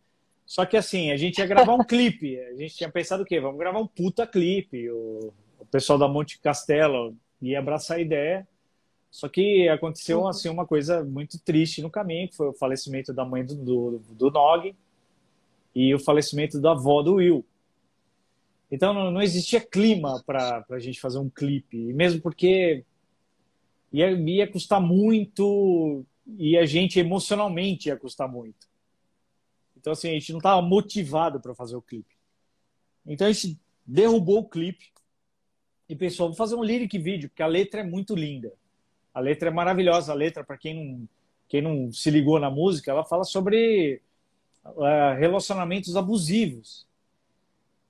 Só 0.45 0.67
que 0.67 0.77
assim, 0.77 1.13
a 1.13 1.17
gente 1.17 1.39
ia 1.39 1.47
gravar 1.47 1.75
um 1.75 1.85
clipe. 1.87 2.41
A 2.41 2.57
gente 2.57 2.75
tinha 2.75 2.91
pensado 2.91 3.23
o 3.23 3.27
quê? 3.27 3.39
Vamos 3.39 3.59
gravar 3.59 3.79
um 3.79 3.87
puta 3.87 4.27
clipe. 4.27 4.91
O, 4.91 5.33
o 5.61 5.67
pessoal 5.67 5.97
da 5.97 6.09
Monte 6.09 6.41
Castelo 6.41 7.17
ia 7.41 7.59
abraçar 7.59 7.99
a 7.99 8.01
ideia. 8.01 8.47
Só 9.11 9.29
que 9.29 9.69
aconteceu 9.69 10.27
assim 10.29 10.49
uma 10.49 10.67
coisa 10.67 11.03
muito 11.05 11.39
triste 11.41 11.83
no 11.83 11.91
caminho, 11.91 12.29
que 12.29 12.37
foi 12.37 12.49
o 12.49 12.53
falecimento 12.53 13.13
da 13.13 13.25
mãe 13.25 13.45
do, 13.45 13.57
do, 13.57 13.99
do 14.11 14.31
Nog 14.31 14.75
e 15.75 15.95
o 15.95 15.99
falecimento 15.99 16.61
da 16.61 16.73
avó 16.73 17.03
do 17.03 17.15
Will. 17.15 17.45
Então 18.71 18.95
não, 18.95 19.11
não 19.11 19.21
existia 19.21 19.61
clima 19.61 20.23
para 20.25 20.65
a 20.71 20.79
gente 20.79 21.01
fazer 21.01 21.19
um 21.19 21.29
clipe, 21.29 21.77
e 21.77 21.93
mesmo 21.93 22.21
porque 22.21 22.85
ia, 23.93 24.13
ia 24.13 24.47
custar 24.51 24.81
muito 24.81 26.05
e 26.39 26.57
a 26.57 26.65
gente 26.65 27.01
emocionalmente 27.01 27.89
ia 27.89 27.97
custar 27.97 28.29
muito. 28.29 28.69
Então 29.77 29.93
assim 29.93 30.11
a 30.11 30.13
gente 30.13 30.31
não 30.31 30.39
estava 30.39 30.63
motivado 30.63 31.41
para 31.41 31.55
fazer 31.55 31.75
o 31.75 31.83
clipe. 31.83 32.15
Então 33.05 33.27
a 33.27 33.33
gente 33.33 33.59
derrubou 33.85 34.39
o 34.39 34.49
clipe 34.49 34.93
e 35.91 35.97
pensou, 35.97 36.29
vou 36.29 36.37
fazer 36.37 36.55
um 36.55 36.63
lyric 36.63 36.97
vídeo, 36.97 37.29
porque 37.29 37.43
a 37.43 37.49
letra 37.49 37.81
é 37.81 37.85
muito 37.85 38.15
linda. 38.15 38.53
A 39.13 39.19
letra 39.19 39.49
é 39.49 39.53
maravilhosa. 39.53 40.13
A 40.13 40.15
letra, 40.15 40.45
para 40.45 40.57
quem 40.57 40.73
não, 40.73 41.09
quem 41.49 41.61
não 41.61 41.93
se 41.93 42.09
ligou 42.13 42.39
na 42.39 42.49
música, 42.49 42.93
ela 42.93 43.05
fala 43.05 43.25
sobre 43.25 44.01
uh, 44.65 45.19
relacionamentos 45.19 45.97
abusivos. 45.97 46.87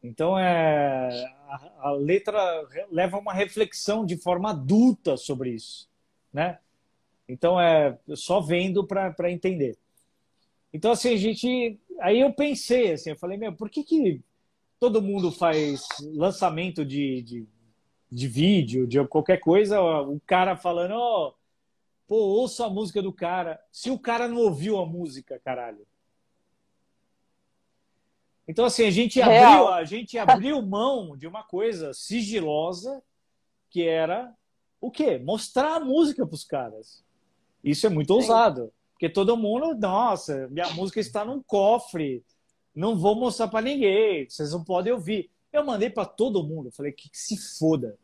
Então, 0.03 0.39
é, 0.39 1.11
a, 1.47 1.89
a, 1.89 1.93
letra 1.93 2.67
leva 2.91 3.19
uma 3.19 3.35
reflexão 3.35 4.07
de 4.07 4.17
forma 4.17 4.49
adulta 4.49 5.19
sobre 5.19 5.51
isso, 5.51 5.87
né? 6.33 6.59
Então, 7.29 7.61
é 7.61 7.99
só 8.15 8.41
vendo 8.41 8.83
para 8.87 9.31
entender. 9.31 9.77
Então, 10.73 10.93
assim, 10.93 11.13
a 11.13 11.19
gente... 11.19 11.79
Aí 12.01 12.19
eu 12.19 12.33
pensei, 12.33 12.93
assim, 12.93 13.11
eu 13.11 13.17
falei, 13.17 13.37
meu, 13.37 13.53
por 13.53 13.69
que 13.69 13.85
que 13.85 14.23
todo 14.79 15.03
mundo 15.03 15.31
faz 15.31 15.87
lançamento 16.15 16.83
de, 16.83 17.21
de 17.21 17.47
de 18.11 18.27
vídeo, 18.27 18.87
de 18.87 19.05
qualquer 19.07 19.39
coisa, 19.39 19.81
o 19.81 20.21
cara 20.27 20.57
falando, 20.57 20.93
ó, 20.93 21.29
oh, 21.29 21.35
pô, 22.07 22.17
ouça 22.17 22.67
a 22.67 22.71
música 22.71 23.01
do 23.01 23.13
cara. 23.13 23.61
Se 23.71 23.91
o 23.91 23.99
cara 23.99 24.27
não 24.27 24.39
ouviu 24.39 24.79
a 24.79 24.87
música, 24.87 25.41
caralho. 25.45 25.87
Então, 28.49 28.65
assim, 28.65 28.85
a 28.85 28.91
gente 28.91 29.23
abriu, 29.23 29.69
a 29.69 29.85
gente 29.85 30.19
abriu 30.19 30.61
mão 30.61 31.17
de 31.17 31.27
uma 31.27 31.45
coisa 31.45 31.95
sigilosa 31.95 33.01
que 33.71 33.87
era 33.87 34.35
o 34.81 34.91
quê? 34.91 35.19
Mostrar 35.19 35.77
a 35.77 35.81
música 35.81 36.27
para 36.27 36.35
os 36.35 36.43
caras. 36.43 37.05
Isso 37.63 37.87
é 37.87 37.91
muito 37.91 38.11
ousado. 38.11 38.73
Porque 38.93 39.09
todo 39.09 39.37
mundo, 39.37 39.75
nossa, 39.75 40.49
minha 40.49 40.69
música 40.71 40.99
está 40.99 41.25
num 41.25 41.43
cofre, 41.43 42.25
não 42.75 42.99
vou 42.99 43.15
mostrar 43.15 43.49
para 43.49 43.63
ninguém, 43.63 44.29
vocês 44.29 44.53
não 44.53 44.65
podem 44.65 44.93
ouvir. 44.93 45.31
Eu 45.53 45.65
mandei 45.65 45.91
para 45.91 46.05
todo 46.05 46.45
mundo. 46.45 46.71
Falei 46.71 46.93
que, 46.93 47.09
que 47.09 47.19
se 47.19 47.37
foda. 47.59 47.99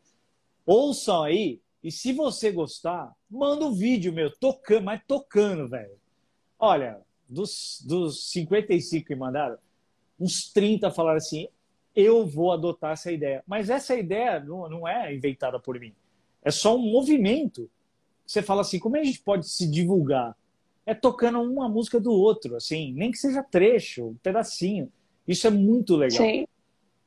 Ouçam 0.65 1.23
aí. 1.23 1.61
E 1.83 1.91
se 1.91 2.11
você 2.11 2.51
gostar, 2.51 3.13
manda 3.29 3.65
um 3.65 3.73
vídeo 3.73 4.11
meu 4.11 4.29
tocando, 4.29 4.83
mas 4.83 5.01
tocando, 5.07 5.67
velho. 5.69 5.95
Olha, 6.59 6.99
dos, 7.29 7.83
dos 7.85 8.29
55 8.31 9.07
que 9.07 9.15
mandaram, 9.15 9.57
uns 10.19 10.51
30 10.51 10.91
falaram 10.91 11.17
assim: 11.17 11.47
eu 11.95 12.25
vou 12.27 12.51
adotar 12.51 12.93
essa 12.93 13.11
ideia. 13.11 13.43
Mas 13.47 13.69
essa 13.69 13.95
ideia 13.95 14.39
não, 14.39 14.69
não 14.69 14.87
é 14.87 15.13
inventada 15.15 15.59
por 15.59 15.79
mim. 15.79 15.93
É 16.43 16.51
só 16.51 16.75
um 16.75 16.91
movimento. 16.91 17.69
Você 18.25 18.41
fala 18.41 18.61
assim: 18.61 18.79
como 18.79 18.97
é 18.97 18.99
que 18.99 19.07
a 19.07 19.11
gente 19.11 19.23
pode 19.23 19.49
se 19.49 19.69
divulgar? 19.69 20.35
É 20.85 20.93
tocando 20.93 21.41
uma 21.41 21.67
música 21.67 21.99
do 21.99 22.11
outro, 22.11 22.55
assim, 22.55 22.93
nem 22.93 23.11
que 23.11 23.17
seja 23.17 23.43
trecho, 23.43 24.09
um 24.09 24.15
pedacinho. 24.15 24.91
Isso 25.27 25.45
é 25.47 25.49
muito 25.49 25.95
legal. 25.95 26.17
Sim. 26.17 26.47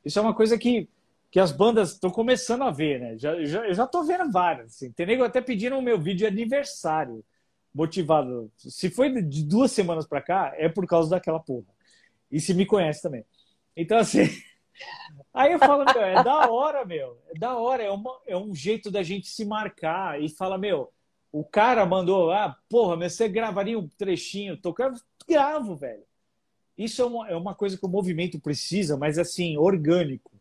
Isso 0.03 0.19
é 0.19 0.21
uma 0.21 0.33
coisa 0.33 0.57
que, 0.57 0.89
que 1.29 1.39
as 1.39 1.51
bandas 1.51 1.93
estão 1.93 2.09
começando 2.09 2.63
a 2.63 2.71
ver, 2.71 2.99
né? 2.99 3.17
Já, 3.17 3.43
já, 3.45 3.67
eu 3.67 3.73
já 3.73 3.87
tô 3.87 4.03
vendo 4.03 4.31
várias. 4.31 4.75
Assim. 4.75 4.91
Tem 4.91 5.05
nego 5.05 5.23
até 5.23 5.41
pedindo 5.41 5.77
o 5.77 5.81
meu 5.81 5.99
vídeo 5.99 6.19
de 6.19 6.25
aniversário 6.25 7.23
motivado. 7.73 8.51
Se 8.57 8.89
foi 8.89 9.21
de 9.21 9.43
duas 9.43 9.71
semanas 9.71 10.05
para 10.05 10.21
cá, 10.21 10.53
é 10.55 10.67
por 10.67 10.85
causa 10.85 11.09
daquela 11.09 11.39
porra. 11.39 11.73
E 12.31 12.39
se 12.39 12.53
me 12.53 12.65
conhece 12.65 13.01
também. 13.01 13.25
Então, 13.75 13.97
assim. 13.97 14.21
Aí 15.33 15.53
eu 15.53 15.59
falo, 15.59 15.85
meu, 15.85 16.01
é 16.01 16.23
da 16.23 16.49
hora, 16.49 16.85
meu. 16.85 17.21
É 17.29 17.39
da 17.39 17.55
hora. 17.55 17.83
É, 17.83 17.91
uma, 17.91 18.19
é 18.25 18.35
um 18.35 18.53
jeito 18.53 18.89
da 18.89 19.03
gente 19.03 19.27
se 19.27 19.45
marcar 19.45 20.21
e 20.21 20.29
fala, 20.29 20.57
meu, 20.57 20.91
o 21.31 21.43
cara 21.43 21.85
mandou, 21.85 22.31
ah, 22.31 22.57
porra, 22.69 22.97
mas 22.97 23.13
você 23.13 23.29
gravaria 23.29 23.77
um 23.77 23.87
trechinho 23.87 24.57
tocando? 24.57 24.99
Gravo, 25.27 25.75
velho. 25.75 26.03
Isso 26.77 27.01
é 27.01 27.05
uma, 27.05 27.29
é 27.29 27.35
uma 27.35 27.53
coisa 27.53 27.77
que 27.77 27.85
o 27.85 27.89
movimento 27.89 28.39
precisa, 28.39 28.97
mas 28.97 29.17
assim, 29.17 29.57
orgânico. 29.57 30.31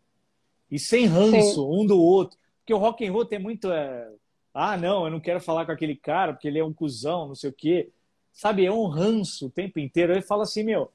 E 0.70 0.78
sem 0.78 1.07
ranço 1.07 1.55
Sim. 1.55 1.61
um 1.61 1.85
do 1.85 2.01
outro. 2.01 2.39
Porque 2.59 2.72
o 2.72 2.78
rock 2.78 3.07
and 3.07 3.12
roll 3.12 3.24
tem 3.24 3.39
muito. 3.39 3.70
É... 3.70 4.09
Ah, 4.55 4.76
não, 4.76 5.05
eu 5.05 5.11
não 5.11 5.20
quero 5.20 5.41
falar 5.41 5.66
com 5.66 5.72
aquele 5.72 5.97
cara 5.97 6.33
porque 6.33 6.49
ele 6.49 6.59
é 6.59 6.64
um 6.64 6.72
cuzão, 6.72 7.28
não 7.28 7.35
sei 7.35 7.51
o 7.51 7.53
quê. 7.53 7.91
Sabe, 8.33 8.64
é 8.64 8.72
um 8.72 8.87
ranço 8.87 9.47
o 9.47 9.51
tempo 9.51 9.78
inteiro. 9.78 10.12
Ele 10.12 10.22
fala 10.22 10.45
assim, 10.45 10.62
meu, 10.62 10.91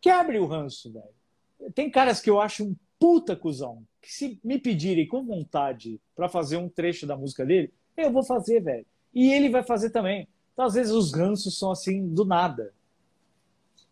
quebre 0.00 0.38
o 0.38 0.46
ranço, 0.46 0.92
velho. 0.92 1.72
Tem 1.74 1.90
caras 1.90 2.20
que 2.20 2.30
eu 2.30 2.40
acho 2.40 2.64
um 2.64 2.76
puta 2.98 3.36
cuzão. 3.36 3.82
Que 4.00 4.12
se 4.12 4.40
me 4.42 4.58
pedirem 4.58 5.06
com 5.06 5.24
vontade 5.24 6.00
para 6.14 6.28
fazer 6.28 6.56
um 6.56 6.68
trecho 6.68 7.06
da 7.06 7.16
música 7.16 7.44
dele, 7.44 7.72
eu 7.96 8.10
vou 8.10 8.22
fazer, 8.24 8.60
velho. 8.60 8.86
E 9.14 9.32
ele 9.32 9.48
vai 9.48 9.62
fazer 9.62 9.90
também. 9.90 10.28
Então, 10.52 10.64
às 10.64 10.74
vezes, 10.74 10.92
os 10.92 11.12
ranços 11.12 11.58
são 11.58 11.70
assim, 11.70 12.08
do 12.08 12.24
nada. 12.24 12.72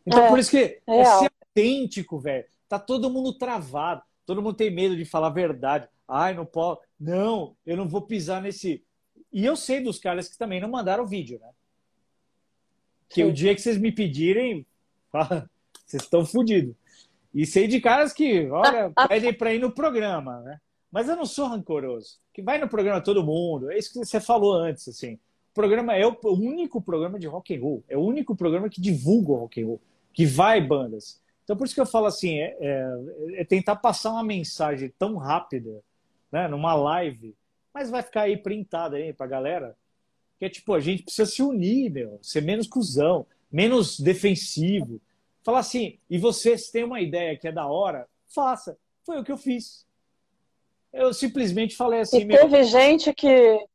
Então, 0.06 0.24
é, 0.24 0.28
por 0.28 0.38
isso 0.38 0.50
que 0.50 0.58
é, 0.58 0.80
é 0.86 1.04
ser 1.04 1.30
autêntico, 1.40 2.18
velho. 2.18 2.44
Tá 2.68 2.78
todo 2.78 3.10
mundo 3.10 3.32
travado. 3.32 4.02
Todo 4.24 4.42
mundo 4.42 4.54
tem 4.54 4.70
medo 4.70 4.96
de 4.96 5.04
falar 5.04 5.28
a 5.28 5.30
verdade. 5.30 5.88
Ai, 6.06 6.34
não 6.34 6.46
posso. 6.46 6.80
Não, 6.98 7.56
eu 7.66 7.76
não 7.76 7.88
vou 7.88 8.02
pisar 8.02 8.40
nesse. 8.40 8.82
E 9.32 9.44
eu 9.44 9.56
sei 9.56 9.80
dos 9.80 9.98
caras 9.98 10.28
que 10.28 10.38
também 10.38 10.60
não 10.60 10.68
mandaram 10.68 11.06
vídeo, 11.06 11.38
né? 11.40 11.50
Que 13.08 13.22
Sim. 13.22 13.28
o 13.28 13.32
dia 13.32 13.54
que 13.54 13.60
vocês 13.60 13.76
me 13.76 13.92
pedirem, 13.92 14.64
vocês 15.86 16.02
estão 16.02 16.24
fodidos. 16.24 16.74
E 17.34 17.44
sei 17.44 17.66
de 17.66 17.80
caras 17.80 18.12
que, 18.12 18.48
olha, 18.48 18.92
pedem 19.08 19.32
para 19.32 19.52
ir 19.52 19.58
no 19.58 19.70
programa, 19.70 20.40
né? 20.40 20.60
Mas 20.90 21.08
eu 21.08 21.16
não 21.16 21.26
sou 21.26 21.48
rancoroso. 21.48 22.18
Que 22.32 22.42
vai 22.42 22.58
no 22.58 22.68
programa 22.68 23.00
todo 23.00 23.24
mundo. 23.24 23.70
É 23.70 23.78
isso 23.78 23.92
que 23.92 23.98
você 23.98 24.20
falou 24.20 24.54
antes, 24.54 24.88
assim. 24.88 25.14
O 25.14 25.54
programa 25.54 25.94
é 25.94 26.06
o 26.06 26.16
único 26.24 26.80
programa 26.80 27.18
de 27.18 27.26
rock 27.26 27.56
and 27.56 27.60
roll. 27.60 27.84
É 27.88 27.96
o 27.96 28.02
único 28.02 28.36
programa 28.36 28.68
que 28.68 28.80
divulga 28.80 29.32
o 29.32 29.36
rock 29.36 29.62
and 29.62 29.66
roll 29.66 29.80
que 30.16 30.24
vai 30.24 30.62
bandas. 30.62 31.20
Então, 31.44 31.54
por 31.54 31.66
isso 31.66 31.74
que 31.74 31.80
eu 31.80 31.86
falo 31.86 32.06
assim, 32.06 32.38
é, 32.38 32.56
é, 32.58 32.86
é 33.34 33.44
tentar 33.44 33.76
passar 33.76 34.12
uma 34.12 34.24
mensagem 34.24 34.90
tão 34.98 35.16
rápida, 35.18 35.84
né, 36.32 36.48
numa 36.48 36.74
live, 36.74 37.36
mas 37.72 37.90
vai 37.90 38.02
ficar 38.02 38.22
aí 38.22 38.38
printada 38.38 38.96
aí 38.96 39.12
pra 39.12 39.26
galera, 39.26 39.76
que 40.38 40.46
é 40.46 40.48
tipo, 40.48 40.72
a 40.72 40.80
gente 40.80 41.02
precisa 41.02 41.30
se 41.30 41.42
unir, 41.42 41.90
meu, 41.90 42.18
ser 42.22 42.40
menos 42.40 42.66
cuzão, 42.66 43.26
menos 43.52 44.00
defensivo. 44.00 45.02
Falar 45.44 45.58
assim, 45.58 45.98
e 46.08 46.16
vocês 46.16 46.70
têm 46.70 46.84
uma 46.84 47.02
ideia 47.02 47.36
que 47.36 47.46
é 47.46 47.52
da 47.52 47.66
hora, 47.66 48.08
faça. 48.26 48.78
Foi 49.04 49.20
o 49.20 49.24
que 49.24 49.30
eu 49.30 49.36
fiz. 49.36 49.86
Eu 50.92 51.12
simplesmente 51.12 51.76
falei 51.76 52.00
assim. 52.00 52.22
E 52.22 52.26
teve 52.26 52.46
meu... 52.46 52.64
gente 52.64 53.12
que 53.12 53.66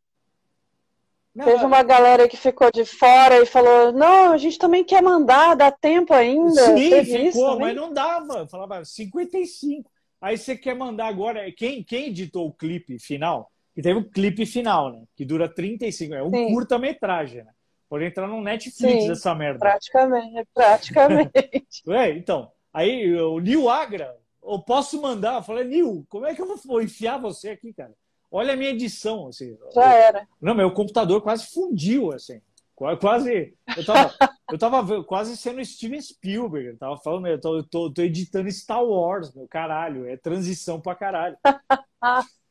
não, 1.34 1.46
Teve 1.46 1.64
uma 1.64 1.82
galera 1.82 2.28
que 2.28 2.36
ficou 2.36 2.70
de 2.72 2.84
fora 2.84 3.40
e 3.42 3.46
falou: 3.46 3.94
não, 3.94 4.34
a 4.34 4.38
gente 4.38 4.58
também 4.58 4.84
quer 4.84 5.02
mandar, 5.02 5.56
dá 5.56 5.72
tempo 5.72 6.14
ainda. 6.14 6.76
Sim, 6.76 6.90
Teve 6.90 7.32
ficou, 7.32 7.58
mas 7.58 7.74
não 7.74 7.94
dava. 7.94 8.40
Eu 8.40 8.48
falava 8.48 8.84
55. 8.84 9.90
Aí 10.20 10.38
você 10.38 10.58
quer 10.58 10.76
mandar 10.76 11.08
agora. 11.08 11.50
Quem, 11.54 11.84
quem 11.84 12.08
editou 12.08 12.48
o 12.48 12.54
clipe 12.54 13.00
final? 13.00 13.50
Que 13.74 13.82
teve 13.82 13.98
o 13.98 14.02
um 14.02 14.10
clipe 14.10 14.46
final, 14.46 14.92
né? 14.92 15.04
Que 15.16 15.24
dura 15.24 15.48
35. 15.48 16.14
É 16.14 16.22
um 16.22 16.32
curta-metragem, 16.54 17.46
né? 17.46 17.52
Pode 17.90 18.06
entrar 18.06 18.28
no 18.28 18.42
Netflix 18.42 19.04
Sim, 19.04 19.12
essa 19.12 19.34
merda. 19.34 19.60
Praticamente, 19.60 20.48
praticamente. 20.54 21.82
é, 21.88 22.10
então. 22.12 22.52
Aí 22.74 23.16
o 23.16 23.40
Nil 23.40 23.70
Agra, 23.70 24.18
eu 24.44 24.60
posso 24.60 25.02
mandar. 25.02 25.36
Eu 25.36 25.44
falei, 25.44 25.64
Nil, 25.64 26.06
como 26.10 26.26
é 26.26 26.36
que 26.36 26.42
eu 26.42 26.58
vou 26.58 26.82
enfiar 26.82 27.18
você 27.18 27.52
aqui, 27.52 27.74
cara? 27.74 27.94
Olha 28.32 28.54
a 28.54 28.56
minha 28.56 28.72
edição, 28.72 29.28
assim. 29.28 29.58
Já 29.74 29.94
era. 29.94 30.28
Não, 30.42 30.56
meu 30.56 30.72
computador 30.72 31.22
quase 31.22 31.48
fundiu, 31.48 32.14
assim. 32.14 32.42
Quase. 32.74 33.54
Eu 33.78 33.86
tava, 33.86 34.14
eu 34.52 34.58
tava 34.58 35.04
quase 35.04 35.36
sendo 35.36 35.64
Steven 35.64 36.02
Spielberg. 36.02 36.70
Eu 36.70 36.78
tava 36.78 36.98
falando, 36.98 37.28
eu 37.28 37.40
tô, 37.40 37.58
eu 37.58 37.64
tô, 37.64 37.92
tô 37.92 38.02
editando 38.02 38.50
Star 38.50 38.84
Wars, 38.84 39.36
meu 39.36 39.48
caralho. 39.48 40.08
É 40.08 40.16
transição 40.16 40.80
pra 40.80 40.96
caralho. 40.96 41.38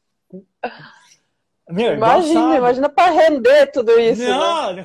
Meu, 1.69 1.95
imagina, 1.95 2.57
imagina 2.57 2.89
para 2.89 3.13
render 3.13 3.69
tudo 3.69 3.93
isso. 4.01 4.23
Não, 4.23 4.73
né? 4.73 4.83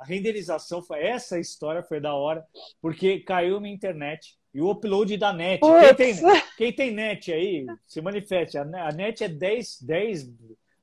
a 0.00 0.04
renderização 0.04 0.82
foi 0.82 1.02
essa 1.06 1.38
história 1.38 1.82
foi 1.82 2.00
da 2.00 2.14
hora, 2.14 2.42
porque 2.80 3.20
caiu 3.20 3.60
na 3.60 3.68
internet 3.68 4.38
e 4.54 4.60
o 4.60 4.70
upload 4.70 5.16
da 5.16 5.32
net. 5.32 5.60
Quem 5.60 5.94
tem, 5.94 6.14
quem 6.56 6.72
tem, 6.72 6.90
net 6.90 7.32
aí, 7.32 7.66
se 7.86 8.00
manifeste. 8.00 8.58
A, 8.58 8.64
net 8.92 9.24
é 9.24 9.28
10, 9.28 9.82
10, 9.82 10.30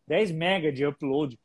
10 0.08 0.32
mega 0.32 0.72
de 0.72 0.86
upload. 0.86 1.40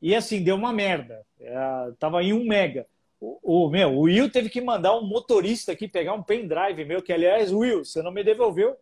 E 0.00 0.14
assim, 0.14 0.42
deu 0.42 0.56
uma 0.56 0.72
merda. 0.72 1.22
É, 1.40 1.54
tava 1.98 2.22
em 2.22 2.32
1 2.32 2.44
mega. 2.44 2.86
O, 3.20 3.66
o, 3.66 3.70
meu, 3.70 3.94
o 3.94 4.00
Will 4.02 4.30
teve 4.30 4.50
que 4.50 4.60
mandar 4.60 4.94
um 4.98 5.06
motorista 5.06 5.72
aqui 5.72 5.88
pegar 5.88 6.12
um 6.12 6.22
pendrive 6.22 6.84
meu, 6.84 7.00
que 7.00 7.12
aliás, 7.12 7.50
Will, 7.50 7.84
você 7.84 8.02
não 8.02 8.12
me 8.12 8.22
devolveu 8.22 8.76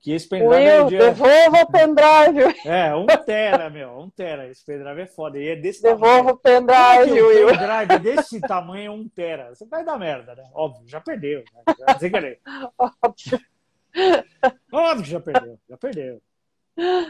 que 0.00 0.12
esse 0.12 0.28
pendrive 0.28 0.54
Will, 0.54 0.86
é 0.86 0.88
de... 0.88 0.98
devolva 0.98 1.62
o 1.62 1.70
pendrive. 1.70 2.58
É, 2.66 2.94
um 2.94 3.06
tera, 3.06 3.68
meu, 3.68 3.98
um 3.98 4.08
tera. 4.08 4.48
Esse 4.48 4.64
pendrive 4.64 5.02
é 5.02 5.06
foda. 5.06 5.38
E 5.38 5.48
é 5.48 5.56
desse 5.56 5.82
devolva 5.82 6.08
tamanho. 6.08 6.34
o 6.34 6.38
pendrive, 6.38 7.18
é 7.18 7.22
Will. 7.22 7.48
Um 7.48 7.50
pendrive 7.50 7.98
desse 7.98 8.40
tamanho 8.40 8.86
é 8.86 8.90
um 8.90 9.08
tera. 9.08 9.54
Você 9.54 9.66
vai 9.66 9.84
dar 9.84 9.98
merda, 9.98 10.34
né? 10.34 10.44
Óbvio, 10.54 10.88
já 10.88 11.00
perdeu. 11.00 11.40
Né? 11.40 11.74
Já, 11.78 11.98
sem 11.98 12.10
querer. 12.10 12.40
Óbvio. 12.78 13.40
Óbvio 14.72 15.04
que 15.04 15.10
já 15.10 15.20
perdeu, 15.20 15.58
já 15.68 15.76
perdeu. 15.76 16.22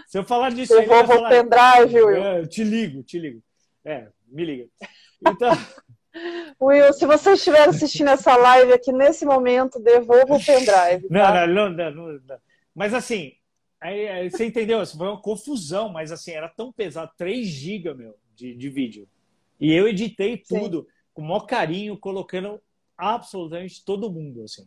Se 0.09 0.19
eu 0.19 0.25
falar 0.25 0.51
disso 0.51 0.75
Devolva 0.75 1.15
o 1.15 1.29
pendrive, 1.29 2.03
Will. 2.03 2.25
Eu 2.25 2.47
te 2.49 2.65
ligo, 2.65 3.03
te 3.03 3.19
ligo. 3.19 3.41
É, 3.85 4.09
me 4.27 4.45
liga. 4.45 4.67
Então... 5.27 5.51
Will, 6.61 6.93
se 6.93 7.07
você 7.07 7.35
estiver 7.35 7.69
assistindo 7.69 8.11
essa 8.11 8.37
live 8.37 8.73
aqui 8.73 8.91
nesse 8.93 9.25
momento, 9.25 9.79
devolva 9.79 10.35
o 10.35 10.43
pendrive. 10.45 11.09
Tá? 11.09 11.47
Não, 11.47 11.71
não, 11.71 11.71
não, 11.71 11.91
não, 12.19 12.39
Mas 12.81 12.95
assim, 12.95 13.35
aí, 13.79 14.09
aí, 14.09 14.31
você 14.31 14.47
entendeu? 14.47 14.87
Foi 14.87 15.07
uma 15.07 15.21
confusão, 15.21 15.91
mas 15.91 16.11
assim, 16.11 16.31
era 16.31 16.49
tão 16.49 16.73
pesado 16.73 17.13
3 17.19 17.47
GB, 17.47 17.93
meu, 17.93 18.17
de, 18.35 18.55
de 18.55 18.71
vídeo. 18.71 19.07
E 19.61 19.71
eu 19.71 19.87
editei 19.87 20.39
tudo 20.39 20.85
Sim. 20.85 20.87
com 21.13 21.21
o 21.21 21.25
maior 21.27 21.41
carinho, 21.41 21.99
colocando 21.99 22.59
absolutamente 22.97 23.85
todo 23.85 24.11
mundo, 24.11 24.45
assim. 24.45 24.67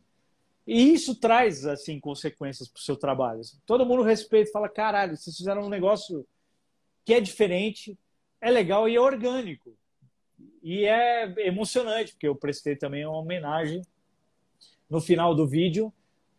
E 0.68 0.94
isso 0.94 1.16
traz, 1.16 1.66
assim, 1.66 2.00
consequências 2.00 2.68
para 2.68 2.80
o 2.80 2.84
seu 2.84 2.96
trabalho. 2.96 3.40
Assim. 3.40 3.58
Todo 3.66 3.84
mundo 3.84 4.04
respeita, 4.04 4.52
fala, 4.52 4.70
caralho, 4.70 5.18
vocês 5.18 5.36
fizeram 5.36 5.64
um 5.64 5.70
negócio 5.70 6.24
que 7.04 7.16
é 7.16 7.20
diferente, 7.20 7.98
é 8.40 8.52
legal 8.52 8.88
e 8.88 8.96
é 8.96 9.02
orgânico. 9.02 9.76
E 10.62 10.86
é 10.86 11.34
emocionante, 11.48 12.12
porque 12.12 12.28
eu 12.28 12.36
prestei 12.36 12.76
também 12.76 13.08
uma 13.08 13.18
homenagem 13.18 13.82
no 14.88 15.02
final 15.02 15.34
do 15.34 15.48
vídeo 15.48 15.92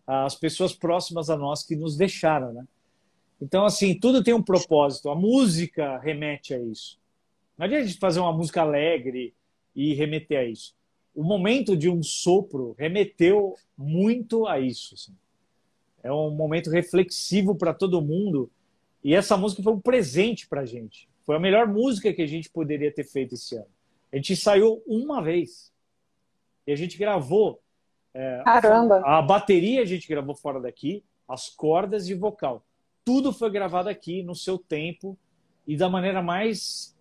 às 0.06 0.34
pessoas 0.34 0.72
próximas 0.72 1.30
a 1.30 1.36
nós 1.36 1.62
que 1.62 1.76
nos 1.76 1.96
deixaram, 1.96 2.52
né? 2.52 2.66
Então, 3.40 3.64
assim, 3.64 3.98
tudo 3.98 4.22
tem 4.22 4.32
um 4.32 4.42
propósito. 4.42 5.10
A 5.10 5.14
música 5.14 5.98
remete 5.98 6.54
a 6.54 6.58
isso. 6.58 6.98
Não 7.58 7.66
adianta 7.66 7.84
a 7.84 7.86
gente 7.86 7.98
fazer 7.98 8.20
uma 8.20 8.32
música 8.32 8.62
alegre 8.62 9.34
e 9.74 9.94
remeter 9.94 10.38
a 10.38 10.44
isso. 10.44 10.74
O 11.14 11.22
momento 11.22 11.76
de 11.76 11.88
um 11.88 12.02
sopro 12.02 12.74
remeteu 12.78 13.54
muito 13.76 14.46
a 14.46 14.58
isso. 14.58 14.94
Assim. 14.94 15.14
É 16.02 16.12
um 16.12 16.30
momento 16.30 16.70
reflexivo 16.70 17.54
para 17.54 17.72
todo 17.72 18.02
mundo. 18.02 18.50
E 19.02 19.14
essa 19.14 19.36
música 19.36 19.62
foi 19.62 19.72
um 19.72 19.80
presente 19.80 20.48
para 20.48 20.62
a 20.62 20.66
gente. 20.66 21.08
Foi 21.24 21.36
a 21.36 21.40
melhor 21.40 21.66
música 21.66 22.12
que 22.12 22.22
a 22.22 22.26
gente 22.26 22.50
poderia 22.50 22.92
ter 22.92 23.04
feito 23.04 23.34
esse 23.34 23.56
ano. 23.56 23.66
A 24.12 24.16
gente 24.16 24.32
ensaiou 24.32 24.82
uma 24.86 25.22
vez. 25.22 25.72
E 26.66 26.72
a 26.72 26.76
gente 26.76 26.96
gravou. 26.98 27.60
É, 28.14 28.42
Caramba! 28.44 29.02
A 29.04 29.20
bateria 29.20 29.82
a 29.82 29.84
gente 29.84 30.08
gravou 30.08 30.34
fora 30.34 30.60
daqui, 30.60 31.04
as 31.28 31.48
cordas 31.48 32.08
e 32.08 32.14
vocal. 32.14 32.62
Tudo 33.04 33.32
foi 33.32 33.50
gravado 33.50 33.88
aqui 33.88 34.22
no 34.22 34.34
seu 34.34 34.56
tempo 34.56 35.18
e 35.66 35.76
da 35.76 35.88
maneira 35.88 36.22
mais. 36.22 36.94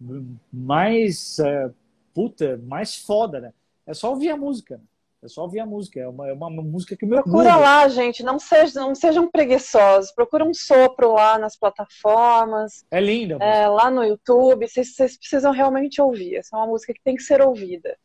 mais. 0.51 1.39
É, 1.39 1.69
puta, 2.13 2.59
mais 2.65 2.95
foda, 2.97 3.39
né? 3.39 3.53
É 3.85 3.93
só 3.93 4.09
ouvir 4.09 4.29
a 4.29 4.37
música. 4.37 4.77
Né? 4.77 4.83
É 5.23 5.27
só 5.29 5.43
ouvir 5.43 5.61
a 5.61 5.65
música. 5.65 6.01
É 6.01 6.07
uma, 6.07 6.27
é 6.27 6.33
uma 6.33 6.49
música 6.49 6.97
que 6.97 7.05
meu 7.05 7.23
Procura 7.23 7.55
lá, 7.55 7.87
gente. 7.87 8.23
Não 8.23 8.37
sejam, 8.37 8.87
não 8.87 8.95
sejam 8.95 9.29
preguiçosos. 9.29 10.11
Procura 10.11 10.43
um 10.43 10.53
sopro 10.53 11.13
lá 11.13 11.39
nas 11.39 11.55
plataformas. 11.55 12.85
É 12.91 12.99
linda. 12.99 13.35
É, 13.35 13.67
lá 13.67 13.89
no 13.89 14.03
YouTube. 14.03 14.67
Vocês, 14.67 14.93
vocês, 14.93 15.17
precisam 15.17 15.53
realmente 15.53 16.01
ouvir. 16.01 16.35
Essa 16.35 16.55
é 16.55 16.59
uma 16.59 16.67
música 16.67 16.93
que 16.93 17.01
tem 17.01 17.15
que 17.15 17.23
ser 17.23 17.41
ouvida. 17.41 17.97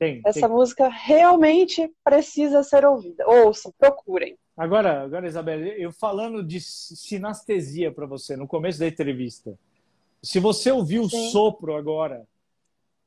Tem, 0.00 0.22
Essa 0.24 0.40
tem. 0.40 0.48
música 0.48 0.88
realmente 0.88 1.92
precisa 2.02 2.62
ser 2.62 2.86
ouvida. 2.86 3.22
Ouçam, 3.28 3.70
procurem. 3.78 4.38
Agora, 4.56 5.02
agora, 5.02 5.28
Isabela, 5.28 5.62
eu 5.62 5.92
falando 5.92 6.42
de 6.42 6.58
sinestesia 6.58 7.92
para 7.92 8.06
você 8.06 8.34
no 8.34 8.48
começo 8.48 8.78
da 8.78 8.88
entrevista. 8.88 9.58
Se 10.22 10.40
você 10.40 10.72
ouvir 10.72 11.00
o 11.00 11.08
sopro 11.08 11.76
agora 11.76 12.26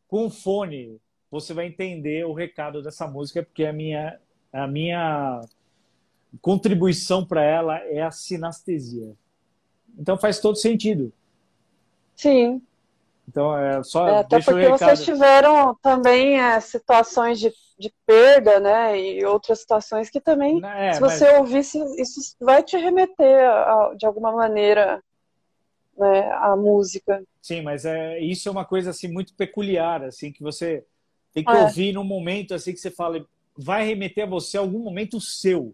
com 0.08 0.28
o 0.28 0.30
fone 0.30 1.02
você 1.32 1.52
vai 1.52 1.66
entender 1.66 2.24
o 2.28 2.32
recado 2.32 2.84
dessa 2.84 3.08
música, 3.08 3.42
porque 3.42 3.66
a 3.66 3.74
minha, 3.74 4.20
a 4.52 4.68
minha 4.68 5.42
contribuição 6.40 7.26
para 7.26 7.44
ela 7.44 7.80
é 7.86 8.04
a 8.04 8.12
sinestesia. 8.12 9.16
Então 9.98 10.16
faz 10.16 10.40
todo 10.40 10.58
sentido. 10.58 11.12
Sim. 12.16 12.62
Então 13.28 13.58
é 13.58 13.82
só. 13.84 14.08
É, 14.08 14.18
até 14.20 14.42
porque 14.42 14.68
vocês 14.68 15.04
tiveram 15.04 15.76
também 15.82 16.40
é, 16.40 16.60
situações 16.60 17.40
de, 17.40 17.52
de 17.80 17.94
perda, 18.06 18.60
né? 18.60 19.00
E 19.00 19.26
outras 19.26 19.60
situações 19.60 20.10
que 20.10 20.20
também, 20.20 20.62
é, 20.64 20.94
se 20.94 21.00
você 21.00 21.26
mas... 21.32 21.40
ouvisse, 21.40 21.80
isso 22.00 22.36
vai 22.40 22.62
te 22.64 22.78
remeter 22.78 23.44
a, 23.50 23.94
de 23.98 24.06
alguma 24.06 24.32
maneira 24.32 25.02
né, 25.98 26.32
à 26.34 26.56
música. 26.56 27.24
Sim, 27.42 27.62
mas 27.62 27.86
é, 27.86 28.20
isso 28.20 28.48
é 28.48 28.52
uma 28.52 28.66
coisa 28.66 28.90
assim 28.90 29.08
muito 29.08 29.34
peculiar, 29.36 30.04
assim, 30.04 30.32
que 30.32 30.42
você 30.42 30.86
tem 31.34 31.44
que 31.44 31.52
é. 31.52 31.64
ouvir 31.64 31.94
num 31.94 32.04
momento 32.04 32.54
assim 32.54 32.74
que 32.74 32.80
você 32.80 32.92
fala, 32.92 33.26
vai 33.58 33.86
remeter 33.86 34.26
a 34.26 34.30
você 34.30 34.58
a 34.58 34.62
algum 34.62 34.80
momento 34.80 35.20
seu. 35.20 35.74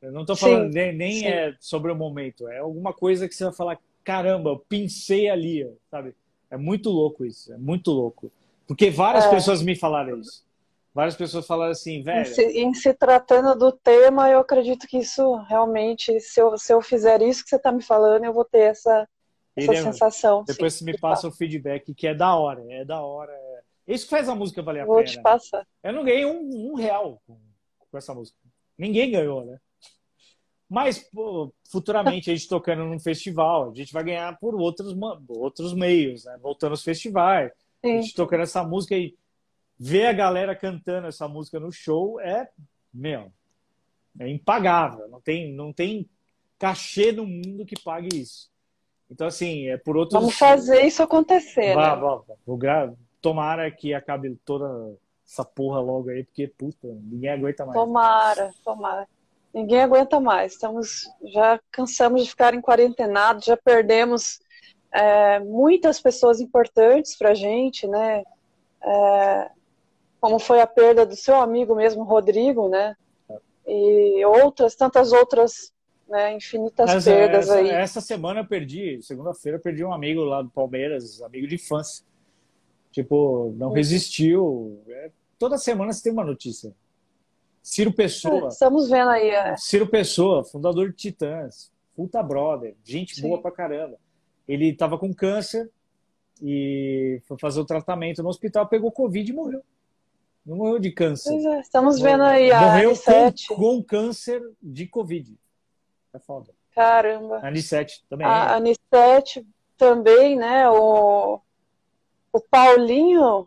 Eu 0.00 0.10
não 0.10 0.22
estou 0.22 0.34
falando 0.34 0.72
sim, 0.72 0.78
nem, 0.78 0.92
nem 0.92 1.28
é 1.28 1.54
sobre 1.60 1.92
o 1.92 1.96
momento, 1.96 2.48
é 2.48 2.58
alguma 2.58 2.92
coisa 2.92 3.28
que 3.28 3.34
você 3.34 3.44
vai 3.44 3.52
falar, 3.52 3.78
caramba, 4.02 4.50
eu 4.50 4.58
pensei 4.58 5.28
ali, 5.28 5.68
sabe? 5.90 6.14
É 6.52 6.56
muito 6.58 6.90
louco 6.90 7.24
isso, 7.24 7.50
é 7.50 7.56
muito 7.56 7.90
louco. 7.90 8.30
Porque 8.66 8.90
várias 8.90 9.24
é. 9.24 9.30
pessoas 9.30 9.62
me 9.62 9.74
falaram 9.74 10.20
isso. 10.20 10.44
Várias 10.94 11.16
pessoas 11.16 11.46
falaram 11.46 11.72
assim, 11.72 12.02
velho. 12.02 12.20
Em 12.20 12.24
se, 12.34 12.42
em 12.42 12.74
se, 12.74 12.92
tratando 12.92 13.58
do 13.58 13.72
tema, 13.72 14.28
eu 14.28 14.38
acredito 14.38 14.86
que 14.86 14.98
isso 14.98 15.34
realmente, 15.48 16.20
se 16.20 16.38
eu, 16.38 16.58
se 16.58 16.70
eu 16.70 16.82
fizer 16.82 17.22
isso 17.22 17.42
que 17.42 17.48
você 17.48 17.56
está 17.56 17.72
me 17.72 17.82
falando, 17.82 18.24
eu 18.26 18.34
vou 18.34 18.44
ter 18.44 18.64
essa, 18.64 19.08
essa 19.56 19.74
sensação. 19.76 20.44
Depois 20.46 20.74
sim, 20.74 20.80
você 20.80 20.92
me 20.92 20.98
passa 20.98 21.26
o 21.26 21.32
feedback, 21.32 21.94
que 21.94 22.06
é 22.06 22.14
da 22.14 22.36
hora, 22.36 22.62
é 22.68 22.84
da 22.84 23.00
hora. 23.00 23.32
É 23.86 23.94
isso 23.94 24.04
que 24.04 24.10
faz 24.10 24.28
a 24.28 24.34
música 24.34 24.60
valer 24.60 24.82
a 24.82 24.84
Vou 24.84 24.96
pena. 24.96 25.06
Vou 25.06 25.16
te 25.16 25.22
passar. 25.22 25.66
Eu 25.82 25.94
não 25.94 26.04
ganhei 26.04 26.26
um, 26.26 26.72
um 26.72 26.74
real 26.74 27.18
com, 27.26 27.38
com, 27.90 27.96
essa 27.96 28.12
música. 28.12 28.36
Ninguém 28.76 29.10
ganhou, 29.10 29.46
né? 29.46 29.58
Mas 30.72 30.98
pô, 30.98 31.52
futuramente 31.70 32.30
a 32.30 32.34
gente 32.34 32.48
tocando 32.48 32.86
num 32.86 32.98
festival, 32.98 33.70
a 33.70 33.74
gente 33.74 33.92
vai 33.92 34.02
ganhar 34.02 34.38
por 34.38 34.54
outros, 34.54 34.96
outros 35.28 35.74
meios, 35.74 36.24
né? 36.24 36.38
Voltando 36.40 36.70
aos 36.70 36.82
festivais, 36.82 37.52
Sim. 37.84 37.98
a 37.98 38.00
gente 38.00 38.14
tocando 38.14 38.40
essa 38.40 38.64
música 38.64 38.96
e 38.96 39.14
ver 39.78 40.06
a 40.06 40.14
galera 40.14 40.56
cantando 40.56 41.08
essa 41.08 41.28
música 41.28 41.60
no 41.60 41.70
show 41.70 42.18
é, 42.20 42.48
meu, 42.92 43.30
é 44.18 44.30
impagável. 44.30 45.06
Não 45.10 45.20
tem, 45.20 45.52
não 45.52 45.74
tem 45.74 46.08
cachê 46.58 47.12
no 47.12 47.26
mundo 47.26 47.66
que 47.66 47.78
pague 47.78 48.16
isso. 48.18 48.50
Então, 49.10 49.26
assim, 49.26 49.68
é 49.68 49.76
por 49.76 49.94
outros. 49.98 50.18
Vamos 50.18 50.38
fazer 50.38 50.86
isso 50.86 51.02
acontecer. 51.02 51.74
Vá, 51.74 51.94
né? 51.94 52.00
vá, 52.00 52.16
vá. 52.16 52.34
Vou 52.46 52.56
gra 52.56 52.90
tomara 53.20 53.70
que 53.70 53.92
acabe 53.92 54.34
toda 54.42 54.96
essa 55.26 55.44
porra 55.44 55.80
logo 55.80 56.08
aí, 56.08 56.24
porque, 56.24 56.48
puta, 56.48 56.88
ninguém 56.88 57.28
aguenta 57.28 57.66
mais. 57.66 57.78
Tomara, 57.78 58.50
tomara. 58.64 59.06
Ninguém 59.52 59.82
aguenta 59.82 60.18
mais. 60.18 60.52
Estamos, 60.52 61.10
já 61.24 61.60
cansamos 61.70 62.24
de 62.24 62.30
ficar 62.30 62.54
em 62.54 62.60
quarentenado, 62.60 63.44
já 63.44 63.56
perdemos 63.56 64.40
é, 64.92 65.38
muitas 65.40 66.00
pessoas 66.00 66.40
importantes 66.40 67.16
pra 67.16 67.34
gente, 67.34 67.86
né? 67.86 68.22
É, 68.82 69.50
como 70.20 70.38
foi 70.38 70.60
a 70.60 70.66
perda 70.66 71.04
do 71.04 71.16
seu 71.16 71.36
amigo 71.36 71.74
mesmo, 71.74 72.04
Rodrigo, 72.04 72.68
né? 72.68 72.94
E 73.66 74.24
outras, 74.24 74.74
tantas 74.74 75.12
outras, 75.12 75.72
né, 76.08 76.34
infinitas 76.34 76.90
essa, 76.90 77.10
perdas 77.10 77.48
essa, 77.48 77.58
aí. 77.58 77.70
Essa 77.70 78.00
semana 78.00 78.40
eu 78.40 78.46
perdi, 78.46 79.00
segunda-feira 79.02 79.58
eu 79.58 79.62
perdi 79.62 79.84
um 79.84 79.92
amigo 79.92 80.22
lá 80.22 80.42
do 80.42 80.50
Palmeiras, 80.50 81.22
amigo 81.22 81.46
de 81.46 81.56
infância. 81.56 82.04
Tipo, 82.90 83.54
não 83.56 83.72
resistiu. 83.72 84.82
É, 84.88 85.10
toda 85.38 85.56
semana 85.56 85.92
você 85.92 86.02
tem 86.02 86.12
uma 86.12 86.24
notícia. 86.24 86.74
Ciro 87.62 87.92
Pessoa. 87.92 88.48
Estamos 88.48 88.90
vendo 88.90 89.10
aí. 89.10 89.30
É. 89.30 89.56
Ciro 89.56 89.86
Pessoa, 89.86 90.44
fundador 90.44 90.90
de 90.90 90.96
Titãs. 90.96 91.70
Puta 91.94 92.22
brother. 92.22 92.74
Gente 92.82 93.14
Sim. 93.14 93.22
boa 93.22 93.40
pra 93.40 93.52
caramba. 93.52 93.96
Ele 94.48 94.74
tava 94.74 94.98
com 94.98 95.14
câncer 95.14 95.70
e 96.42 97.22
foi 97.26 97.38
fazer 97.38 97.60
o 97.60 97.64
tratamento 97.64 98.22
no 98.22 98.28
hospital, 98.28 98.66
pegou 98.66 98.90
Covid 98.90 99.30
e 99.30 99.34
morreu. 99.34 99.62
Não 100.44 100.56
morreu 100.56 100.80
de 100.80 100.90
câncer. 100.90 101.30
Pois 101.30 101.44
é, 101.44 101.60
estamos 101.60 102.00
vendo 102.00 102.24
aí 102.24 102.50
a 102.50 102.60
Morreu 102.60 102.94
com, 102.96 103.54
com 103.54 103.84
câncer 103.84 104.42
de 104.60 104.86
Covid. 104.88 105.38
É 106.12 106.18
foda. 106.18 106.52
Caramba. 106.74 107.38
A 107.38 107.46
Anissete 107.46 108.04
também. 108.10 108.26
A 108.26 108.56
Anissete 108.56 109.46
também, 109.76 110.36
né? 110.36 110.68
O, 110.68 111.40
o 112.32 112.40
Paulinho 112.40 113.46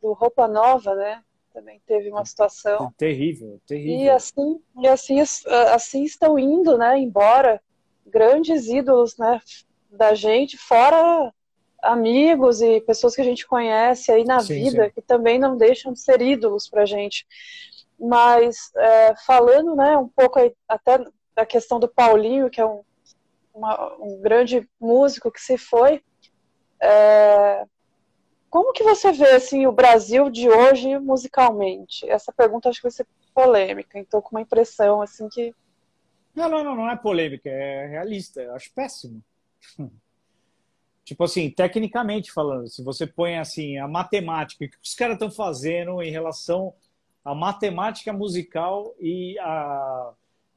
do 0.00 0.14
Roupa 0.14 0.48
Nova, 0.48 0.94
né? 0.94 1.22
Também 1.52 1.80
teve 1.86 2.10
uma 2.10 2.24
situação. 2.24 2.92
Terrível, 2.96 3.60
terrível. 3.66 3.96
E 4.04 4.10
assim, 4.10 4.60
e 4.80 4.88
assim, 4.88 5.20
assim 5.74 6.04
estão 6.04 6.38
indo, 6.38 6.78
né? 6.78 6.98
Embora 6.98 7.60
grandes 8.06 8.66
ídolos, 8.68 9.16
né? 9.18 9.40
Da 9.90 10.14
gente, 10.14 10.56
fora 10.56 11.32
amigos 11.82 12.62
e 12.62 12.80
pessoas 12.80 13.14
que 13.14 13.20
a 13.20 13.24
gente 13.24 13.46
conhece 13.46 14.10
aí 14.12 14.24
na 14.24 14.38
Sim, 14.38 14.64
vida, 14.64 14.86
sim. 14.86 14.92
que 14.92 15.02
também 15.02 15.38
não 15.38 15.56
deixam 15.56 15.92
de 15.92 16.00
ser 16.00 16.22
ídolos 16.22 16.68
pra 16.68 16.86
gente. 16.86 17.26
Mas 17.98 18.70
é, 18.76 19.14
falando, 19.26 19.76
né? 19.76 19.96
Um 19.96 20.08
pouco 20.08 20.38
aí, 20.38 20.52
até 20.68 20.98
da 21.34 21.44
questão 21.46 21.78
do 21.80 21.88
Paulinho, 21.88 22.50
que 22.50 22.60
é 22.60 22.66
um, 22.66 22.82
uma- 23.54 23.94
um 23.98 24.20
grande 24.20 24.68
músico 24.80 25.30
que 25.30 25.40
se 25.40 25.58
foi. 25.58 26.02
é, 26.80 27.64
como 28.52 28.74
que 28.74 28.84
você 28.84 29.10
vê 29.12 29.30
assim 29.30 29.66
o 29.66 29.72
Brasil 29.72 30.28
de 30.28 30.46
hoje 30.46 30.98
musicalmente? 30.98 32.06
Essa 32.06 32.30
pergunta 32.30 32.68
acho 32.68 32.80
que 32.80 32.82
vai 32.82 32.92
ser 32.92 33.06
polêmica, 33.34 33.98
então 33.98 34.20
com 34.20 34.36
uma 34.36 34.42
impressão 34.42 35.00
assim 35.00 35.26
que 35.30 35.54
Não, 36.34 36.50
não, 36.50 36.62
não, 36.62 36.76
não 36.76 36.90
é 36.90 36.94
polêmica, 36.94 37.48
é 37.48 37.86
realista. 37.86 38.42
Eu 38.42 38.54
acho 38.54 38.70
péssimo. 38.74 39.22
Tipo 41.02 41.24
assim, 41.24 41.48
tecnicamente 41.48 42.30
falando, 42.30 42.68
se 42.68 42.84
você 42.84 43.06
põe 43.06 43.38
assim 43.38 43.78
a 43.78 43.88
matemática, 43.88 44.66
o 44.66 44.68
que 44.68 44.76
os 44.84 44.94
caras 44.94 45.14
estão 45.14 45.30
fazendo 45.30 46.02
em 46.02 46.10
relação 46.10 46.74
à 47.24 47.34
matemática 47.34 48.12
musical 48.12 48.94
e 49.00 49.38
a 49.38 50.12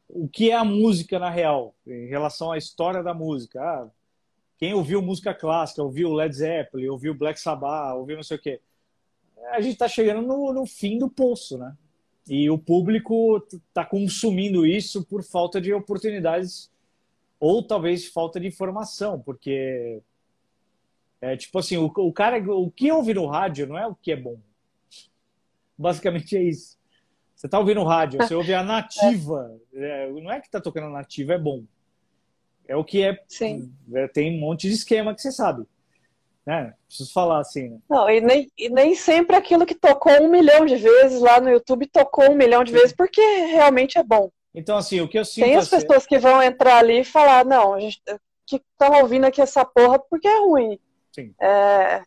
o 0.10 0.28
que 0.28 0.52
é 0.52 0.54
a 0.54 0.66
música 0.66 1.18
na 1.18 1.30
real, 1.30 1.74
em 1.88 2.08
relação 2.08 2.52
à 2.52 2.58
história 2.58 3.02
da 3.02 3.14
música. 3.14 3.62
Ah, 3.62 3.88
quem 4.58 4.74
ouviu 4.74 5.02
música 5.02 5.34
clássica, 5.34 5.84
ouviu 5.84 6.14
Led 6.14 6.34
Zeppelin, 6.36 6.88
ouviu 6.88 7.14
Black 7.14 7.40
Sabbath, 7.40 7.98
ouviu 7.98 8.16
não 8.16 8.24
sei 8.24 8.38
o 8.38 8.42
quê. 8.42 8.62
A 9.52 9.62
gente 9.62 9.74
está 9.74 9.88
chegando 9.88 10.26
no, 10.26 10.54
no 10.54 10.66
fim 10.66 10.98
do 10.98 11.10
poço, 11.10 11.58
né? 11.58 11.76
E 12.28 12.50
o 12.50 12.58
público 12.58 13.38
está 13.68 13.86
consumindo 13.86 14.66
isso 14.66 15.06
por 15.06 15.24
falta 15.24 15.62
de 15.62 15.74
oportunidades 15.74 16.72
ou 17.40 17.62
talvez 17.62 18.08
falta 18.08 18.40
de 18.40 18.48
informação, 18.48 19.20
porque 19.20 20.02
é 21.22 21.38
tipo 21.38 21.60
assim, 21.60 21.78
o, 21.78 21.86
o 21.86 22.12
cara, 22.12 22.38
o 22.52 22.72
que 22.72 22.92
ouve 22.92 23.14
no 23.14 23.28
rádio 23.28 23.68
não 23.68 23.78
é 23.78 23.86
o 23.86 23.94
que 23.94 24.12
é 24.12 24.16
bom. 24.16 24.40
Basicamente 25.78 26.36
é 26.36 26.44
isso. 26.44 26.78
Você 27.36 27.48
tá 27.48 27.60
ouvindo 27.60 27.84
rádio, 27.84 28.18
você 28.20 28.34
ouve 28.34 28.54
a 28.54 28.64
nativa, 28.64 29.56
é, 29.74 30.10
não 30.10 30.32
é 30.32 30.40
que 30.40 30.50
tá 30.50 30.60
tocando 30.62 30.88
a 30.88 30.90
nativa 30.90 31.34
é 31.34 31.38
bom. 31.38 31.64
É 32.68 32.76
o 32.76 32.84
que 32.84 33.04
é, 33.04 33.18
sim. 33.28 33.72
é, 33.94 34.08
tem 34.08 34.38
um 34.38 34.40
monte 34.40 34.68
de 34.68 34.74
esquema 34.74 35.14
que 35.14 35.22
você 35.22 35.32
sabe, 35.32 35.66
né? 36.46 36.74
Preciso 36.88 37.12
falar 37.14 37.40
assim, 37.40 37.70
né? 37.70 37.78
Não, 37.90 38.10
e 38.10 38.20
nem, 38.22 38.52
e 38.58 38.70
nem 38.70 38.96
sempre 38.96 39.36
aquilo 39.36 39.66
que 39.66 39.76
tocou 39.76 40.14
um 40.22 40.30
milhão 40.30 40.66
de 40.66 40.76
vezes 40.76 41.20
lá 41.22 41.40
no 41.40 41.50
YouTube 41.50 41.88
tocou 41.88 42.32
um 42.32 42.36
milhão 42.36 42.64
de 42.64 42.72
vezes 42.72 42.94
porque 42.94 43.22
realmente 43.22 43.98
é 43.98 44.04
bom. 44.04 44.30
Então 44.54 44.78
assim, 44.78 45.02
o 45.02 45.08
que 45.08 45.20
eu 45.20 45.26
sinto 45.26 45.46
Tem 45.46 45.56
as 45.56 45.72
assim, 45.72 45.86
pessoas 45.86 46.06
que 46.08 46.18
vão 46.18 46.42
entrar 46.42 46.78
ali 46.78 47.02
e 47.02 47.06
falar, 47.06 47.46
não, 47.46 47.74
a 47.74 47.80
gente 47.80 48.02
que 48.48 48.58
estão 48.58 49.02
ouvindo 49.02 49.26
aqui 49.26 49.42
essa 49.42 49.66
porra 49.66 50.00
porque 50.10 50.28
é 50.28 50.40
ruim. 50.40 50.80
Sim. 51.14 51.34
É, 51.40 52.02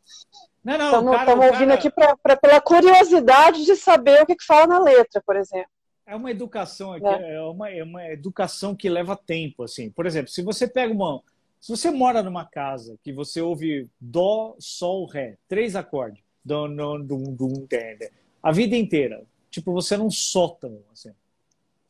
não, 0.65 0.77
não, 1.03 1.15
Estamos 1.15 1.47
ouvindo 1.47 1.69
cara- 1.69 1.75
aqui 1.75 1.91
pra, 1.91 2.17
pra- 2.17 2.37
pela 2.37 2.61
curiosidade 2.61 3.65
de 3.65 3.75
saber 3.77 4.23
o 4.23 4.27
que, 4.27 4.37
que 4.37 4.45
fala 4.45 4.67
na 4.67 4.79
letra, 4.81 5.23
por 5.25 5.37
exemplo. 5.37 5.71
É 6.09 6.17
uma 6.17 6.31
educação 6.31 6.95
aqui, 6.95 7.05
Né? 7.05 7.35
é 7.35 7.43
uma, 7.43 7.71
é 7.71 7.83
uma 7.85 8.07
educação 8.09 8.75
que 8.75 8.89
leva 8.89 9.15
tempo, 9.15 9.63
assim. 9.63 9.91
Por 9.91 10.07
exemplo, 10.07 10.31
se 10.31 10.41
você 10.43 10.67
pega 10.67 10.91
uma, 10.91 11.23
se 11.61 11.71
você 11.71 11.91
mora 11.91 12.23
numa 12.23 12.47
casa 12.47 12.99
que 13.05 13.13
você 13.13 13.43
ouve 13.43 13.87
dó, 14.01 14.57
sol, 14.59 15.05
ré, 15.07 15.37
três 15.47 15.77
acordes, 15.77 16.25
dum, 16.43 17.05
dum, 17.05 17.67
dé, 17.69 17.95
dé, 17.97 18.11
a 18.43 18.51
vida 18.51 18.75
inteira, 18.75 19.23
tipo 19.51 19.71
você 19.71 19.99
num 19.99 20.11
sótão, 20.11 20.81
assim. 20.91 21.13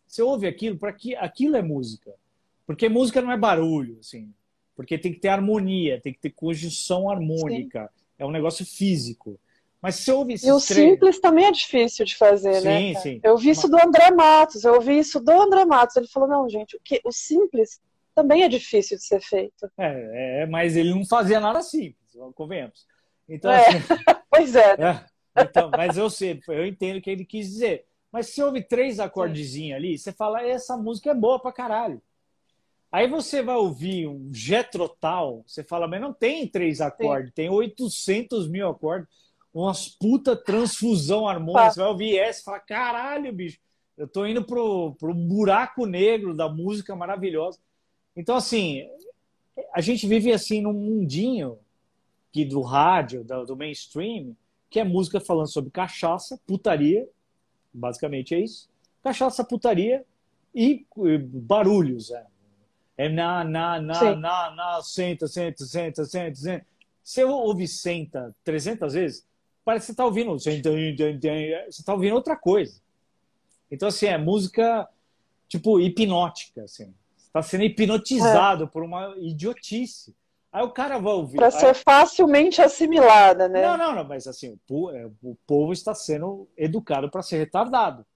Você 0.04 0.20
ouve 0.20 0.48
aquilo 0.48 0.76
para 0.76 0.92
que 0.92 1.14
aquilo 1.14 1.54
é 1.54 1.62
música, 1.62 2.12
porque 2.66 2.88
música 2.88 3.22
não 3.22 3.30
é 3.30 3.36
barulho, 3.36 3.98
assim, 4.00 4.34
porque 4.74 4.98
tem 4.98 5.12
que 5.12 5.20
ter 5.20 5.28
harmonia, 5.28 6.00
tem 6.00 6.12
que 6.12 6.18
ter 6.18 6.30
conjunção 6.30 7.08
harmônica, 7.08 7.88
é 8.18 8.26
um 8.26 8.32
negócio 8.32 8.66
físico. 8.66 9.38
Mas 9.81 9.97
se 9.97 10.05
você 10.05 10.12
ouve 10.12 10.33
esses 10.35 10.47
E 10.47 10.51
o 10.51 10.61
três, 10.61 10.91
simples 10.91 11.20
também 11.20 11.47
é 11.47 11.53
difícil 11.53 12.05
de 12.05 12.16
fazer, 12.16 12.61
né? 12.62 12.79
Sim, 12.79 12.93
cara? 12.95 13.03
sim. 13.03 13.20
Eu 13.22 13.37
vi 13.37 13.51
isso 13.51 13.68
do 13.68 13.81
André 13.81 14.11
Matos, 14.11 14.64
eu 14.64 14.74
ouvi 14.74 14.99
isso 14.99 15.20
do 15.20 15.31
André 15.31 15.64
Matos. 15.64 15.97
Ele 15.97 16.09
falou, 16.09 16.29
não, 16.29 16.49
gente, 16.49 16.76
o, 16.76 16.81
que, 16.83 17.01
o 17.05 17.12
simples 17.12 17.81
também 18.14 18.43
é 18.43 18.49
difícil 18.49 18.97
de 18.97 19.05
ser 19.05 19.20
feito. 19.20 19.70
É, 19.79 20.43
é, 20.43 20.47
mas 20.47 20.76
ele 20.76 20.91
não 20.93 21.05
fazia 21.07 21.39
nada 21.39 21.62
simples, 21.62 22.11
convenhamos. 22.35 22.87
Então, 23.29 23.51
É. 23.53 23.68
assim, 23.68 23.79
Pois 24.31 24.55
é, 24.57 24.72
é, 24.74 25.05
então, 25.43 25.70
mas 25.70 25.97
eu 25.97 26.11
sei, 26.11 26.41
eu 26.49 26.66
entendo 26.66 26.99
o 26.99 27.03
que 27.03 27.11
ele 27.11 27.24
quis 27.24 27.47
dizer. 27.49 27.87
Mas 28.11 28.29
se 28.29 28.43
ouve 28.43 28.62
três 28.62 28.99
acordezinhos 28.99 29.76
ali, 29.76 29.99
você 29.99 30.12
fala, 30.12 30.43
essa 30.43 30.76
música 30.76 31.11
é 31.11 31.14
boa 31.14 31.39
pra 31.39 31.53
caralho. 31.53 32.01
Aí 32.91 33.07
você 33.07 33.43
vai 33.43 33.55
ouvir 33.57 34.07
um 34.07 34.31
Getrotal, 34.33 35.43
você 35.47 35.62
fala, 35.62 35.87
mas 35.87 36.01
não 36.01 36.12
tem 36.12 36.47
três 36.49 36.81
acordes, 36.81 37.33
tem 37.35 37.51
800 37.51 38.49
mil 38.49 38.66
acordes, 38.68 39.09
umas 39.62 39.88
puta 39.88 40.36
transfusão 40.36 41.28
harmônica. 41.28 41.70
Você 41.70 41.80
vai 41.80 41.88
ouvir 41.88 42.18
essa 42.18 42.40
e 42.40 42.44
fala, 42.44 42.61
caralho, 42.61 43.32
bicho, 43.32 43.59
eu 43.96 44.06
tô 44.06 44.24
indo 44.24 44.44
pro, 44.44 44.94
pro 44.94 45.12
buraco 45.12 45.84
negro 45.84 46.34
da 46.34 46.48
música 46.48 46.94
maravilhosa. 46.94 47.59
Então, 48.16 48.36
assim, 48.36 48.88
a 49.74 49.80
gente 49.80 50.06
vive 50.06 50.32
assim 50.32 50.62
num 50.62 50.72
mundinho 50.72 51.59
que 52.32 52.44
do 52.44 52.61
rádio, 52.61 53.24
do, 53.24 53.56
mainstream, 53.56 54.36
que 54.70 54.78
é 54.78 54.84
música 54.84 55.18
falando 55.18 55.48
sobre 55.48 55.70
cachaça, 55.70 56.38
putaria, 56.46 57.09
basicamente 57.72 58.34
é 58.34 58.40
isso. 58.40 58.68
Cachaça, 59.02 59.42
putaria 59.42 60.04
e, 60.54 60.86
barulhos. 61.32 62.11
É, 62.11 62.26
é 62.96 63.09
na, 63.09 63.42
na, 63.42 63.80
na, 63.80 63.94
Sim. 63.94 64.14
na, 64.16 64.50
na, 64.54 64.82
senta, 64.82 65.26
senta, 65.26 65.64
senta, 65.64 66.04
senta, 66.04 66.34
senta. 66.36 66.66
Você 67.02 67.24
ouve 67.24 67.66
senta 67.66 68.34
300 68.44 68.92
vezes, 68.92 69.28
parece 69.68 69.82
que 69.82 69.86
você 69.88 69.92
está 69.92 70.06
ouvindo, 70.06 70.32
você 70.32 70.62
está 71.68 71.92
ouvindo 71.92 72.14
outra 72.14 72.34
coisa. 72.34 72.80
Então, 73.70 73.88
assim, 73.88 74.06
é 74.06 74.16
música, 74.16 74.88
tipo, 75.46 75.78
hipnótica, 75.78 76.62
assim. 76.62 76.86
Você 77.14 77.26
está 77.26 77.42
sendo 77.42 77.64
hipnotizado 77.64 78.66
por 78.66 78.82
uma 78.82 79.14
idiotice. 79.18 80.16
Aí 80.50 80.62
o 80.62 80.70
cara 80.70 80.96
vai 80.96 81.12
ouvir. 81.12 81.36
para 81.36 81.48
aí- 81.48 81.52
ser 81.52 81.74
facilmente 81.74 82.62
assimilada, 82.62 83.46
né? 83.46 83.60
não, 83.60 83.76
não, 83.76 83.94
não, 83.96 84.04
mas 84.04 84.26
assim, 84.26 84.58
o 84.70 84.90
é, 84.90 85.06
povo 85.46 85.74
está 85.74 85.94
sendo 85.94 86.48
educado 86.56 87.10
para 87.10 87.20
ser 87.20 87.36
retardado, 87.36 88.06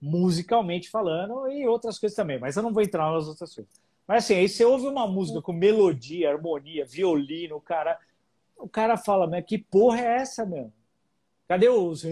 musicalmente 0.00 0.88
falando 0.88 1.50
e 1.50 1.68
outras 1.68 1.98
coisas 1.98 2.16
também, 2.16 2.38
mas 2.38 2.56
eu 2.56 2.62
não 2.62 2.72
vou 2.72 2.82
entrar 2.82 3.12
nas 3.12 3.28
outras 3.28 3.54
coisas. 3.54 3.70
Mas 4.08 4.24
assim, 4.24 4.36
aí 4.36 4.48
você 4.48 4.64
ouve 4.64 4.86
uma 4.86 5.06
música 5.06 5.42
com 5.42 5.52
melodia, 5.52 6.30
harmonia, 6.30 6.86
violino, 6.86 7.56
o 7.56 7.60
cara, 7.60 7.98
o 8.56 8.66
cara 8.66 8.96
fala, 8.96 9.26
mas 9.26 9.44
que 9.44 9.58
porra 9.58 10.00
é 10.00 10.16
essa, 10.16 10.46
meu? 10.46 10.72
Cadê 11.48 11.68
os. 11.68 12.04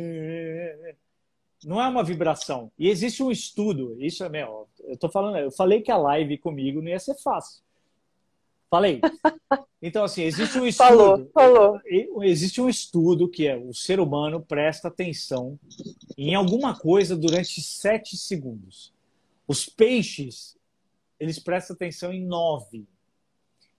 Não 1.64 1.80
é 1.80 1.88
uma 1.88 2.02
vibração. 2.02 2.70
E 2.78 2.88
existe 2.88 3.22
um 3.22 3.30
estudo, 3.30 3.96
isso 4.00 4.24
é, 4.24 4.28
meu, 4.28 4.68
eu 4.80 4.96
tô 4.96 5.08
falando, 5.08 5.38
eu 5.38 5.50
falei 5.50 5.80
que 5.80 5.92
a 5.92 5.96
live 5.96 6.36
comigo 6.38 6.82
não 6.82 6.88
ia 6.88 6.98
ser 6.98 7.14
fácil. 7.14 7.62
Falei. 8.70 9.00
Então, 9.84 10.04
assim, 10.04 10.22
existe 10.22 10.56
um 10.60 10.64
estudo. 10.64 10.88
Falou, 10.88 11.30
falou. 11.34 11.80
Existe 12.22 12.60
um 12.60 12.68
estudo 12.68 13.28
que 13.28 13.48
é 13.48 13.56
o 13.56 13.74
ser 13.74 13.98
humano 13.98 14.40
presta 14.40 14.86
atenção 14.86 15.58
em 16.16 16.36
alguma 16.36 16.78
coisa 16.78 17.16
durante 17.16 17.60
sete 17.60 18.16
segundos. 18.16 18.94
Os 19.44 19.66
peixes, 19.66 20.56
eles 21.18 21.40
prestam 21.40 21.74
atenção 21.74 22.12
em 22.12 22.24
nove. 22.24 22.86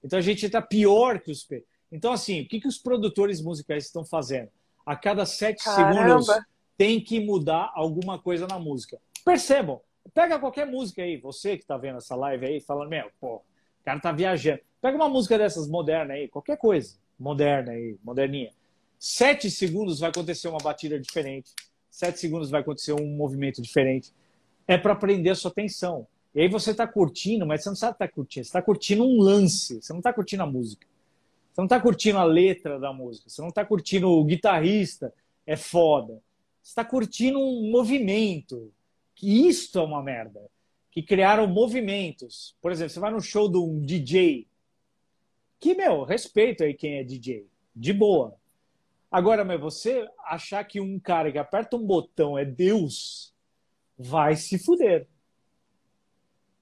Então 0.03 0.19
a 0.19 0.21
gente 0.21 0.45
está 0.45 0.61
pior 0.61 1.21
que 1.21 1.31
os 1.31 1.45
peixes. 1.45 1.69
Então, 1.89 2.11
assim, 2.11 2.41
o 2.41 2.47
que, 2.49 2.59
que 2.59 2.67
os 2.67 2.77
produtores 2.77 3.41
musicais 3.41 3.85
estão 3.85 4.03
fazendo? 4.03 4.49
A 4.85 4.95
cada 4.95 5.25
sete 5.25 5.63
Caramba. 5.63 6.21
segundos 6.21 6.45
tem 6.77 6.99
que 6.99 7.19
mudar 7.19 7.71
alguma 7.73 8.19
coisa 8.19 8.47
na 8.47 8.59
música. 8.59 8.99
Percebam, 9.23 9.79
pega 10.13 10.39
qualquer 10.39 10.65
música 10.65 11.01
aí, 11.01 11.17
você 11.17 11.55
que 11.55 11.63
está 11.63 11.77
vendo 11.77 11.97
essa 11.97 12.15
live 12.15 12.45
aí, 12.45 12.61
falando, 12.61 12.89
meu, 12.89 13.09
pô, 13.19 13.35
o 13.35 13.41
cara 13.85 13.99
tá 13.99 14.11
viajando. 14.11 14.59
Pega 14.81 14.95
uma 14.97 15.07
música 15.07 15.37
dessas 15.37 15.67
moderna 15.67 16.13
aí, 16.13 16.27
qualquer 16.27 16.57
coisa, 16.57 16.97
moderna 17.17 17.71
aí, 17.71 17.97
moderninha. 18.03 18.51
Sete 18.99 19.49
segundos 19.49 19.99
vai 19.99 20.09
acontecer 20.09 20.47
uma 20.47 20.59
batida 20.59 20.99
diferente. 20.99 21.51
Sete 21.89 22.19
segundos 22.19 22.49
vai 22.49 22.61
acontecer 22.61 22.93
um 22.93 23.15
movimento 23.15 23.61
diferente. 23.61 24.13
É 24.67 24.77
para 24.77 24.95
prender 24.95 25.33
a 25.33 25.35
sua 25.35 25.51
atenção. 25.51 26.07
E 26.33 26.41
aí 26.41 26.47
você 26.47 26.71
está 26.71 26.87
curtindo, 26.87 27.45
mas 27.45 27.61
você 27.61 27.69
não 27.69 27.75
sabe 27.75 27.97
que 27.97 28.03
está 28.03 28.13
curtindo. 28.13 28.45
Você 28.45 28.49
está 28.49 28.61
curtindo 28.61 29.03
um 29.03 29.21
lance. 29.21 29.81
Você 29.81 29.93
não 29.93 29.99
está 29.99 30.11
curtindo 30.11 30.43
a 30.43 30.47
música. 30.47 30.87
Você 31.53 31.61
não 31.61 31.65
está 31.65 31.79
curtindo 31.79 32.17
a 32.17 32.23
letra 32.23 32.79
da 32.79 32.91
música, 32.91 33.29
você 33.29 33.39
não 33.39 33.49
está 33.49 33.63
curtindo 33.63 34.09
o 34.09 34.25
guitarrista, 34.25 35.13
é 35.45 35.55
foda. 35.55 36.19
Você 36.63 36.71
está 36.71 36.83
curtindo 36.83 37.37
um 37.37 37.69
movimento, 37.69 38.73
que 39.13 39.47
isto 39.47 39.77
é 39.77 39.83
uma 39.83 40.01
merda. 40.01 40.41
Que 40.89 41.03
criaram 41.03 41.45
movimentos. 41.45 42.55
Por 42.59 42.71
exemplo, 42.71 42.91
você 42.91 42.99
vai 42.99 43.11
no 43.11 43.21
show 43.21 43.47
de 43.51 43.57
um 43.59 43.79
DJ, 43.79 44.47
que, 45.59 45.75
meu, 45.75 46.03
respeito 46.03 46.63
aí 46.63 46.73
quem 46.73 46.97
é 46.97 47.03
DJ, 47.03 47.47
de 47.75 47.93
boa. 47.93 48.35
Agora, 49.11 49.45
mas 49.45 49.61
você 49.61 50.07
achar 50.25 50.63
que 50.63 50.81
um 50.81 50.99
cara 50.99 51.31
que 51.31 51.37
aperta 51.37 51.77
um 51.77 51.85
botão 51.85 52.35
é 52.35 52.43
Deus, 52.43 53.31
vai 53.95 54.35
se 54.35 54.57
fuder. 54.57 55.07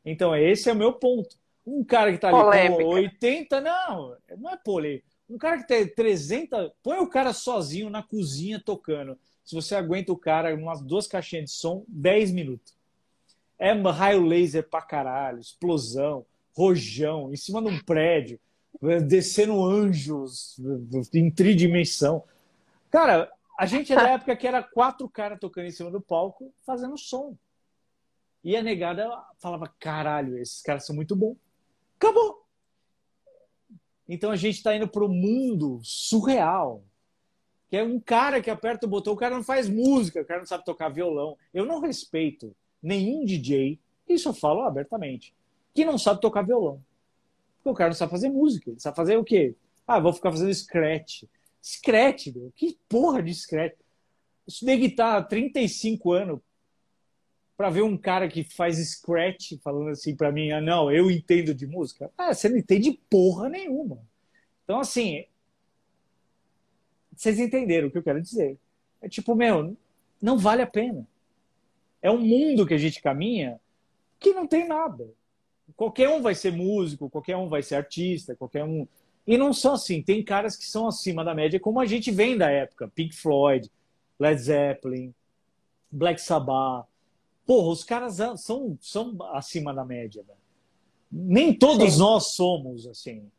Então, 0.03 0.35
esse 0.35 0.69
é 0.69 0.73
o 0.73 0.75
meu 0.75 0.91
ponto. 0.91 1.40
Um 1.65 1.83
cara 1.83 2.11
que 2.11 2.17
tá 2.17 2.29
ali 2.29 2.37
Polêmica. 2.37 2.83
com 2.83 2.89
80, 2.89 3.61
não, 3.61 4.17
não 4.37 4.49
é 4.49 4.57
polêmico. 4.57 5.07
Um 5.29 5.37
cara 5.37 5.57
que 5.57 5.67
tem 5.67 5.87
300, 5.87 6.71
põe 6.83 6.97
o 6.97 7.07
cara 7.07 7.33
sozinho 7.33 7.89
na 7.89 8.03
cozinha 8.03 8.59
tocando. 8.59 9.17
Se 9.43 9.55
você 9.55 9.75
aguenta 9.75 10.11
o 10.11 10.17
cara 10.17 10.53
umas 10.53 10.81
duas 10.81 11.07
caixinhas 11.07 11.45
de 11.45 11.51
som, 11.51 11.85
10 11.87 12.31
minutos. 12.31 12.73
É 13.57 13.71
raio 13.73 14.25
laser 14.25 14.67
pra 14.67 14.81
caralho, 14.81 15.39
explosão, 15.39 16.25
rojão, 16.53 17.31
em 17.31 17.37
cima 17.37 17.61
de 17.61 17.67
um 17.67 17.79
prédio, 17.79 18.39
descendo 19.07 19.63
anjos 19.63 20.59
em 21.13 21.29
tridimensão. 21.29 22.23
Cara, 22.89 23.31
a 23.57 23.65
gente 23.65 23.93
é 23.93 23.95
da 23.95 24.09
época 24.13 24.35
que 24.35 24.47
era 24.47 24.63
quatro 24.63 25.07
caras 25.07 25.39
tocando 25.39 25.67
em 25.67 25.71
cima 25.71 25.91
do 25.91 26.01
palco, 26.01 26.53
fazendo 26.65 26.97
som. 26.97 27.37
E 28.43 28.55
a 28.55 28.63
negada 28.63 29.07
falava: 29.39 29.71
caralho, 29.79 30.37
esses 30.37 30.61
caras 30.61 30.85
são 30.85 30.95
muito 30.95 31.15
bons. 31.15 31.37
Acabou. 32.01 32.43
Então 34.09 34.31
a 34.31 34.35
gente 34.35 34.55
está 34.55 34.75
indo 34.75 34.87
para 34.87 35.05
o 35.05 35.07
mundo 35.07 35.79
surreal. 35.83 36.83
Que 37.69 37.77
é 37.77 37.83
um 37.83 37.99
cara 37.99 38.41
que 38.41 38.49
aperta 38.49 38.87
o 38.87 38.89
botão, 38.89 39.13
o 39.13 39.17
cara 39.17 39.35
não 39.35 39.43
faz 39.43 39.69
música, 39.69 40.19
o 40.19 40.25
cara 40.25 40.39
não 40.39 40.47
sabe 40.47 40.65
tocar 40.65 40.89
violão. 40.89 41.37
Eu 41.53 41.63
não 41.63 41.79
respeito 41.79 42.55
nenhum 42.81 43.23
DJ, 43.23 43.79
isso 44.09 44.27
eu 44.27 44.33
falo 44.33 44.61
abertamente, 44.61 45.33
que 45.73 45.85
não 45.85 45.97
sabe 45.97 46.19
tocar 46.19 46.41
violão. 46.41 46.83
Porque 47.57 47.69
o 47.69 47.73
cara 47.75 47.91
não 47.91 47.95
sabe 47.95 48.11
fazer 48.11 48.29
música, 48.29 48.71
ele 48.71 48.79
sabe 48.79 48.95
fazer 48.95 49.17
o 49.17 49.23
quê? 49.23 49.55
Ah, 49.87 49.99
vou 49.99 50.11
ficar 50.11 50.31
fazendo 50.31 50.53
scratch. 50.53 51.23
Scratch, 51.63 52.27
meu. 52.35 52.51
que 52.55 52.77
porra 52.89 53.21
de 53.21 53.33
scratch? 53.33 53.77
Eu 53.77 54.47
estudei 54.47 54.77
guitarra 54.77 55.19
há 55.19 55.23
35 55.23 56.11
anos, 56.11 56.39
para 57.61 57.69
ver 57.69 57.83
um 57.83 57.95
cara 57.95 58.27
que 58.27 58.43
faz 58.43 58.79
scratch 58.79 59.53
falando 59.63 59.89
assim 59.89 60.15
para 60.15 60.31
mim, 60.31 60.49
ah, 60.49 60.59
não, 60.59 60.91
eu 60.91 61.11
entendo 61.11 61.53
de 61.53 61.67
música. 61.67 62.11
Ah, 62.17 62.33
você 62.33 62.49
não 62.49 62.57
entende 62.57 62.99
porra 63.07 63.49
nenhuma. 63.49 63.99
Então, 64.63 64.79
assim, 64.79 65.25
vocês 67.15 67.37
entenderam 67.37 67.87
o 67.87 67.91
que 67.91 67.99
eu 67.99 68.03
quero 68.03 68.19
dizer. 68.19 68.57
É 68.99 69.07
tipo, 69.07 69.35
meu, 69.35 69.77
não 70.19 70.39
vale 70.39 70.63
a 70.63 70.65
pena. 70.65 71.07
É 72.01 72.09
um 72.09 72.17
mundo 72.17 72.65
que 72.65 72.73
a 72.73 72.79
gente 72.79 72.99
caminha 72.99 73.61
que 74.19 74.33
não 74.33 74.47
tem 74.47 74.67
nada. 74.67 75.07
Qualquer 75.75 76.09
um 76.09 76.19
vai 76.19 76.33
ser 76.33 76.51
músico, 76.51 77.11
qualquer 77.11 77.37
um 77.37 77.47
vai 77.47 77.61
ser 77.61 77.75
artista, 77.75 78.35
qualquer 78.35 78.63
um. 78.63 78.87
E 79.27 79.37
não 79.37 79.53
são 79.53 79.75
assim. 79.75 80.01
Tem 80.01 80.23
caras 80.23 80.55
que 80.55 80.65
são 80.65 80.87
acima 80.87 81.23
da 81.23 81.35
média, 81.35 81.59
como 81.59 81.79
a 81.79 81.85
gente 81.85 82.09
vem 82.09 82.35
da 82.35 82.49
época. 82.49 82.87
Pink 82.87 83.15
Floyd, 83.15 83.69
Led 84.19 84.41
Zeppelin, 84.41 85.13
Black 85.91 86.19
Sabbath, 86.19 86.89
Porra, 87.51 87.67
os 87.67 87.83
caras 87.83 88.17
são, 88.37 88.77
são 88.79 89.17
acima 89.33 89.73
da 89.73 89.83
média. 89.83 90.23
Velho. 90.23 90.39
Nem 91.11 91.53
todos 91.53 91.95
Sim. 91.95 91.99
nós 91.99 92.27
somos 92.27 92.87
assim. 92.87 93.29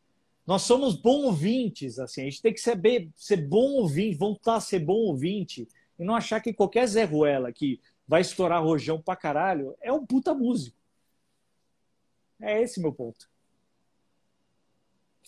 Nós 0.45 0.61
somos 0.61 0.95
bons 0.95 1.23
ouvintes, 1.23 1.97
assim. 1.97 2.21
A 2.21 2.25
gente 2.25 2.39
tem 2.39 2.53
que 2.53 2.61
saber 2.61 3.09
ser 3.15 3.37
bom 3.37 3.71
ouvinte, 3.71 4.15
voltar 4.15 4.57
a 4.57 4.61
ser 4.61 4.77
bom 4.77 5.07
ouvinte 5.07 5.67
e 5.97 6.05
não 6.05 6.15
achar 6.15 6.39
que 6.41 6.53
qualquer 6.53 6.85
Zé 6.85 7.05
Ruela 7.05 7.51
que 7.51 7.81
vai 8.07 8.21
estourar 8.21 8.63
rojão 8.63 9.01
pra 9.01 9.15
caralho 9.15 9.75
é 9.81 9.91
um 9.91 10.05
puta 10.05 10.31
músico. 10.31 10.77
É 12.39 12.61
esse 12.61 12.79
meu 12.79 12.93
ponto. 12.93 13.27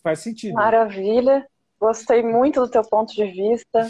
Faz 0.04 0.20
sentido. 0.20 0.54
Maravilha. 0.54 1.50
Gostei 1.80 2.22
muito 2.22 2.62
do 2.62 2.70
teu 2.70 2.84
ponto 2.84 3.16
de 3.16 3.26
vista. 3.26 3.90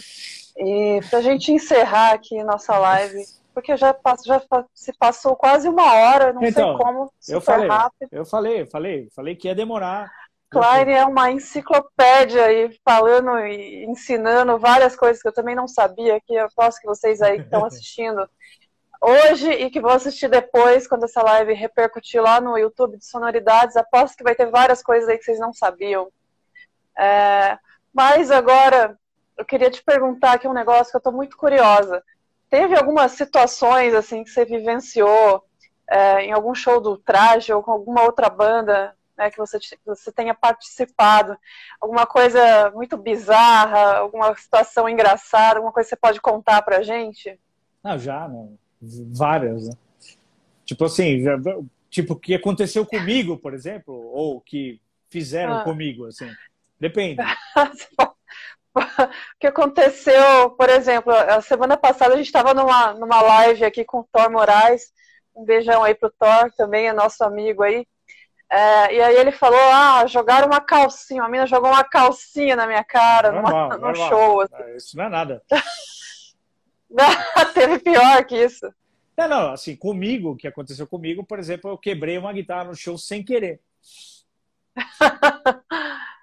E 0.55 1.01
pra 1.09 1.19
gente 1.19 1.51
encerrar 1.51 2.13
aqui 2.13 2.41
nossa 2.45 2.79
live, 2.79 3.25
porque 3.55 3.77
já, 3.77 3.95
já 4.25 4.41
se 4.73 4.91
passou 4.97 5.35
quase 5.35 5.69
uma 5.69 5.93
hora, 5.93 6.33
não 6.33 6.43
então, 6.43 6.77
sei 6.77 6.85
como, 6.85 7.13
eu 7.29 7.39
falei, 7.39 7.69
rápido. 7.69 8.09
Eu 8.11 8.25
falei, 8.25 8.61
eu 8.61 8.67
falei, 8.67 9.09
falei 9.15 9.35
que 9.35 9.47
ia 9.47 9.55
demorar. 9.55 10.11
Claire 10.51 10.91
é 10.91 11.05
uma 11.05 11.31
enciclopédia 11.31 12.45
aí, 12.45 12.77
falando 12.83 13.39
e 13.39 13.85
ensinando 13.85 14.59
várias 14.59 14.95
coisas 14.95 15.21
que 15.21 15.27
eu 15.27 15.33
também 15.33 15.55
não 15.55 15.67
sabia, 15.67 16.19
que 16.19 16.35
eu 16.35 16.47
posso 16.53 16.79
que 16.79 16.85
vocês 16.85 17.21
aí 17.21 17.37
que 17.37 17.45
estão 17.45 17.63
assistindo 17.65 18.29
hoje 19.01 19.49
e 19.49 19.69
que 19.69 19.79
vão 19.79 19.91
assistir 19.91 20.29
depois, 20.29 20.87
quando 20.87 21.05
essa 21.05 21.23
live 21.23 21.53
repercutir 21.53 22.21
lá 22.21 22.41
no 22.41 22.57
YouTube 22.57 22.97
de 22.97 23.05
Sonoridades, 23.05 23.77
aposto 23.77 24.17
que 24.17 24.23
vai 24.23 24.35
ter 24.35 24.49
várias 24.49 24.83
coisas 24.83 25.07
aí 25.07 25.17
que 25.17 25.23
vocês 25.23 25.39
não 25.39 25.53
sabiam. 25.53 26.09
É, 26.97 27.57
mas 27.93 28.31
agora, 28.31 28.97
eu 29.37 29.45
queria 29.45 29.71
te 29.71 29.81
perguntar 29.83 30.33
aqui 30.33 30.47
um 30.47 30.53
negócio 30.53 30.91
que 30.91 30.97
eu 30.97 30.99
estou 30.99 31.13
muito 31.13 31.37
curiosa. 31.37 32.03
Teve 32.49 32.75
algumas 32.75 33.13
situações 33.13 33.93
assim 33.93 34.23
que 34.23 34.29
você 34.29 34.45
vivenciou 34.45 35.43
é, 35.89 36.25
em 36.25 36.31
algum 36.31 36.53
show 36.53 36.79
do 36.79 36.97
Traje 36.97 37.53
ou 37.53 37.61
com 37.61 37.71
alguma 37.71 38.03
outra 38.03 38.29
banda 38.29 38.95
né, 39.17 39.29
que 39.29 39.37
você, 39.37 39.59
você 39.85 40.11
tenha 40.11 40.33
participado? 40.33 41.37
Alguma 41.79 42.05
coisa 42.05 42.71
muito 42.71 42.97
bizarra, 42.97 43.97
alguma 43.97 44.35
situação 44.35 44.89
engraçada, 44.89 45.57
alguma 45.57 45.71
coisa 45.71 45.87
que 45.87 45.95
você 45.95 45.99
pode 45.99 46.21
contar 46.21 46.61
pra 46.61 46.81
gente? 46.81 47.39
Ah, 47.83 47.97
já, 47.97 48.27
né? 48.27 48.49
várias, 48.81 49.67
né? 49.67 49.73
Tipo 50.65 50.85
assim, 50.85 51.23
tipo 51.89 52.13
o 52.13 52.19
que 52.19 52.33
aconteceu 52.33 52.85
comigo, 52.85 53.37
por 53.37 53.53
exemplo, 53.53 53.93
ou 53.93 54.41
que 54.41 54.81
fizeram 55.09 55.59
ah. 55.59 55.63
comigo, 55.63 56.05
assim. 56.07 56.29
Depende. 56.79 57.21
o 58.75 58.79
que 59.39 59.47
aconteceu, 59.47 60.49
por 60.51 60.69
exemplo, 60.69 61.13
a 61.13 61.41
semana 61.41 61.77
passada 61.77 62.13
a 62.13 62.17
gente 62.17 62.27
estava 62.27 62.53
numa, 62.53 62.93
numa 62.93 63.21
live 63.21 63.63
aqui 63.63 63.85
com 63.85 63.99
o 63.99 64.07
Thor 64.11 64.29
Moraes, 64.29 64.91
um 65.35 65.45
beijão 65.45 65.83
aí 65.83 65.95
pro 65.95 66.11
Thor, 66.11 66.51
também 66.57 66.87
é 66.87 66.93
nosso 66.93 67.23
amigo 67.23 67.63
aí, 67.63 67.87
é, 68.49 68.95
e 68.95 69.01
aí 69.01 69.17
ele 69.17 69.31
falou, 69.31 69.59
ah, 69.59 70.05
jogaram 70.07 70.47
uma 70.47 70.61
calcinha, 70.61 71.23
a 71.23 71.29
mina 71.29 71.47
jogou 71.47 71.69
uma 71.69 71.83
calcinha 71.83 72.55
na 72.55 72.67
minha 72.67 72.83
cara 72.83 73.31
normal, 73.31 73.69
numa, 73.69 73.87
num 73.87 73.95
show. 73.95 74.41
Assim. 74.41 74.53
Ah, 74.53 74.75
isso 74.75 74.97
não 74.97 75.05
é 75.05 75.09
nada. 75.09 75.41
Teve 77.53 77.79
pior 77.79 78.23
que 78.25 78.35
isso. 78.35 78.71
Não, 79.17 79.27
não, 79.27 79.51
assim, 79.51 79.75
comigo, 79.75 80.31
o 80.31 80.35
que 80.35 80.47
aconteceu 80.47 80.85
comigo, 80.85 81.23
por 81.23 81.39
exemplo, 81.39 81.71
eu 81.71 81.77
quebrei 81.77 82.17
uma 82.17 82.33
guitarra 82.33 82.65
no 82.65 82.75
show 82.75 82.97
sem 82.97 83.23
querer. 83.23 83.61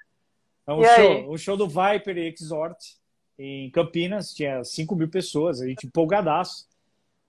É 0.73 0.75
um, 0.75 0.97
show, 0.97 1.33
um 1.35 1.39
show 1.39 1.57
do 1.57 1.69
Viper 1.69 2.17
Exhort 2.19 2.79
em 3.39 3.71
Campinas, 3.71 4.33
tinha 4.33 4.63
5 4.63 4.95
mil 4.95 5.09
pessoas, 5.09 5.61
a 5.61 5.67
gente 5.67 5.87
empolgadaço. 5.87 6.67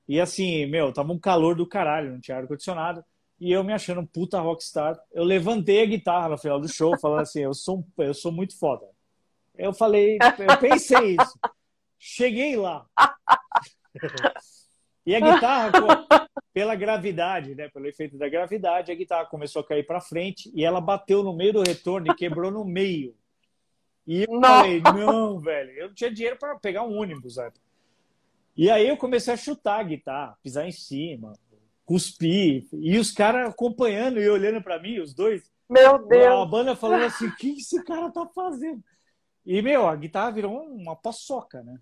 E 0.07 0.19
assim, 0.19 0.65
meu, 0.65 0.91
tava 0.91 1.11
um 1.11 1.19
calor 1.19 1.55
do 1.55 1.67
caralho, 1.67 2.11
não 2.11 2.19
tinha 2.19 2.37
ar-condicionado. 2.37 3.03
E 3.39 3.51
eu 3.51 3.63
me 3.63 3.73
achando 3.73 4.01
um 4.01 4.05
puta 4.05 4.39
rockstar. 4.39 4.97
Eu 5.11 5.23
levantei 5.23 5.81
a 5.81 5.85
guitarra 5.85 6.29
no 6.29 6.37
final 6.37 6.59
do 6.59 6.67
show, 6.67 6.97
falando 6.99 7.21
assim: 7.21 7.41
eu 7.41 7.53
sou, 7.53 7.85
eu 7.97 8.13
sou 8.13 8.31
muito 8.31 8.57
foda. 8.57 8.85
Eu 9.55 9.73
falei, 9.73 10.17
eu 10.21 10.57
pensei 10.59 11.15
isso. 11.19 11.39
Cheguei 11.97 12.55
lá. 12.55 12.85
E 15.05 15.15
a 15.15 15.19
guitarra, 15.19 15.71
pela 16.53 16.75
gravidade, 16.75 17.55
né, 17.55 17.69
pelo 17.69 17.87
efeito 17.87 18.17
da 18.17 18.29
gravidade, 18.29 18.91
a 18.91 18.95
guitarra 18.95 19.25
começou 19.25 19.61
a 19.61 19.65
cair 19.65 19.85
para 19.85 19.99
frente 19.99 20.51
e 20.55 20.63
ela 20.63 20.79
bateu 20.79 21.23
no 21.23 21.35
meio 21.35 21.53
do 21.53 21.61
retorno 21.61 22.11
e 22.11 22.15
quebrou 22.15 22.49
no 22.49 22.63
meio. 22.63 23.15
E 24.05 24.23
eu 24.23 24.39
não. 24.39 24.41
falei, 24.41 24.81
não, 24.81 25.39
velho, 25.39 25.71
eu 25.71 25.87
não 25.87 25.93
tinha 25.93 26.11
dinheiro 26.11 26.37
para 26.37 26.57
pegar 26.59 26.83
um 26.83 26.97
ônibus. 26.97 27.37
E 28.55 28.69
aí 28.69 28.87
eu 28.87 28.97
comecei 28.97 29.33
a 29.33 29.37
chutar 29.37 29.79
a 29.79 29.83
guitarra, 29.83 30.37
pisar 30.43 30.67
em 30.67 30.71
cima, 30.71 31.33
cuspir, 31.85 32.67
e 32.73 32.97
os 32.97 33.11
caras 33.11 33.49
acompanhando 33.49 34.19
e 34.19 34.29
olhando 34.29 34.61
para 34.61 34.79
mim, 34.79 34.99
os 34.99 35.13
dois. 35.13 35.49
Meu 35.69 36.05
Deus! 36.05 36.41
A 36.41 36.45
banda 36.45 36.75
falando 36.75 37.03
assim, 37.03 37.27
o 37.27 37.35
que 37.35 37.57
esse 37.57 37.83
cara 37.83 38.11
tá 38.11 38.27
fazendo? 38.27 38.83
E, 39.45 39.61
meu, 39.61 39.87
a 39.87 39.95
guitarra 39.95 40.31
virou 40.31 40.53
uma 40.53 40.95
paçoca, 40.95 41.63
né? 41.63 41.77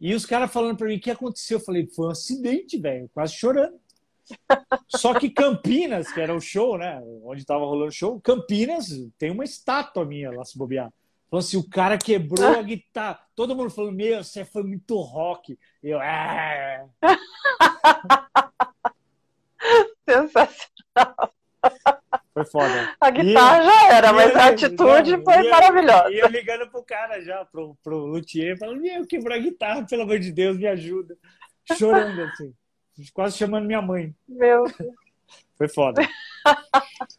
E 0.00 0.14
os 0.14 0.24
caras 0.24 0.52
falando 0.52 0.76
para 0.76 0.86
mim, 0.86 0.96
o 0.96 1.00
que 1.00 1.10
aconteceu? 1.10 1.58
Eu 1.58 1.64
falei, 1.64 1.86
foi 1.86 2.06
um 2.06 2.10
acidente, 2.10 2.78
velho, 2.78 3.10
quase 3.12 3.34
chorando. 3.34 3.78
Só 4.88 5.18
que 5.18 5.30
Campinas, 5.30 6.12
que 6.12 6.20
era 6.20 6.34
o 6.34 6.40
show, 6.40 6.76
né? 6.76 7.00
Onde 7.24 7.44
tava 7.44 7.64
rolando 7.64 7.88
o 7.88 7.92
show, 7.92 8.20
Campinas 8.20 8.88
tem 9.16 9.30
uma 9.30 9.44
estátua 9.44 10.04
minha 10.04 10.30
lá 10.30 10.44
se 10.44 10.56
bobear. 10.56 10.92
Falou 11.30 11.40
assim, 11.40 11.58
o 11.58 11.68
cara 11.68 11.98
quebrou 11.98 12.58
a 12.58 12.62
guitarra. 12.62 13.20
Todo 13.36 13.54
mundo 13.54 13.70
falou, 13.70 13.92
meu, 13.92 14.24
você 14.24 14.46
foi 14.46 14.62
muito 14.62 14.98
rock. 14.98 15.58
Eu, 15.82 16.00
é. 16.00 16.86
Sensacional. 20.08 21.34
Foi 22.32 22.44
foda. 22.46 22.96
A 23.00 23.10
guitarra 23.10 23.58
ia, 23.58 23.64
já 23.64 23.94
era, 23.94 24.12
mas 24.12 24.36
a 24.36 24.46
atitude 24.46 25.22
foi 25.22 25.44
ia, 25.44 25.50
maravilhosa. 25.50 26.12
Ia 26.12 26.28
ligando 26.28 26.70
pro 26.70 26.82
cara 26.82 27.20
já, 27.20 27.44
pro, 27.44 27.76
pro 27.82 28.06
luthier, 28.06 28.56
falando, 28.56 28.80
meu, 28.80 29.06
quebrou 29.06 29.36
a 29.36 29.40
guitarra, 29.40 29.84
pelo 29.84 30.02
amor 30.02 30.18
de 30.18 30.32
Deus, 30.32 30.56
me 30.56 30.66
ajuda. 30.66 31.14
Chorando 31.76 32.22
assim, 32.22 32.54
quase 33.12 33.36
chamando 33.36 33.66
minha 33.66 33.82
mãe. 33.82 34.14
Meu. 34.26 34.64
Foi 35.58 35.68
foda. 35.68 36.00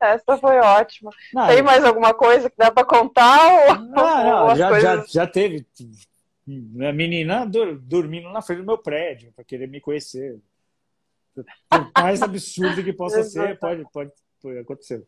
Essa 0.00 0.36
foi 0.38 0.58
ótima. 0.58 1.10
Não, 1.32 1.46
Tem 1.46 1.62
mais 1.62 1.84
alguma 1.84 2.14
coisa 2.14 2.48
que 2.48 2.56
dá 2.56 2.70
para 2.70 2.84
contar? 2.84 3.68
Ou, 3.68 3.74
não, 3.74 4.48
não, 4.48 4.56
já, 4.56 4.68
coisas... 4.68 5.12
já, 5.12 5.24
já 5.24 5.26
teve. 5.26 5.66
A 6.88 6.92
menina 6.92 7.46
dormindo 7.82 8.30
na 8.30 8.42
frente 8.42 8.60
do 8.60 8.66
meu 8.66 8.78
prédio 8.78 9.32
para 9.32 9.44
querer 9.44 9.68
me 9.68 9.80
conhecer. 9.80 10.38
Por 11.34 11.90
mais 11.96 12.22
absurdo 12.22 12.82
que 12.82 12.92
possa 12.92 13.22
ser, 13.22 13.58
pode, 13.58 13.84
pode, 13.92 14.10
pode 14.42 14.58
acontecer. 14.58 15.06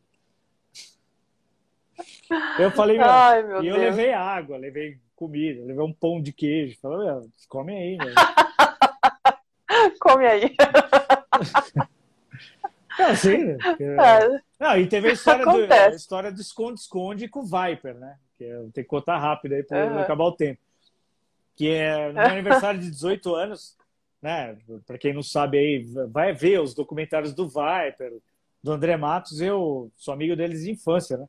Eu 2.59 2.71
falei, 2.71 2.97
meu, 2.97 3.07
Ai, 3.07 3.43
meu 3.43 3.63
e 3.63 3.69
eu 3.69 3.77
Deus. 3.77 3.97
levei 3.97 4.13
água, 4.13 4.57
levei 4.57 4.99
comida, 5.15 5.65
levei 5.65 5.85
um 5.85 5.93
pão 5.93 6.21
de 6.23 6.33
queijo. 6.33 6.79
Falei, 6.81 7.29
come 7.49 7.73
aí, 7.73 7.97
meu. 7.97 8.15
come 10.01 10.27
aí. 10.27 10.55
É, 12.99 13.15
sim. 13.15 13.45
Né? 13.45 13.59
É. 13.81 14.41
Não, 14.59 14.79
e 14.79 14.87
teve 14.87 15.09
a 15.09 15.13
história 15.13 15.45
do, 15.45 15.73
a 15.73 15.89
história 15.91 16.33
do 16.33 16.41
esconde-esconde 16.41 17.29
com 17.29 17.41
o 17.41 17.45
Viper, 17.45 17.95
né? 17.95 18.17
Que 18.39 18.45
eu 18.45 18.71
tenho 18.73 18.85
que 18.85 18.85
contar 18.85 19.19
rápido 19.19 19.55
aí 19.55 19.63
para 19.63 20.01
acabar 20.01 20.25
o 20.25 20.33
tempo. 20.33 20.61
Que 21.57 21.69
é 21.69 22.09
no 22.09 22.15
meu 22.15 22.25
aniversário 22.25 22.81
de 22.81 22.91
18 22.91 23.35
anos, 23.35 23.77
né? 24.21 24.57
Para 24.87 24.99
quem 24.99 25.13
não 25.13 25.23
sabe 25.23 25.59
aí, 25.59 25.87
vai 26.11 26.33
ver 26.33 26.61
os 26.61 26.75
documentários 26.75 27.35
do 27.35 27.49
Viper, 27.49 28.19
do 28.63 28.73
André 28.73 28.97
Matos, 28.97 29.41
eu 29.41 29.91
sou 29.97 30.15
amigo 30.15 30.37
deles 30.37 30.63
de 30.63 30.71
infância, 30.71 31.17
né? 31.17 31.27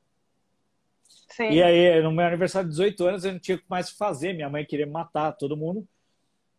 Sim. 1.29 1.49
E 1.49 1.63
aí, 1.63 2.01
no 2.03 2.11
meu 2.11 2.25
aniversário 2.25 2.69
de 2.69 2.75
18 2.75 3.05
anos, 3.05 3.25
eu 3.25 3.31
não 3.31 3.39
tinha 3.39 3.59
mais 3.67 3.89
o 3.89 3.91
que 3.91 3.97
fazer. 3.97 4.33
Minha 4.33 4.49
mãe 4.49 4.63
queria 4.63 4.85
matar 4.85 5.31
todo 5.31 5.57
mundo. 5.57 5.87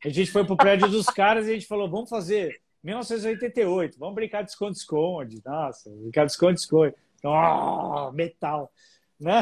A 0.05 0.09
gente 0.09 0.33
foi 0.33 0.45
pro 0.45 0.57
prédio 0.57 0.89
dos 0.89 1.07
caras 1.07 1.47
e 1.47 1.51
a 1.51 1.55
gente 1.55 1.67
falou: 1.67 1.89
vamos 1.89 2.11
fazer 2.11 2.61
1988, 2.85 3.99
vamos 3.99 4.15
brincar 4.15 4.43
de 4.43 4.51
esconde-esconde. 4.51 5.41
Nossa, 5.45 5.91
brincar 5.91 6.27
de 6.27 6.33
esconde-esconde. 6.33 6.95
Oh, 7.25 8.13
metal. 8.13 8.71
Né? 9.19 9.41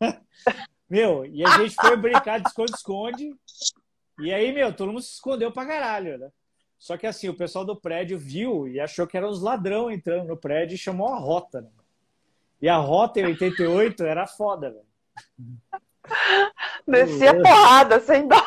Meu, 0.90 1.24
e 1.24 1.44
a 1.44 1.50
gente 1.58 1.76
foi 1.76 1.96
brincar 1.96 2.40
de 2.40 2.48
esconde-esconde. 2.48 3.32
E 4.18 4.34
aí, 4.34 4.52
meu, 4.52 4.72
todo 4.74 4.88
mundo 4.88 5.00
se 5.00 5.14
escondeu 5.14 5.52
pra 5.52 5.64
caralho, 5.64 6.18
né? 6.18 6.28
Só 6.76 6.96
que 6.96 7.06
assim, 7.06 7.28
o 7.28 7.36
pessoal 7.36 7.64
do 7.64 7.76
prédio 7.76 8.18
viu 8.18 8.66
e 8.66 8.80
achou 8.80 9.06
que 9.06 9.16
eram 9.16 9.28
os 9.28 9.40
ladrão 9.40 9.90
entrando 9.90 10.26
no 10.26 10.36
prédio 10.36 10.74
e 10.74 10.78
chamou 10.78 11.08
a 11.08 11.18
rota, 11.18 11.60
né? 11.60 11.68
E 12.60 12.68
a 12.68 12.76
rota 12.76 13.20
em 13.20 13.26
88 13.26 14.04
era 14.04 14.26
foda, 14.26 14.70
velho. 14.70 14.90
Descia 16.86 17.40
porrada, 17.40 18.00
sem 18.00 18.26
dó. 18.26 18.42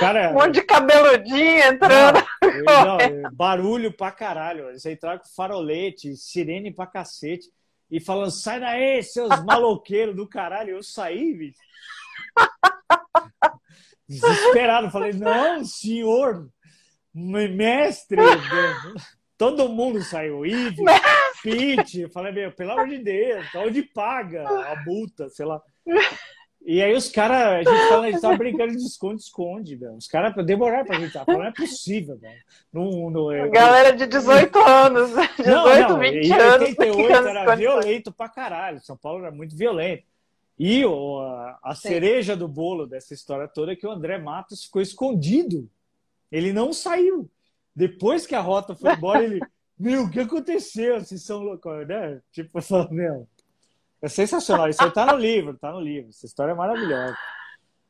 Cara, 0.00 0.30
um 0.30 0.34
monte 0.34 0.54
de 0.54 0.62
cabeludinho 0.62 1.62
entrando. 1.64 2.24
Não, 2.64 2.98
não, 2.98 3.30
barulho 3.32 3.92
pra 3.92 4.10
caralho. 4.10 4.68
Eles 4.68 4.84
entraram 4.86 5.18
com 5.18 5.28
farolete, 5.28 6.16
sirene 6.16 6.72
pra 6.72 6.86
cacete. 6.86 7.48
E 7.90 8.00
falando, 8.00 8.30
sai 8.30 8.58
daí, 8.60 9.02
seus 9.02 9.28
maloqueiros 9.44 10.16
do 10.16 10.26
caralho. 10.26 10.76
Eu 10.76 10.82
saí, 10.82 11.34
bicho. 11.34 11.58
Desesperado. 14.08 14.90
Falei, 14.90 15.12
não, 15.12 15.64
senhor, 15.64 16.48
mestre. 17.14 18.18
Todo 19.36 19.68
mundo 19.68 20.02
saiu. 20.02 20.46
Ives, 20.46 20.78
Pete. 21.42 22.08
Falei, 22.08 22.32
meu, 22.32 22.52
pelo 22.52 22.72
amor 22.72 22.88
de 22.88 22.98
Deus, 22.98 23.46
onde 23.56 23.82
paga 23.82 24.48
a 24.48 24.82
multa, 24.84 25.28
sei 25.28 25.44
lá. 25.44 25.60
E 26.64 26.80
aí 26.80 26.94
os 26.94 27.08
caras, 27.08 27.38
a 27.38 27.58
gente 27.58 27.66
fala, 27.88 28.06
a 28.06 28.10
gente 28.10 28.20
tava 28.20 28.36
brincando 28.36 28.76
de 28.76 28.82
esconde-esconde, 28.82 29.76
velho. 29.76 29.96
Os 29.96 30.06
caras 30.06 30.34
demoraram 30.46 30.84
pra 30.84 31.00
gente, 31.00 31.14
não 31.26 31.44
é 31.44 31.52
possível, 31.52 32.16
velho. 32.16 32.40
Não, 32.72 33.10
não, 33.10 33.32
eu... 33.32 33.50
Galera 33.50 33.92
de 33.92 34.06
18 34.06 34.58
anos, 34.58 35.10
18, 35.10 35.50
não, 35.50 35.64
não, 35.88 35.98
20 35.98 36.26
e 36.26 36.32
anos. 36.32 36.68
88 36.68 37.28
era 37.28 37.54
violento 37.56 38.12
pra 38.12 38.28
caralho, 38.28 38.80
São 38.80 38.96
Paulo 38.96 39.24
era 39.24 39.34
muito 39.34 39.56
violento. 39.56 40.04
E 40.58 40.84
o, 40.84 41.20
a, 41.20 41.58
a 41.62 41.74
cereja 41.74 42.36
do 42.36 42.46
bolo 42.46 42.86
dessa 42.86 43.14
história 43.14 43.48
toda 43.48 43.72
é 43.72 43.76
que 43.76 43.86
o 43.86 43.90
André 43.90 44.18
Matos 44.18 44.64
ficou 44.64 44.80
escondido. 44.80 45.68
Ele 46.30 46.52
não 46.52 46.72
saiu. 46.72 47.28
Depois 47.74 48.26
que 48.26 48.34
a 48.34 48.40
rota 48.40 48.74
foi 48.74 48.92
embora, 48.92 49.24
ele. 49.24 49.40
Meu, 49.78 50.04
o 50.04 50.10
que 50.10 50.20
aconteceu? 50.20 51.00
Vocês 51.00 51.22
são 51.22 51.42
loucos, 51.42 51.88
né? 51.88 52.20
Tipo, 52.30 52.60
falando, 52.62 52.92
meu, 52.92 53.26
é 54.02 54.08
sensacional. 54.08 54.68
Isso 54.68 54.82
aí 54.82 54.90
tá 54.90 55.06
no 55.06 55.16
livro, 55.16 55.56
tá 55.56 55.70
no 55.70 55.80
livro. 55.80 56.10
Essa 56.10 56.26
história 56.26 56.52
é 56.52 56.54
maravilhosa. 56.54 57.16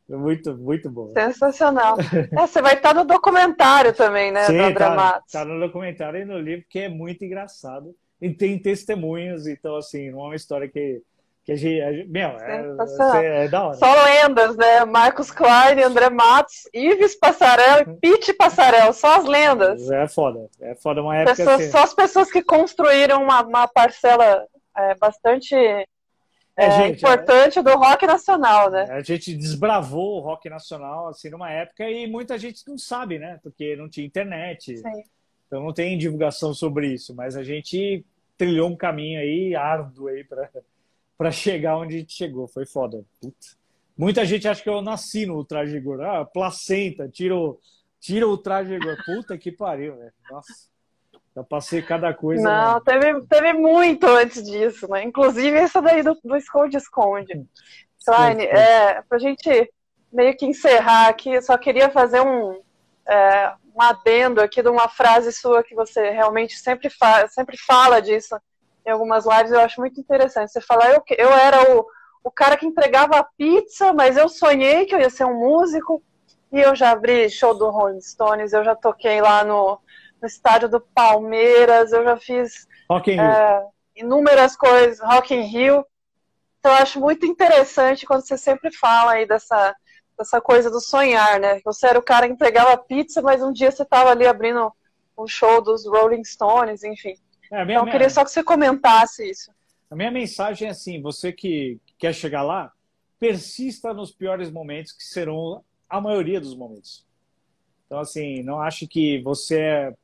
Muito, 0.08 0.54
muito 0.56 0.90
boa. 0.90 1.12
Sensacional. 1.14 1.96
É, 2.32 2.46
você 2.46 2.60
vai 2.60 2.74
estar 2.74 2.94
no 2.94 3.04
documentário 3.04 3.94
também, 3.94 4.30
né, 4.30 4.44
Sim, 4.44 4.58
do 4.58 4.74
tá, 4.74 5.22
tá 5.30 5.44
no 5.44 5.58
documentário 5.58 6.20
e 6.20 6.24
no 6.24 6.38
livro, 6.38 6.64
que 6.68 6.80
é 6.80 6.88
muito 6.88 7.24
engraçado. 7.24 7.94
E 8.20 8.30
tem 8.30 8.58
testemunhas, 8.58 9.46
então, 9.46 9.76
assim, 9.76 10.10
não 10.10 10.20
é 10.20 10.24
uma 10.24 10.36
história 10.36 10.68
que, 10.68 11.00
que 11.44 11.52
a 11.52 11.56
gente. 11.56 11.80
A 11.80 11.92
gente 11.92 12.08
meu, 12.08 12.28
é, 12.28 13.44
é, 13.44 13.48
da 13.48 13.64
hora. 13.64 13.76
Só 13.76 14.04
lendas, 14.04 14.56
né? 14.56 14.84
Marcos 14.84 15.30
Klein, 15.30 15.82
André 15.82 16.10
Matos, 16.10 16.68
Ives 16.74 17.16
Passarel 17.16 17.80
e 17.80 17.96
Pete 17.96 18.34
Passarel, 18.34 18.92
só 18.92 19.16
as 19.18 19.24
lendas. 19.24 19.90
É 19.90 20.06
foda. 20.06 20.48
É 20.60 20.74
foda 20.74 21.02
uma 21.02 21.16
época. 21.16 21.36
Pessoas, 21.36 21.60
assim... 21.60 21.70
Só 21.70 21.82
as 21.82 21.94
pessoas 21.94 22.30
que 22.30 22.42
construíram 22.42 23.22
uma, 23.22 23.42
uma 23.42 23.66
parcela 23.66 24.46
é, 24.76 24.94
bastante 24.94 25.56
é, 26.56 26.66
é 26.66 26.70
gente, 26.70 26.98
importante 26.98 27.58
é, 27.58 27.62
do 27.62 27.74
rock 27.76 28.06
nacional, 28.06 28.70
né? 28.70 28.84
A 28.90 29.02
gente 29.02 29.34
desbravou 29.34 30.18
o 30.18 30.20
rock 30.20 30.48
nacional 30.50 31.08
assim 31.08 31.30
numa 31.30 31.50
época 31.50 31.88
e 31.88 32.06
muita 32.06 32.38
gente 32.38 32.66
não 32.66 32.76
sabe, 32.76 33.18
né? 33.18 33.38
Porque 33.42 33.74
não 33.76 33.88
tinha 33.88 34.06
internet. 34.06 34.76
Sim. 34.76 35.02
Então 35.46 35.62
não 35.62 35.72
tem 35.72 35.96
divulgação 35.96 36.52
sobre 36.52 36.92
isso, 36.92 37.14
mas 37.14 37.36
a 37.36 37.42
gente 37.42 38.04
trilhou 38.36 38.68
um 38.68 38.76
caminho 38.76 39.20
aí 39.20 39.54
árduo 39.54 40.08
aí 40.08 40.24
para 40.24 40.48
para 41.16 41.30
chegar 41.30 41.78
onde 41.78 41.94
a 41.94 41.98
gente 41.98 42.12
chegou. 42.12 42.48
Foi 42.48 42.66
foda. 42.66 43.04
Puta. 43.20 43.46
Muita 43.96 44.24
gente 44.24 44.48
acha 44.48 44.62
que 44.62 44.68
eu 44.68 44.82
nasci 44.82 45.26
no 45.26 45.44
traje 45.44 45.80
de 45.80 46.02
Ah, 46.02 46.24
placenta, 46.24 47.08
tira 47.08 47.36
o, 47.36 47.60
tira 48.00 48.26
o 48.26 48.36
traje 48.36 48.78
de 48.78 49.04
Puta 49.04 49.38
que 49.38 49.52
pariu, 49.52 49.96
velho. 49.96 50.12
Nossa. 50.30 50.71
Já 51.34 51.42
passei 51.42 51.80
cada 51.80 52.12
coisa. 52.12 52.42
Não, 52.42 52.80
teve, 52.80 53.22
teve 53.22 53.52
muito 53.54 54.06
antes 54.06 54.42
disso, 54.42 54.86
né? 54.88 55.02
Inclusive 55.02 55.56
essa 55.56 55.80
daí 55.80 56.02
do 56.02 56.36
esconde-esconde. 56.36 57.46
Klein, 58.04 58.42
é, 58.42 59.02
pra 59.02 59.18
gente 59.18 59.72
meio 60.12 60.36
que 60.36 60.44
encerrar 60.44 61.08
aqui, 61.08 61.30
eu 61.30 61.42
só 61.42 61.56
queria 61.56 61.88
fazer 61.88 62.20
um, 62.20 62.60
é, 63.06 63.52
um 63.74 63.80
adendo 63.80 64.42
aqui 64.42 64.62
de 64.62 64.68
uma 64.68 64.88
frase 64.88 65.32
sua 65.32 65.62
que 65.62 65.74
você 65.74 66.10
realmente 66.10 66.56
sempre, 66.58 66.90
fa 66.90 67.26
sempre 67.28 67.56
fala 67.56 68.00
disso 68.00 68.36
em 68.84 68.90
algumas 68.90 69.24
lives, 69.24 69.52
eu 69.52 69.60
acho 69.60 69.80
muito 69.80 70.00
interessante. 70.00 70.52
Você 70.52 70.60
fala, 70.60 70.90
eu, 70.90 71.02
eu 71.16 71.30
era 71.30 71.76
o, 71.76 71.86
o 72.24 72.30
cara 72.30 72.56
que 72.56 72.66
entregava 72.66 73.16
a 73.16 73.24
pizza, 73.24 73.92
mas 73.92 74.16
eu 74.16 74.28
sonhei 74.28 74.84
que 74.84 74.94
eu 74.94 75.00
ia 75.00 75.08
ser 75.08 75.24
um 75.24 75.38
músico, 75.38 76.02
e 76.52 76.60
eu 76.60 76.74
já 76.74 76.90
abri 76.90 77.30
show 77.30 77.54
do 77.54 77.70
Rolling 77.70 78.00
Stones, 78.00 78.52
eu 78.52 78.62
já 78.62 78.74
toquei 78.74 79.22
lá 79.22 79.42
no, 79.42 79.78
no 80.22 80.28
estádio 80.28 80.68
do 80.68 80.80
Palmeiras, 80.80 81.92
eu 81.92 82.04
já 82.04 82.16
fiz 82.16 82.68
é, 83.08 83.66
inúmeras 83.96 84.56
coisas, 84.56 85.00
Rock 85.00 85.34
in 85.34 85.42
Rio. 85.42 85.84
Então 86.60 86.70
eu 86.70 86.78
acho 86.78 87.00
muito 87.00 87.26
interessante 87.26 88.06
quando 88.06 88.24
você 88.24 88.38
sempre 88.38 88.70
fala 88.70 89.12
aí 89.12 89.26
dessa, 89.26 89.74
dessa 90.16 90.40
coisa 90.40 90.70
do 90.70 90.80
sonhar, 90.80 91.40
né? 91.40 91.60
Você 91.64 91.88
era 91.88 91.98
o 91.98 92.02
cara 92.02 92.28
que 92.28 92.34
entregava 92.34 92.78
pizza, 92.78 93.20
mas 93.20 93.42
um 93.42 93.52
dia 93.52 93.72
você 93.72 93.82
estava 93.82 94.10
ali 94.10 94.24
abrindo 94.24 94.72
um 95.18 95.26
show 95.26 95.60
dos 95.60 95.84
Rolling 95.84 96.24
Stones, 96.24 96.84
enfim. 96.84 97.14
É, 97.50 97.64
minha, 97.64 97.78
então 97.78 97.86
eu 97.86 97.92
queria 97.92 98.08
só 98.08 98.24
que 98.24 98.30
você 98.30 98.44
comentasse 98.44 99.28
isso. 99.28 99.50
A 99.90 99.96
minha 99.96 100.10
mensagem 100.10 100.68
é 100.68 100.70
assim: 100.70 101.02
você 101.02 101.32
que 101.32 101.80
quer 101.98 102.14
chegar 102.14 102.42
lá, 102.42 102.72
persista 103.18 103.92
nos 103.92 104.12
piores 104.12 104.52
momentos, 104.52 104.92
que 104.92 105.02
serão 105.02 105.64
a 105.90 106.00
maioria 106.00 106.40
dos 106.40 106.54
momentos. 106.54 107.04
Então, 107.86 107.98
assim, 107.98 108.42
não 108.42 108.60
ache 108.60 108.86
que 108.86 109.20
você 109.22 109.60
é 109.60 109.94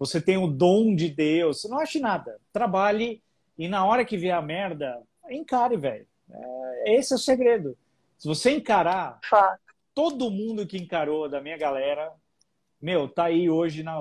você 0.00 0.18
tem 0.18 0.38
o 0.38 0.46
dom 0.46 0.94
de 0.94 1.10
Deus. 1.10 1.64
Não 1.68 1.78
ache 1.78 2.00
nada. 2.00 2.40
Trabalhe 2.50 3.22
e 3.58 3.68
na 3.68 3.84
hora 3.84 4.02
que 4.02 4.16
vier 4.16 4.34
a 4.34 4.40
merda, 4.40 4.98
encare, 5.30 5.76
velho. 5.76 6.06
É, 6.30 6.96
esse 6.96 7.12
é 7.12 7.16
o 7.16 7.18
segredo. 7.18 7.76
Se 8.18 8.26
você 8.26 8.52
encarar, 8.52 9.20
Fato. 9.28 9.60
todo 9.94 10.30
mundo 10.30 10.66
que 10.66 10.78
encarou 10.78 11.28
da 11.28 11.42
minha 11.42 11.58
galera, 11.58 12.10
meu, 12.80 13.06
tá 13.06 13.24
aí 13.24 13.50
hoje 13.50 13.82
na, 13.82 14.00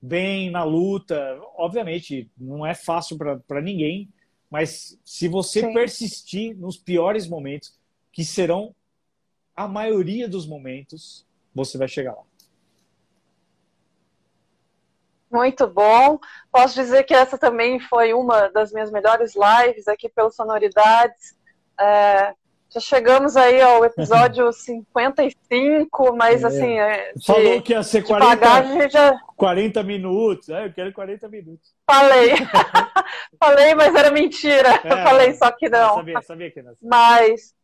bem 0.00 0.50
na 0.50 0.64
luta. 0.64 1.40
Obviamente, 1.56 2.30
não 2.36 2.66
é 2.66 2.74
fácil 2.74 3.16
para 3.16 3.62
ninguém, 3.62 4.10
mas 4.50 5.00
se 5.02 5.28
você 5.28 5.62
Sim. 5.62 5.72
persistir 5.72 6.54
nos 6.58 6.76
piores 6.76 7.26
momentos, 7.26 7.74
que 8.12 8.22
serão 8.22 8.74
a 9.56 9.66
maioria 9.66 10.28
dos 10.28 10.46
momentos, 10.46 11.26
você 11.54 11.78
vai 11.78 11.88
chegar 11.88 12.12
lá. 12.12 12.22
Muito 15.32 15.66
bom. 15.66 16.18
Posso 16.50 16.74
dizer 16.74 17.04
que 17.04 17.14
essa 17.14 17.38
também 17.38 17.80
foi 17.80 18.12
uma 18.12 18.48
das 18.48 18.70
minhas 18.70 18.90
melhores 18.90 19.32
lives 19.34 19.88
aqui 19.88 20.08
pelo 20.08 20.30
Sonoridades. 20.30 21.34
É, 21.80 22.34
já 22.68 22.80
chegamos 22.80 23.36
aí 23.36 23.60
ao 23.60 23.84
episódio 23.84 24.52
55, 24.52 26.16
mas 26.16 26.42
é. 26.42 26.46
assim. 26.46 26.78
É, 26.78 27.12
de, 27.14 27.24
Falou 27.24 27.62
que 27.62 27.72
ia 27.72 27.82
ser 27.82 28.02
40, 28.02 28.36
bagagem, 28.36 28.90
já... 28.90 29.18
40 29.36 29.82
minutos. 29.82 30.48
É, 30.50 30.66
eu 30.66 30.72
quero 30.72 30.92
40 30.92 31.28
minutos. 31.28 31.72
Falei. 31.90 32.34
Falei, 33.42 33.74
mas 33.74 33.94
era 33.94 34.10
mentira. 34.10 34.80
É, 34.84 34.92
eu 34.92 34.96
falei 34.98 35.34
só 35.34 35.50
que 35.50 35.68
não. 35.68 35.96
Sabia, 35.96 36.22
sabia 36.22 36.50
que 36.50 36.62
não. 36.62 36.74
Mas. 36.82 37.54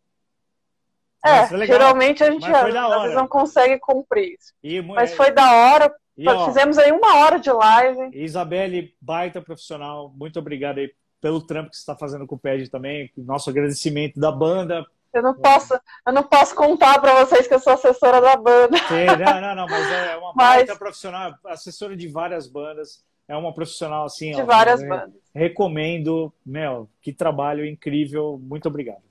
É, 1.24 1.66
geralmente 1.66 2.22
a 2.22 2.30
gente 2.30 2.46
às 2.46 2.62
vezes 2.62 3.14
não 3.14 3.26
consegue 3.26 3.78
cumprir 3.80 4.36
isso. 4.38 4.54
E, 4.62 4.80
mas 4.80 5.14
foi 5.14 5.32
da 5.32 5.52
hora, 5.52 5.92
e, 6.18 6.28
ó, 6.28 6.46
Fizemos 6.46 6.76
aí 6.76 6.90
uma 6.90 7.18
hora 7.18 7.38
de 7.38 7.50
live. 7.50 8.10
Isabelle, 8.12 8.92
baita 9.00 9.40
profissional, 9.40 10.12
muito 10.16 10.36
obrigado 10.40 10.78
aí 10.78 10.92
pelo 11.20 11.40
trampo 11.40 11.70
que 11.70 11.76
você 11.76 11.82
está 11.82 11.94
fazendo 11.94 12.26
com 12.26 12.34
o 12.34 12.38
PED 12.38 12.68
também. 12.68 13.10
Nosso 13.16 13.48
agradecimento 13.48 14.18
da 14.18 14.32
banda. 14.32 14.84
Eu 15.14 15.22
não 15.22 15.34
posso, 15.34 15.74
eu 16.06 16.12
não 16.12 16.24
posso 16.24 16.54
contar 16.56 17.00
para 17.00 17.24
vocês 17.24 17.46
que 17.46 17.54
eu 17.54 17.60
sou 17.60 17.72
assessora 17.72 18.20
da 18.20 18.36
banda. 18.36 18.76
Sim, 18.78 19.06
não, 19.24 19.40
não, 19.40 19.54
não, 19.54 19.66
mas 19.66 19.90
é 19.90 20.16
uma 20.16 20.32
mas... 20.36 20.56
baita 20.56 20.76
profissional, 20.76 21.34
assessora 21.46 21.96
de 21.96 22.08
várias 22.08 22.48
bandas. 22.48 23.04
É 23.28 23.36
uma 23.36 23.54
profissional 23.54 24.04
assim. 24.04 24.32
De 24.32 24.42
ó, 24.42 24.44
várias 24.44 24.82
bandas. 24.82 25.14
Recomendo, 25.32 26.32
meu, 26.44 26.88
que 27.00 27.12
trabalho 27.12 27.64
incrível. 27.64 28.40
Muito 28.42 28.66
obrigado. 28.66 29.02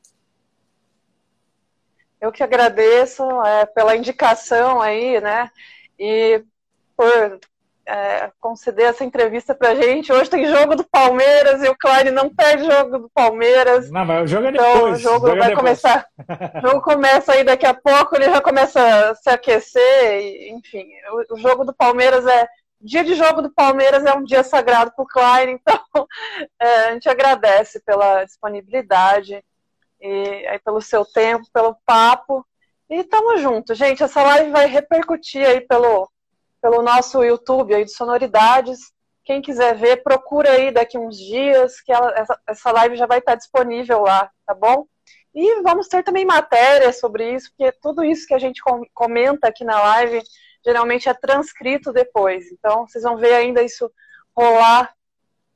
Eu 2.19 2.31
que 2.31 2.43
agradeço 2.43 3.23
é, 3.43 3.65
pela 3.65 3.95
indicação 3.95 4.81
aí, 4.81 5.21
né? 5.21 5.49
E 5.99 6.43
por 6.97 7.39
é, 7.87 8.29
conceder 8.41 8.87
essa 8.87 9.05
entrevista 9.05 9.55
pra 9.55 9.73
gente. 9.73 10.11
Hoje 10.11 10.29
tem 10.29 10.45
jogo 10.45 10.75
do 10.75 10.83
Palmeiras 10.83 11.63
e 11.63 11.69
o 11.69 11.77
Klein 11.77 12.11
não 12.11 12.29
perde 12.29 12.65
jogo 12.65 12.99
do 12.99 13.09
Palmeiras. 13.09 13.89
Não, 13.89 14.03
mas 14.03 14.23
o 14.23 14.27
jogo 14.27 14.47
é 14.47 14.51
depois. 14.51 14.75
Então, 14.75 14.91
o 14.91 14.95
jogo, 14.95 15.27
é 15.29 15.35
vai 15.35 15.51
é 15.53 15.55
começar. 15.55 16.05
o 16.63 16.67
jogo 16.67 16.81
começa 16.81 17.31
aí 17.31 17.45
daqui 17.45 17.65
a 17.65 17.73
pouco, 17.73 18.15
ele 18.15 18.25
já 18.25 18.41
começa 18.41 18.81
a 18.81 19.15
se 19.15 19.29
aquecer. 19.29 20.21
E, 20.21 20.49
enfim, 20.51 20.85
o, 21.11 21.35
o, 21.35 21.37
jogo 21.37 21.63
do 21.63 21.73
Palmeiras 21.73 22.25
é. 22.27 22.47
Dia 22.79 23.03
de 23.03 23.15
jogo 23.15 23.41
do 23.41 23.49
Palmeiras 23.49 24.05
é 24.05 24.13
um 24.13 24.23
dia 24.23 24.43
sagrado 24.43 24.91
para 24.95 25.03
o 25.03 25.07
Klein, 25.07 25.49
então 25.59 26.07
é, 26.61 26.89
a 26.89 26.93
gente 26.93 27.09
agradece 27.09 27.81
pela 27.83 28.23
disponibilidade 28.23 29.43
e 29.99 30.45
aí, 30.47 30.59
pelo 30.59 30.79
seu 30.79 31.03
tempo, 31.03 31.47
pelo 31.51 31.75
papo. 31.83 32.45
E 32.87 33.03
tamo 33.03 33.37
junto, 33.37 33.73
gente. 33.73 34.03
Essa 34.03 34.21
live 34.21 34.51
vai 34.51 34.67
repercutir 34.67 35.43
aí 35.43 35.61
pelo, 35.61 36.07
pelo 36.61 36.81
nosso 36.81 37.23
YouTube 37.23 37.73
aí 37.73 37.85
de 37.85 37.91
Sonoridades. 37.91 38.79
Quem 39.23 39.41
quiser 39.41 39.75
ver, 39.75 40.03
procura 40.03 40.51
aí 40.51 40.71
daqui 40.71 40.97
uns 40.97 41.17
dias, 41.17 41.81
que 41.81 41.91
ela, 41.91 42.11
essa, 42.17 42.39
essa 42.47 42.71
live 42.71 42.95
já 42.95 43.05
vai 43.05 43.19
estar 43.19 43.35
disponível 43.35 44.01
lá, 44.01 44.31
tá 44.45 44.53
bom? 44.53 44.85
E 45.35 45.61
vamos 45.61 45.87
ter 45.87 46.03
também 46.03 46.25
matérias 46.25 46.99
sobre 46.99 47.33
isso, 47.33 47.51
porque 47.51 47.71
tudo 47.81 48.03
isso 48.03 48.25
que 48.25 48.33
a 48.33 48.39
gente 48.39 48.61
comenta 48.93 49.47
aqui 49.47 49.63
na 49.63 49.79
live 49.79 50.21
geralmente 50.65 51.07
é 51.07 51.13
transcrito 51.13 51.93
depois. 51.93 52.51
Então, 52.51 52.87
vocês 52.87 53.03
vão 53.03 53.17
ver 53.17 53.33
ainda 53.33 53.61
isso 53.61 53.91
rolar 54.35 54.93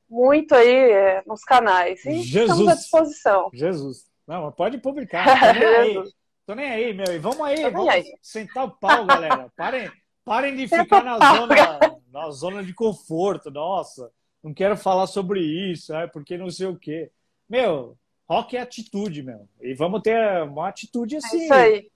muito 0.08 0.54
aí 0.54 0.68
é, 0.68 1.22
nos 1.26 1.42
canais. 1.42 2.04
E 2.04 2.22
Jesus. 2.22 2.50
estamos 2.50 2.68
à 2.68 2.74
disposição. 2.74 3.50
Jesus. 3.52 4.04
Não, 4.26 4.52
pode 4.52 4.78
publicar. 4.78 5.24
Tô 5.24 5.52
nem 5.58 5.64
aí. 5.76 6.12
Tô 6.46 6.54
nem 6.54 6.70
aí, 6.70 6.94
meu. 6.94 7.14
E 7.14 7.18
vamos 7.18 7.40
aí, 7.40 7.70
vamos 7.70 7.88
aí. 7.88 8.04
sentar 8.20 8.64
o 8.64 8.70
pau, 8.70 9.06
galera. 9.06 9.50
Parem, 9.56 9.90
Parem 10.24 10.54
de 10.54 10.68
ficar 10.68 11.02
na 11.02 11.18
zona, 11.18 11.98
na 12.12 12.30
zona 12.30 12.62
de 12.62 12.72
conforto. 12.72 13.50
Nossa, 13.50 14.10
não 14.42 14.54
quero 14.54 14.76
falar 14.76 15.06
sobre 15.06 15.40
isso, 15.40 15.94
é 15.94 16.06
porque 16.06 16.38
não 16.38 16.50
sei 16.50 16.66
o 16.66 16.76
quê. 16.76 17.10
Meu, 17.48 17.96
rock 18.28 18.56
é 18.56 18.60
atitude, 18.60 19.22
meu. 19.22 19.48
E 19.60 19.74
vamos 19.74 20.00
ter 20.02 20.42
uma 20.42 20.68
atitude 20.68 21.16
assim. 21.16 21.40
É 21.40 21.44
isso 21.44 21.54
aí. 21.54 21.90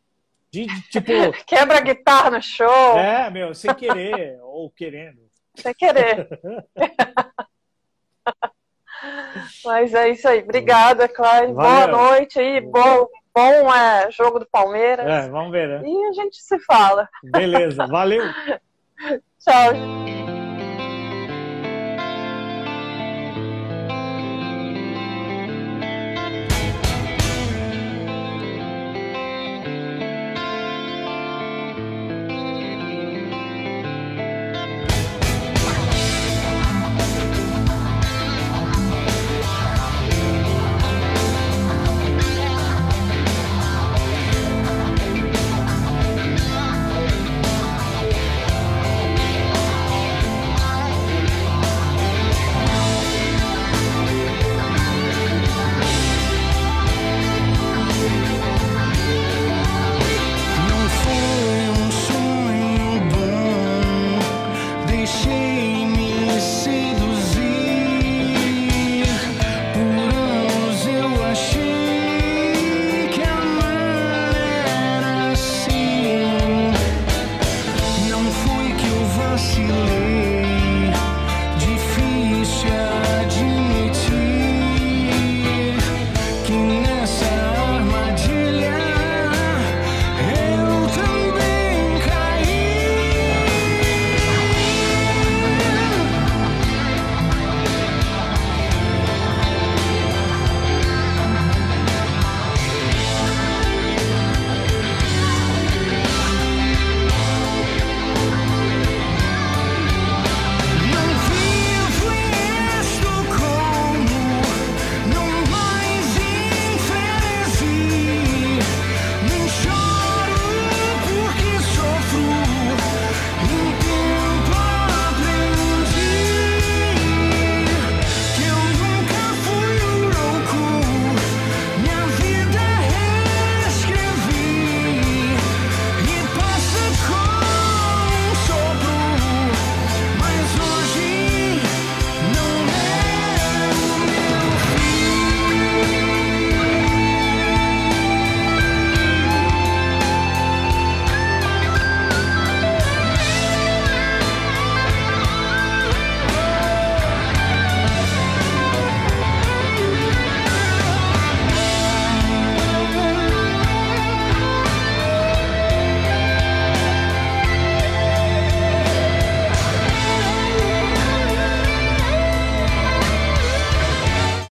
De, 0.51 0.67
de, 0.67 0.83
tipo. 0.91 1.13
Quebra 1.47 1.79
a 1.79 1.81
guitarra 1.81 2.31
no 2.31 2.43
show. 2.43 2.99
É, 2.99 3.31
meu, 3.31 3.55
sem 3.55 3.73
querer, 3.75 4.41
ou 4.45 4.71
querendo. 4.71 5.21
Sem 5.55 5.75
querer. 5.75 6.29
Mas 9.65 9.95
é 9.95 10.11
isso 10.11 10.27
aí. 10.27 10.43
Obrigada, 10.43 11.09
Cláudio. 11.09 11.55
Boa 11.55 11.87
noite 11.87 12.39
aí. 12.39 12.61
Bom, 12.61 13.09
bom 13.37 13.75
é, 13.75 14.11
jogo 14.11 14.39
do 14.39 14.47
Palmeiras. 14.47 15.07
É, 15.07 15.29
vamos 15.29 15.53
ver, 15.53 15.69
né? 15.69 15.83
E 15.87 16.07
a 16.07 16.13
gente 16.13 16.39
se 16.39 16.59
fala. 16.61 17.07
Beleza, 17.23 17.87
valeu. 17.87 18.25
Tchau. 19.39 20.16